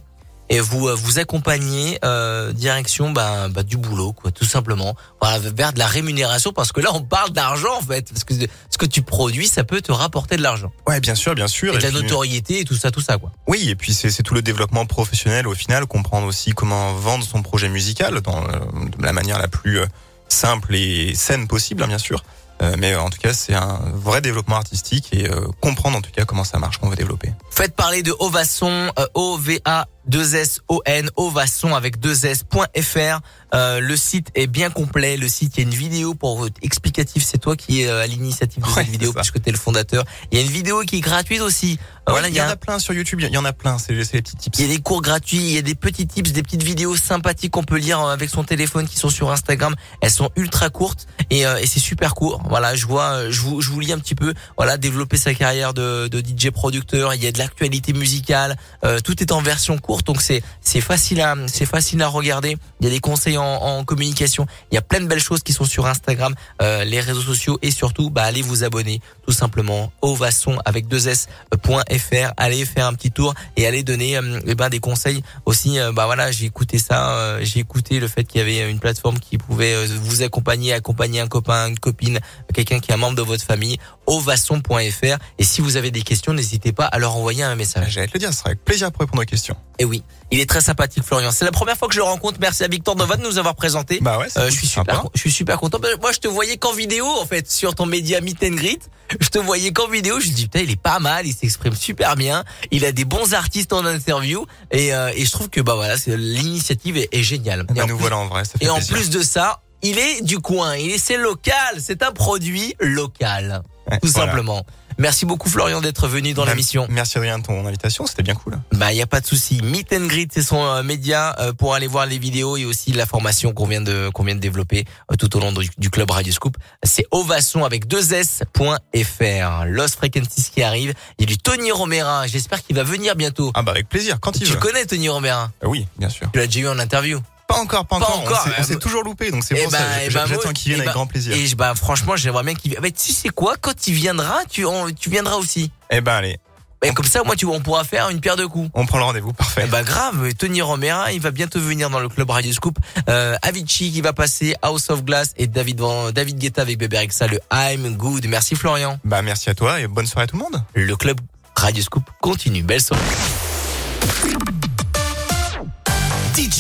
et 0.53 0.61
vous 0.61 0.87
euh, 0.87 0.95
vous 0.95 1.19
accompagner 1.19 1.99
euh, 2.05 2.53
direction 2.53 3.11
bah, 3.11 3.49
bah, 3.49 3.63
du 3.63 3.79
boulot, 3.79 4.13
quoi, 4.13 4.31
tout 4.31 4.45
simplement, 4.45 4.95
voilà, 5.21 5.39
vers 5.39 5.73
de 5.73 5.79
la 5.79 5.87
rémunération, 5.87 6.53
parce 6.53 6.73
que 6.73 6.81
là, 6.83 6.91
on 6.93 7.01
parle 7.03 7.31
d'argent 7.31 7.75
en 7.79 7.81
fait, 7.81 8.09
parce 8.11 8.23
que 8.25 8.35
ce 8.35 8.79
que 8.79 8.85
tu 8.87 9.01
produis, 9.03 9.49
ça 9.49 9.65
peut 9.65 9.81
te 9.81 9.91
rapporter 9.93 10.37
de 10.37 10.43
l'argent 10.43 10.71
Ouais, 10.87 11.01
bien 11.01 11.15
sûr, 11.15 11.35
bien 11.35 11.49
sûr. 11.49 11.75
et 11.75 11.79
de 11.79 11.83
la 11.83 11.89
puis- 11.89 12.03
notoriété 12.03 12.61
et 12.61 12.65
tout 12.65 12.77
ça, 12.77 12.91
tout 12.91 13.01
ça, 13.01 13.17
quoi. 13.17 13.33
Oui, 13.47 13.69
et 13.71 13.75
puis 13.75 13.95
c'est 13.95 14.23
tout 14.23 14.35
le 14.35 14.43
développement 14.43 14.85
professionnel 14.85 15.49
au 15.49 15.55
final, 15.55 15.87
comprendre 15.87 16.27
aussi 16.27 16.53
comment 16.53 16.93
vendre 16.93 17.25
son 17.25 17.43
projet 17.43 17.71
musical 17.71 18.21
dans, 18.21 18.45
euh, 18.45 18.59
de 18.99 19.03
la 19.03 19.13
manière 19.15 19.39
la 19.39 19.49
plus 19.49 19.81
euh, 19.81 19.87
simple 20.29 20.75
et 20.75 21.15
saine 21.15 21.49
possible, 21.49 21.83
hein, 21.83 21.89
bien 21.89 21.99
sûr. 21.99 22.23
Euh, 22.61 22.77
mais 22.79 22.93
euh, 22.93 23.01
en 23.01 23.11
tout 23.11 23.19
cas, 23.19 23.33
c'est 23.33 23.55
un 23.55 23.81
vrai 23.95 24.21
développement 24.21 24.57
artistique 24.57 25.09
et 25.13 25.29
euh, 25.29 25.49
comprendre 25.61 25.99
en 25.99 26.01
tout 26.01 26.13
cas 26.13 26.25
comment 26.25 26.45
ça 26.45 26.59
marche, 26.59 26.79
qu'on 26.79 26.89
veut 26.91 26.97
développer. 26.97 27.33
Faites 27.51 27.75
parler 27.75 28.03
de 28.05 28.15
Ovasson, 28.21 28.93
euh, 28.99 29.07
O-V-A 29.15 29.87
2-S-O-N, 30.09 31.11
Ovasson 31.17 31.75
avec 31.75 31.99
2S.fr. 31.99 33.21
Euh, 33.55 33.81
le 33.81 33.97
site 33.97 34.29
est 34.35 34.47
bien 34.47 34.71
complet. 34.71 35.17
Le 35.17 35.29
site, 35.29 35.57
il 35.57 35.61
y 35.61 35.65
a 35.65 35.69
une 35.69 35.75
vidéo 35.75 36.15
pour 36.15 36.47
explicatif. 36.63 37.25
C'est 37.25 37.39
toi 37.39 37.57
qui 37.57 37.83
es 37.83 37.89
euh, 37.89 38.03
à 38.03 38.07
l'initiative 38.07 38.63
de 38.63 38.69
Ouais, 38.69 38.85
cette 38.85 38.89
vidéo 38.89 39.13
puisque 39.13 39.43
tu 39.43 39.49
es 39.49 39.53
le 39.53 39.59
fondateur. 39.59 40.05
Il 40.31 40.39
y 40.39 40.41
a 40.41 40.45
une 40.45 40.51
vidéo 40.51 40.81
qui 40.83 40.97
est 40.97 41.01
gratuite 41.01 41.41
aussi. 41.41 41.79
Euh, 42.09 42.13
voilà, 42.13 42.29
il 42.29 42.35
y, 42.35 42.43
en 42.43 42.49
a 42.49 42.57
plein 42.57 42.81
sur 42.81 42.95
YouTube, 42.95 43.21
il 43.21 43.33
y 43.33 43.39
en 43.39 43.45
a 43.45 43.53
plein, 43.53 43.79
c'est 43.79 43.93
les 43.93 44.05
petits 44.05 44.35
tips. 44.35 44.59
il 44.59 44.67
y 44.67 44.73
a 44.73 44.75
des 44.75 44.83
cours 44.83 45.03
gratuits, 45.03 45.39
il 45.39 45.53
y 45.53 45.59
a 45.59 45.63
des 45.63 45.77
petits 45.77 46.05
tips, 46.05 46.33
des 46.33 46.43
petites 46.43 46.65
vidéos 46.65 46.97
sympathiques 46.97 47.53
qu'on 47.53 47.63
peut 47.63 47.79
lire 47.79 48.01
euh, 48.01 48.13
avec 48.13 48.29
son 48.29 48.43
téléphone 48.43 48.89
qui 48.89 48.97
sont 48.97 49.09
sur 49.09 49.31
Instagram. 49.31 49.77
Elles 50.01 50.11
sont 50.11 50.29
ultra 50.35 50.69
courtes 50.69 51.07
et, 51.31 51.47
euh, 51.47 51.59
et 51.59 51.67
c'est 51.67 51.79
super 51.79 52.17
court. 52.17 52.43
Voilà, 52.49 52.75
je 52.75 52.87
vois, 52.87 53.31
je 53.31 53.41
vous, 53.43 53.61
je 53.61 53.71
vous 53.71 53.79
lis 53.79 53.93
un 53.93 54.01
petit 54.01 54.17
peu. 54.17 54.35
Voilà, 54.57 54.79
développer 54.79 55.17
sa 55.17 55.33
carrière 55.33 55.75
de, 55.75 56.09
de 56.09 56.19
DJ 56.19 56.51
producteur. 56.51 57.15
Il 57.15 57.23
y 57.23 57.27
a 57.29 57.31
de 57.31 57.39
l'actualité 57.39 57.93
musicale. 57.93 58.57
Euh, 58.85 58.99
tout 58.99 59.23
est 59.23 59.31
en 59.31 59.41
version 59.41 59.79
courte, 59.79 59.92
donc 60.01 60.23
c'est 60.23 60.43
c'est 60.63 60.81
facile 60.81 61.21
à 61.21 61.35
c'est 61.47 61.67
facile 61.67 62.01
à 62.01 62.09
regarder. 62.09 62.57
Il 62.81 62.85
y 62.85 62.87
a 62.89 62.91
des 62.91 63.01
conseils 63.01 63.37
en, 63.37 63.45
en 63.45 63.85
communication. 63.85 64.47
Il 64.71 64.75
y 64.75 64.79
a 64.79 64.83
plein 64.83 65.01
de 65.01 65.07
belles 65.07 65.21
choses 65.21 65.43
qui 65.43 65.53
sont 65.53 65.67
sur 65.67 65.87
Instagram, 65.87 66.35
euh, 66.63 66.85
les 66.85 67.01
réseaux 67.01 67.21
sociaux 67.21 67.59
et 67.61 67.71
surtout, 67.71 68.09
bah 68.09 68.23
allez 68.23 68.41
vous 68.43 68.65
abonner 68.65 69.01
tout 69.27 69.33
simplement 69.33 69.93
ovasson 70.01 70.59
avec 70.65 70.89
2 70.89 71.09
s.fr. 71.09 72.33
Allez 72.37 72.65
faire 72.65 72.87
un 72.87 72.95
petit 72.95 73.11
tour 73.11 73.35
et 73.57 73.67
allez 73.67 73.83
donner 73.83 74.17
euh, 74.17 74.41
eh 74.47 74.55
ben 74.55 74.71
des 74.71 74.81
conseils 74.81 75.23
aussi. 75.45 75.79
euh, 75.79 75.93
bah 75.93 76.07
voilà, 76.07 76.31
j'ai 76.31 76.47
écouté 76.47 76.79
ça, 76.79 77.11
euh, 77.17 77.41
j'ai 77.43 77.61
écouté 77.61 78.01
le 78.01 78.09
fait 78.09 78.25
qu'il 78.25 78.39
y 78.41 78.43
avait 78.43 78.71
une 78.71 78.79
plateforme 78.81 79.19
qui 79.19 79.39
pouvait 79.39 79.75
euh, 79.75 79.87
vous 80.03 80.23
accompagner, 80.23 80.73
accompagner 80.73 81.21
un 81.21 81.29
copain, 81.29 81.69
une 81.69 81.79
copine, 81.79 82.19
quelqu'un 82.55 82.81
qui 82.81 82.91
est 82.91 82.95
un 82.95 82.99
membre 82.99 83.17
de 83.17 83.23
votre 83.23 83.45
famille. 83.45 83.79
ovasson.fr. 84.07 85.19
Et 85.39 85.45
si 85.45 85.61
vous 85.61 85.77
avez 85.77 85.91
des 85.91 86.03
questions, 86.03 86.33
n'hésitez 86.33 86.73
pas 86.73 86.87
à 86.87 86.99
leur 86.99 87.17
envoyer 87.17 87.43
un 87.43 87.55
message. 87.55 87.93
J'allais 87.93 88.09
te 88.09 88.15
le 88.15 88.21
dire, 88.21 88.33
ce 88.33 88.43
avec 88.47 88.65
plaisir 88.65 88.91
pour 88.93 89.01
répondre 89.01 89.23
aux 89.23 89.27
questions. 89.27 89.57
Oui, 89.85 90.03
il 90.31 90.41
est 90.41 90.49
très 90.49 90.61
sympathique, 90.61 91.03
Florian. 91.05 91.31
C'est 91.31 91.45
la 91.45 91.51
première 91.53 91.77
fois 91.77 91.89
que 91.89 91.95
je 91.95 91.99
le 92.01 92.05
rencontre. 92.05 92.39
Merci 92.41 92.65
à 92.65 92.69
Victor 92.69 92.97
Nova 92.97 93.17
de 93.17 93.23
nous 93.23 93.39
avoir 93.39 93.55
présenté. 93.55 93.99
Bah 94.01 94.19
ouais, 94.19 94.27
Euh, 94.37 94.49
je 94.51 94.57
suis 94.57 94.67
super, 94.67 95.05
je 95.15 95.21
suis 95.21 95.31
super 95.33 95.59
content. 95.59 95.79
Moi, 96.01 96.13
je 96.13 96.19
te 96.19 96.29
voyais 96.29 96.57
qu'en 96.57 96.73
vidéo, 96.73 97.07
en 97.07 97.27
fait, 97.27 97.51
sur 97.51 97.75
ton 97.75 97.87
média 97.87 98.21
Meet 98.21 98.43
and 98.45 98.55
Greet. 98.57 98.81
Je 99.21 99.29
te 99.29 99.39
voyais 99.39 99.73
qu'en 99.73 99.89
vidéo. 99.89 100.21
Je 100.21 100.29
me 100.29 100.33
dis, 100.33 100.45
putain, 100.45 100.61
il 100.61 100.71
est 100.71 100.81
pas 100.81 100.99
mal, 100.99 101.27
il 101.27 101.35
s'exprime 101.35 101.75
super 101.75 102.17
bien. 102.17 102.45
Il 102.71 102.85
a 102.87 102.93
des 102.93 103.05
bons 103.05 103.35
artistes 103.35 103.73
en 103.75 103.85
interview. 103.85 104.47
Et, 104.71 104.95
euh, 104.95 105.11
et 105.15 105.25
je 105.27 105.31
trouve 105.31 105.51
que, 105.51 105.61
bah 105.61 105.75
voilà, 105.75 105.97
l'initiative 106.07 106.97
est, 106.97 107.09
est 107.13 107.23
géniale. 107.23 107.65
Bah, 107.65 107.75
et 107.77 107.83
en 107.83 107.87
nous 107.87 107.97
plus- 107.97 108.01
voilà 108.03 108.19
en 108.19 108.27
vrai, 108.29 108.45
ça 108.45 108.53
fait 108.59 108.65
et 108.65 108.71
en 108.71 108.81
plus 108.81 109.11
de 109.11 109.23
ça, 109.23 109.61
il 109.83 109.99
est 109.99 110.23
du 110.23 110.39
coin. 110.39 110.77
Il 110.77 110.91
est, 110.93 110.99
c'est 110.99 111.17
local. 111.19 111.79
C'est 111.79 112.03
un 112.03 112.13
produit 112.13 112.75
local. 112.81 113.63
Ouais, 113.91 113.99
tout 114.01 114.09
voilà. 114.09 114.31
simplement. 114.31 114.65
Merci 114.99 115.27
beaucoup, 115.27 115.49
Florian, 115.49 115.81
d'être 115.81 116.09
venu 116.09 116.35
dans 116.35 116.45
l'émission. 116.45 116.87
Merci 116.91 117.19
Adrien 117.19 117.39
de 117.39 117.45
ton 117.45 117.67
invitation, 117.67 118.07
c'était 118.07 118.23
bien 118.23 118.35
cool. 118.35 118.59
Bah, 118.73 118.93
il 118.93 118.99
y 118.99 119.03
a 119.03 119.07
pas 119.07 119.21
de 119.21 119.27
souci. 119.27 119.61
Meet 119.63 119.93
and 119.93 120.07
Greet, 120.07 120.29
c'est 120.33 120.43
son 120.43 120.63
euh, 120.65 120.83
média 120.83 121.35
euh, 121.39 121.53
pour 121.53 121.75
aller 121.75 121.87
voir 121.87 122.07
les 122.07 122.19
vidéos 122.19 122.57
et 122.57 122.65
aussi 122.65 122.93
la 122.93 123.07
formation 123.07 123.53
qu'on 123.53 123.67
vient 123.67 123.81
de 123.81 124.11
qu'on 124.13 124.25
vient 124.25 124.35
de 124.35 124.41
développer 124.41 124.85
euh, 125.11 125.17
tout 125.17 125.37
au 125.37 125.41
long 125.41 125.53
du, 125.53 125.69
du 125.79 125.91
club 125.91 126.11
Radio 126.11 126.33
Scoop. 126.33 126.57
C'est 126.83 127.07
ovasson 127.11 127.65
avec 127.65 127.87
2 127.87 128.13
s.fr. 128.15 129.65
Lost 129.67 129.97
Frequencies 129.97 130.51
qui 130.53 130.63
arrive. 130.63 130.95
Il 131.19 131.23
y 131.23 131.25
a 131.25 131.27
du 131.27 131.39
Tony 131.39 131.71
Romera. 131.73 132.27
J'espère 132.27 132.63
qu'il 132.63 132.77
va 132.77 132.83
venir 132.83 133.17
bientôt. 133.17 133.51
Ah 133.55 133.63
bah 133.63 133.73
avec 133.73 133.89
plaisir, 133.89 134.19
quand 134.21 134.37
il 134.37 134.47
tu 134.47 134.53
veut. 134.53 134.59
connais 134.59 134.85
Tony 134.87 135.09
Romera? 135.09 135.51
Ah 135.63 135.69
Oui, 135.69 135.87
bien 135.99 136.09
sûr. 136.09 136.29
Tu 136.33 136.39
l'as 136.39 136.47
déjà 136.47 136.61
eu 136.61 136.69
en 136.69 136.79
interview 136.79 137.21
Pas 137.53 137.61
encore, 137.61 137.87
pas 137.87 137.99
Pas 137.99 138.07
encore. 138.07 138.19
encore, 138.21 138.47
On 138.59 138.63
s'est- 138.63 138.77
toujours 138.79 139.03
loupé, 139.05 139.31
donc 139.31 139.45
c'est 139.45 139.55
Eh 139.59 139.63
pour 139.63 139.73
ça. 139.73 139.79
ben, 139.79 140.11
J'attends 140.11 140.53
qu'il 140.53 140.73
vienne 140.73 140.79
eh 140.79 140.81
avec 140.81 140.87
ben, 140.87 140.93
grand 140.93 141.07
plaisir. 141.07 141.35
Et 141.37 141.55
bah 141.55 141.75
franchement, 141.75 142.17
j'aimerais 142.17 142.43
bien 142.45 142.55
qu'il 142.55 142.71
vienne. 142.71 142.83
Bah, 142.83 142.89
tu 142.91 143.13
sais 143.13 143.29
quoi 143.29 143.55
Quand 143.61 143.87
il 143.87 143.95
viendra, 143.95 144.39
tu 144.51 144.65
tu 144.99 145.11
viendras 145.11 145.37
aussi. 145.37 145.71
Eh 145.91 146.01
ben 146.01 146.13
allez, 146.15 146.39
Et 146.85 146.93
comme 146.93 147.05
ça, 147.07 147.23
moi, 147.25 147.37
tu 147.37 147.47
on 147.47 147.61
pourra 147.61 147.85
faire 147.85 148.09
une 148.09 148.21
pierre 148.21 148.35
de 148.37 148.45
coups. 148.47 148.69
on 148.75 148.87
prend 148.87 148.99
le 148.99 149.05
rendez-vous, 149.05 149.33
parfait. 149.33 149.63
Eh 149.67 149.69
bah 149.71 149.83
grave, 149.85 150.33
Tony 150.35 150.61
Romera, 150.63 151.13
il 151.13 151.21
va 151.21 151.31
bientôt 151.31 151.61
venir 151.61 151.91
dans 151.91 152.01
le 152.01 152.09
club 152.09 152.29
Radio 152.31 152.53
Scoop. 152.53 152.77
Euh, 153.09 153.37
Avicii 153.43 153.93
qui 153.93 154.01
va 154.01 154.13
passer, 154.13 154.55
House 154.63 154.91
of 154.91 155.05
Glass 155.05 155.33
et 155.37 155.47
David 155.47 155.81
David 156.13 156.39
Guetta 156.39 156.63
avec 156.63 156.79
Bébé 156.79 156.99
Rexa, 156.99 157.29
le 157.29 157.39
I'm 157.53 157.97
Good. 157.97 158.27
Merci 158.27 158.57
Florian. 158.57 158.99
Bah 159.05 159.23
merci 159.23 159.49
à 159.51 159.55
toi 159.55 159.79
et 159.81 159.87
bonne 159.87 160.07
soirée 160.07 160.25
à 160.25 160.27
tout 160.27 160.37
le 160.37 160.43
monde. 160.43 160.63
Le 160.75 160.97
club 160.97 161.21
Radio 161.55 161.83
Scoop 161.85 162.05
continue. 162.21 162.63
Belle 162.65 162.81
soirée. 162.81 163.03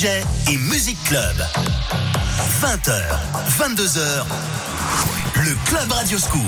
Et 0.05 0.57
Music 0.57 0.99
Club. 1.05 1.37
20h, 2.61 3.03
22h. 3.57 4.25
Le 5.45 5.55
Club 5.65 5.93
Radio 5.93 6.19
Scoop. 6.19 6.43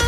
I'm 0.00 0.07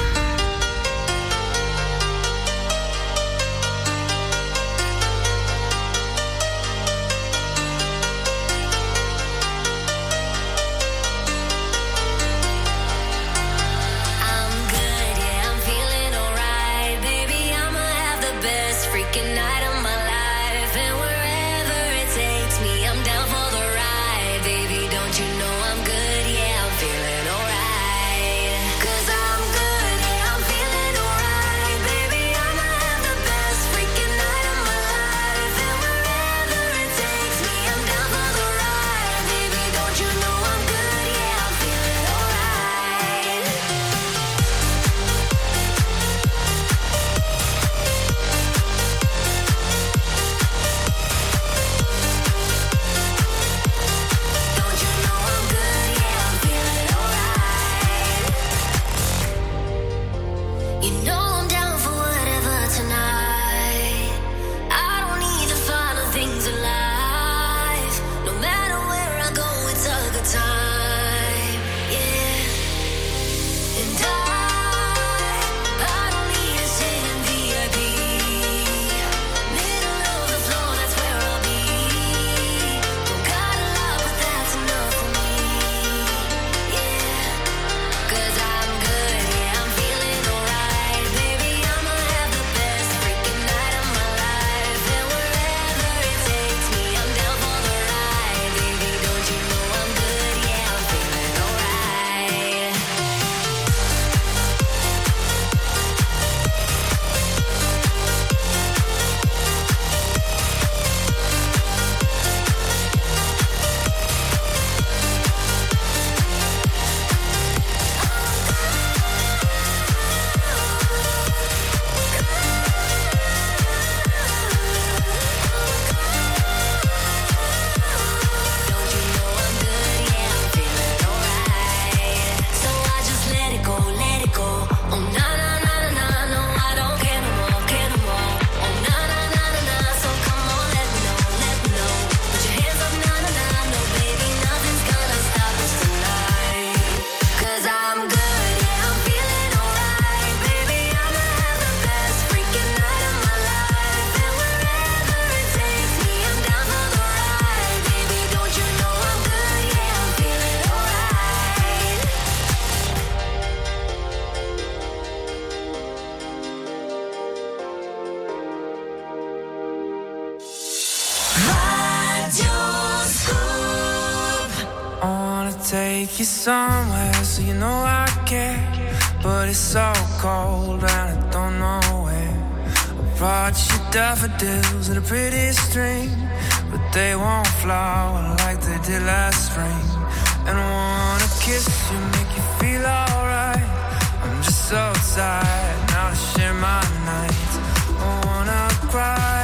so 194.71 194.93
tired, 195.17 195.91
now 195.91 196.07
I 196.07 196.15
share 196.15 196.55
my 196.55 196.81
nights. 197.05 197.59
I 197.99 198.23
wanna 198.25 198.69
cry. 198.89 199.40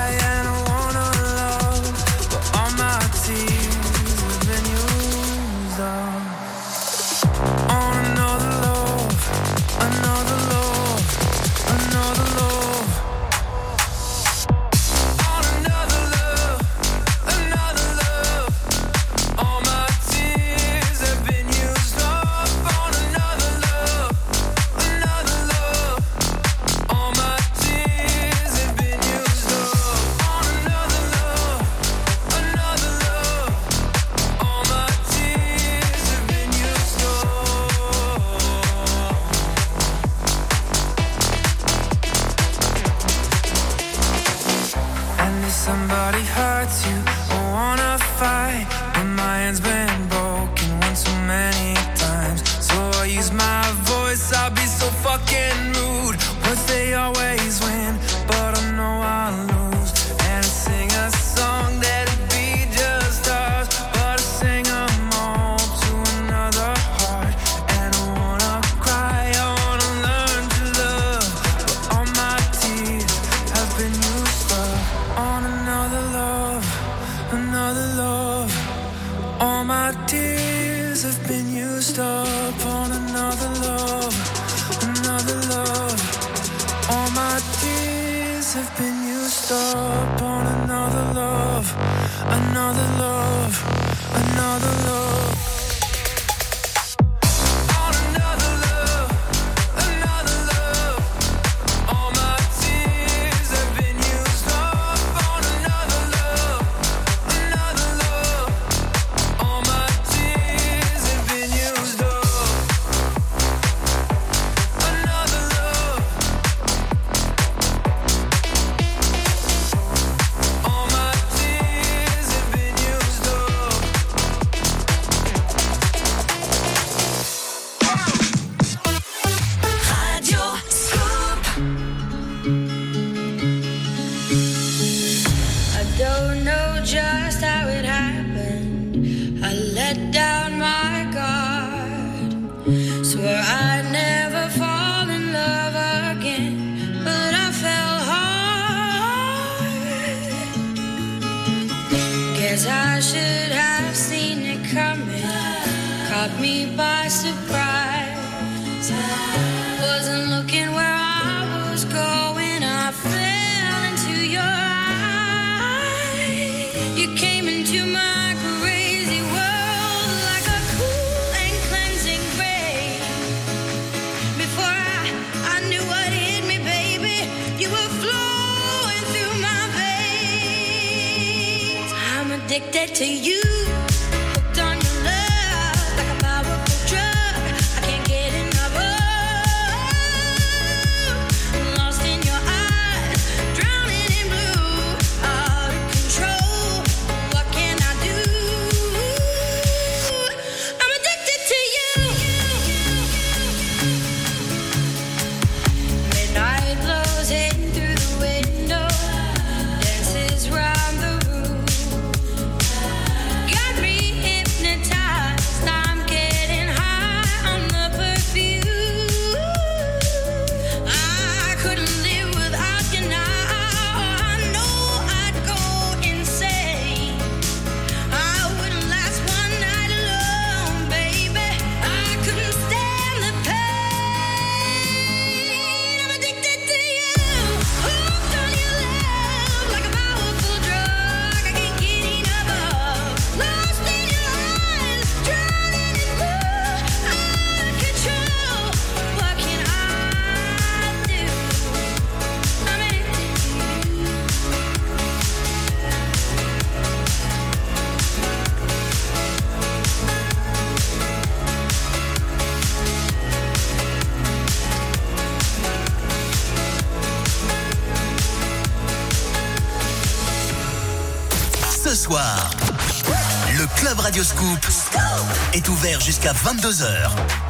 Jusqu'à 276.27 276.33
22h. 276.33 277.46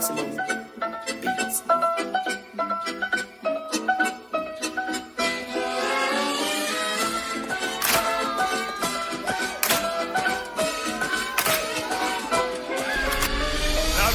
La 0.00 0.06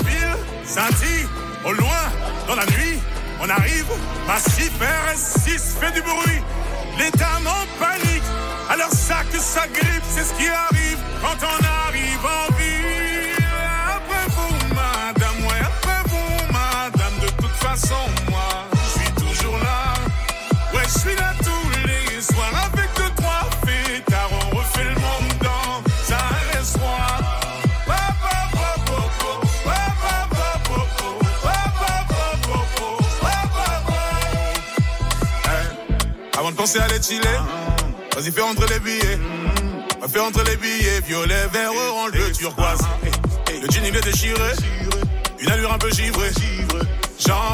ville 0.03 0.38
scintille 0.66 1.28
au 1.64 1.72
loin 1.72 1.86
dans 2.48 2.56
la 2.56 2.66
nuit. 2.66 2.99
On 3.40 3.48
arrive, 3.49 3.86
massif 4.26 4.72
RS6 4.82 5.80
fait 5.80 5.91
du 5.91 6.02
bruit. 6.02 6.41
Les 6.98 7.12
dames 7.12 7.45
en 7.45 7.68
panique, 7.80 8.24
alors 8.72 8.90
ça 8.90 9.24
que 9.32 9.38
ça 9.38 9.68
grippe, 9.68 10.03
c'est 10.10 10.24
ce 10.24 10.34
qui 10.34 10.48
arrive 10.48 10.98
quand 11.22 11.38
on 11.45 11.64
arrive 11.88 12.26
en 12.26 12.55
façon, 17.76 17.96
moi, 18.30 18.66
je 18.74 19.00
suis 19.00 19.12
toujours 19.14 19.58
là, 19.58 19.94
ouais, 20.74 20.84
je 20.86 21.00
suis 21.00 21.16
là 21.16 21.34
tous 21.44 21.70
les 21.88 22.22
soirs 22.22 22.72
avec 22.72 22.90
deux, 22.96 23.12
trois 23.16 23.50
fêtards, 23.66 24.30
on 24.32 24.56
refait 24.56 24.84
le 24.84 24.96
monde 24.96 25.34
dans 25.42 25.84
un 26.16 26.58
restaurant. 26.58 26.92
Eh, 35.48 36.38
Avant 36.38 36.52
de 36.52 36.56
penser 36.56 36.80
à 36.80 36.88
les 36.88 37.02
chiller, 37.02 37.22
vas-y 38.16 38.32
fais 38.32 38.42
entrer 38.42 38.68
les 38.74 38.80
billets. 38.80 39.20
Va 40.02 40.08
faire 40.08 40.26
entrer 40.26 40.44
les 40.46 40.58
billets, 40.58 41.02
violet, 41.02 41.48
vert, 41.52 41.72
orange, 41.74 42.12
bleu, 42.12 42.32
turquoise. 42.32 42.82
Le 43.48 43.68
jean 43.72 43.84
il 43.86 43.96
est 43.96 44.02
déchiré, 44.02 44.52
une 45.40 45.52
allure 45.52 45.74
un 45.74 45.78
peu 45.78 45.90
givrée. 45.92 46.32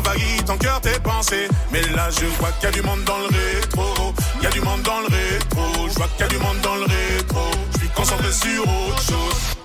J'envahis 0.03 0.43
ton 0.45 0.57
cœur, 0.57 0.81
tes 0.81 0.99
pensées. 0.99 1.47
Mais 1.71 1.81
là, 1.95 2.09
je 2.09 2.25
vois 2.39 2.51
qu'il 2.53 2.63
y 2.63 2.67
a 2.67 2.71
du 2.71 2.81
monde 2.81 3.03
dans 3.03 3.19
le 3.19 3.27
rétro. 3.27 4.13
Il 4.37 4.43
y 4.43 4.47
a 4.47 4.49
du 4.49 4.61
monde 4.61 4.81
dans 4.81 4.99
le 4.99 5.07
rétro. 5.07 5.87
Je 5.89 5.93
vois 5.93 6.07
qu'il 6.07 6.21
y 6.21 6.23
a 6.23 6.27
du 6.27 6.37
monde 6.37 6.59
dans 6.61 6.75
le 6.75 6.83
rétro. 6.85 7.51
Je 7.73 7.79
suis 7.79 7.89
concentré 7.89 8.31
sur 8.31 8.61
autre 8.63 9.01
chose. 9.01 9.55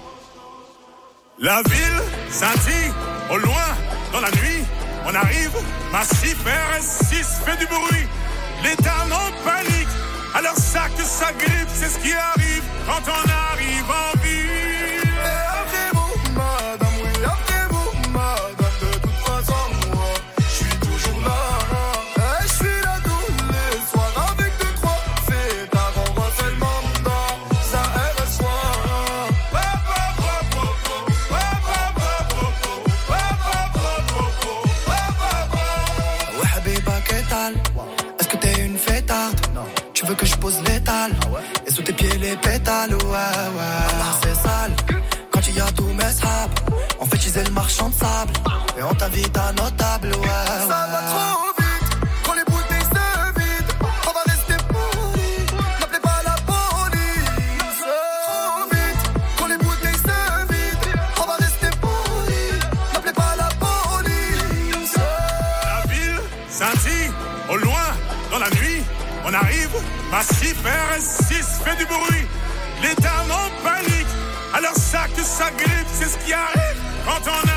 La 1.38 1.62
ville 1.62 2.02
scintille, 2.30 2.92
au 3.30 3.36
loin, 3.38 3.68
dans 4.12 4.20
la 4.20 4.30
nuit, 4.30 4.64
on 5.06 5.14
arrive, 5.14 5.52
massif 5.92 6.36
RS6 6.44 7.44
fait 7.44 7.56
du 7.58 7.66
bruit, 7.66 8.06
dames 8.82 9.12
en 9.12 9.44
panique, 9.44 9.88
alors 10.34 10.56
ça 10.56 10.88
que 10.96 11.02
ça 11.02 11.32
grippe, 11.38 11.68
c'est 11.74 11.90
ce 11.90 11.98
qui 11.98 12.12
arrive 12.12 12.62
quand 12.86 13.02
on 13.06 13.52
arrive 13.52 13.84
en 13.84 14.18
ville. 14.20 14.55
Les 42.36 42.50
pétales, 42.50 42.94
ouais, 42.94 42.98
ouais. 43.00 44.12
C'est 44.22 44.34
sale 44.34 44.72
quand 45.30 45.40
il 45.48 45.56
y 45.56 45.60
a 45.60 45.66
tous 45.72 45.92
mes 45.92 46.02
sables. 46.02 46.54
On 47.00 47.06
fait 47.06 47.18
teaser 47.18 47.44
le 47.44 47.50
marchand 47.50 47.88
de 47.88 47.94
sable. 47.94 48.32
Et 48.78 48.82
on 48.82 48.94
t'invite 48.94 49.36
à 49.36 49.52
nos 49.52 49.70
tables, 49.70 50.08
ouais. 50.14 50.46
Ça 50.68 50.86
va 50.92 51.02
trop 51.12 51.52
vite, 51.58 51.90
quand 52.24 52.34
les 52.34 52.44
bouteilles 52.44 52.88
se 52.94 53.40
vident, 53.40 53.74
on 54.08 54.12
va 54.12 54.22
rester 54.26 54.56
polis. 54.68 55.46
N'appelez 55.80 56.00
pas 56.00 56.20
la 56.24 56.36
police. 56.52 57.80
Trop 58.26 58.64
vite, 58.72 59.02
quand 59.38 59.46
les 59.46 59.58
bouteilles 59.58 60.02
se 60.08 60.52
vident, 60.52 60.90
on 61.22 61.26
va 61.26 61.36
rester 61.36 61.70
polis. 61.80 62.60
N'appelez 62.92 63.12
pas 63.12 63.34
la 63.36 63.48
police. 63.64 64.96
La 65.64 65.92
ville 65.92 66.20
scintille, 66.48 67.10
au 67.50 67.56
loin, 67.56 67.86
dans 68.30 68.38
la 68.38 68.50
nuit, 68.50 68.82
on 69.24 69.32
arrive, 69.32 69.70
massif 70.10 70.56
RS6 70.64 71.64
fait 71.64 71.76
du 71.76 71.86
bruit. 71.86 72.25
Ça 75.36 75.50
grippe, 75.50 75.86
c'est 75.92 76.08
ce 76.08 76.16
qui 76.24 76.32
arrive 76.32 76.80
quand 77.04 77.20
on 77.26 77.48
arrive 77.48 77.55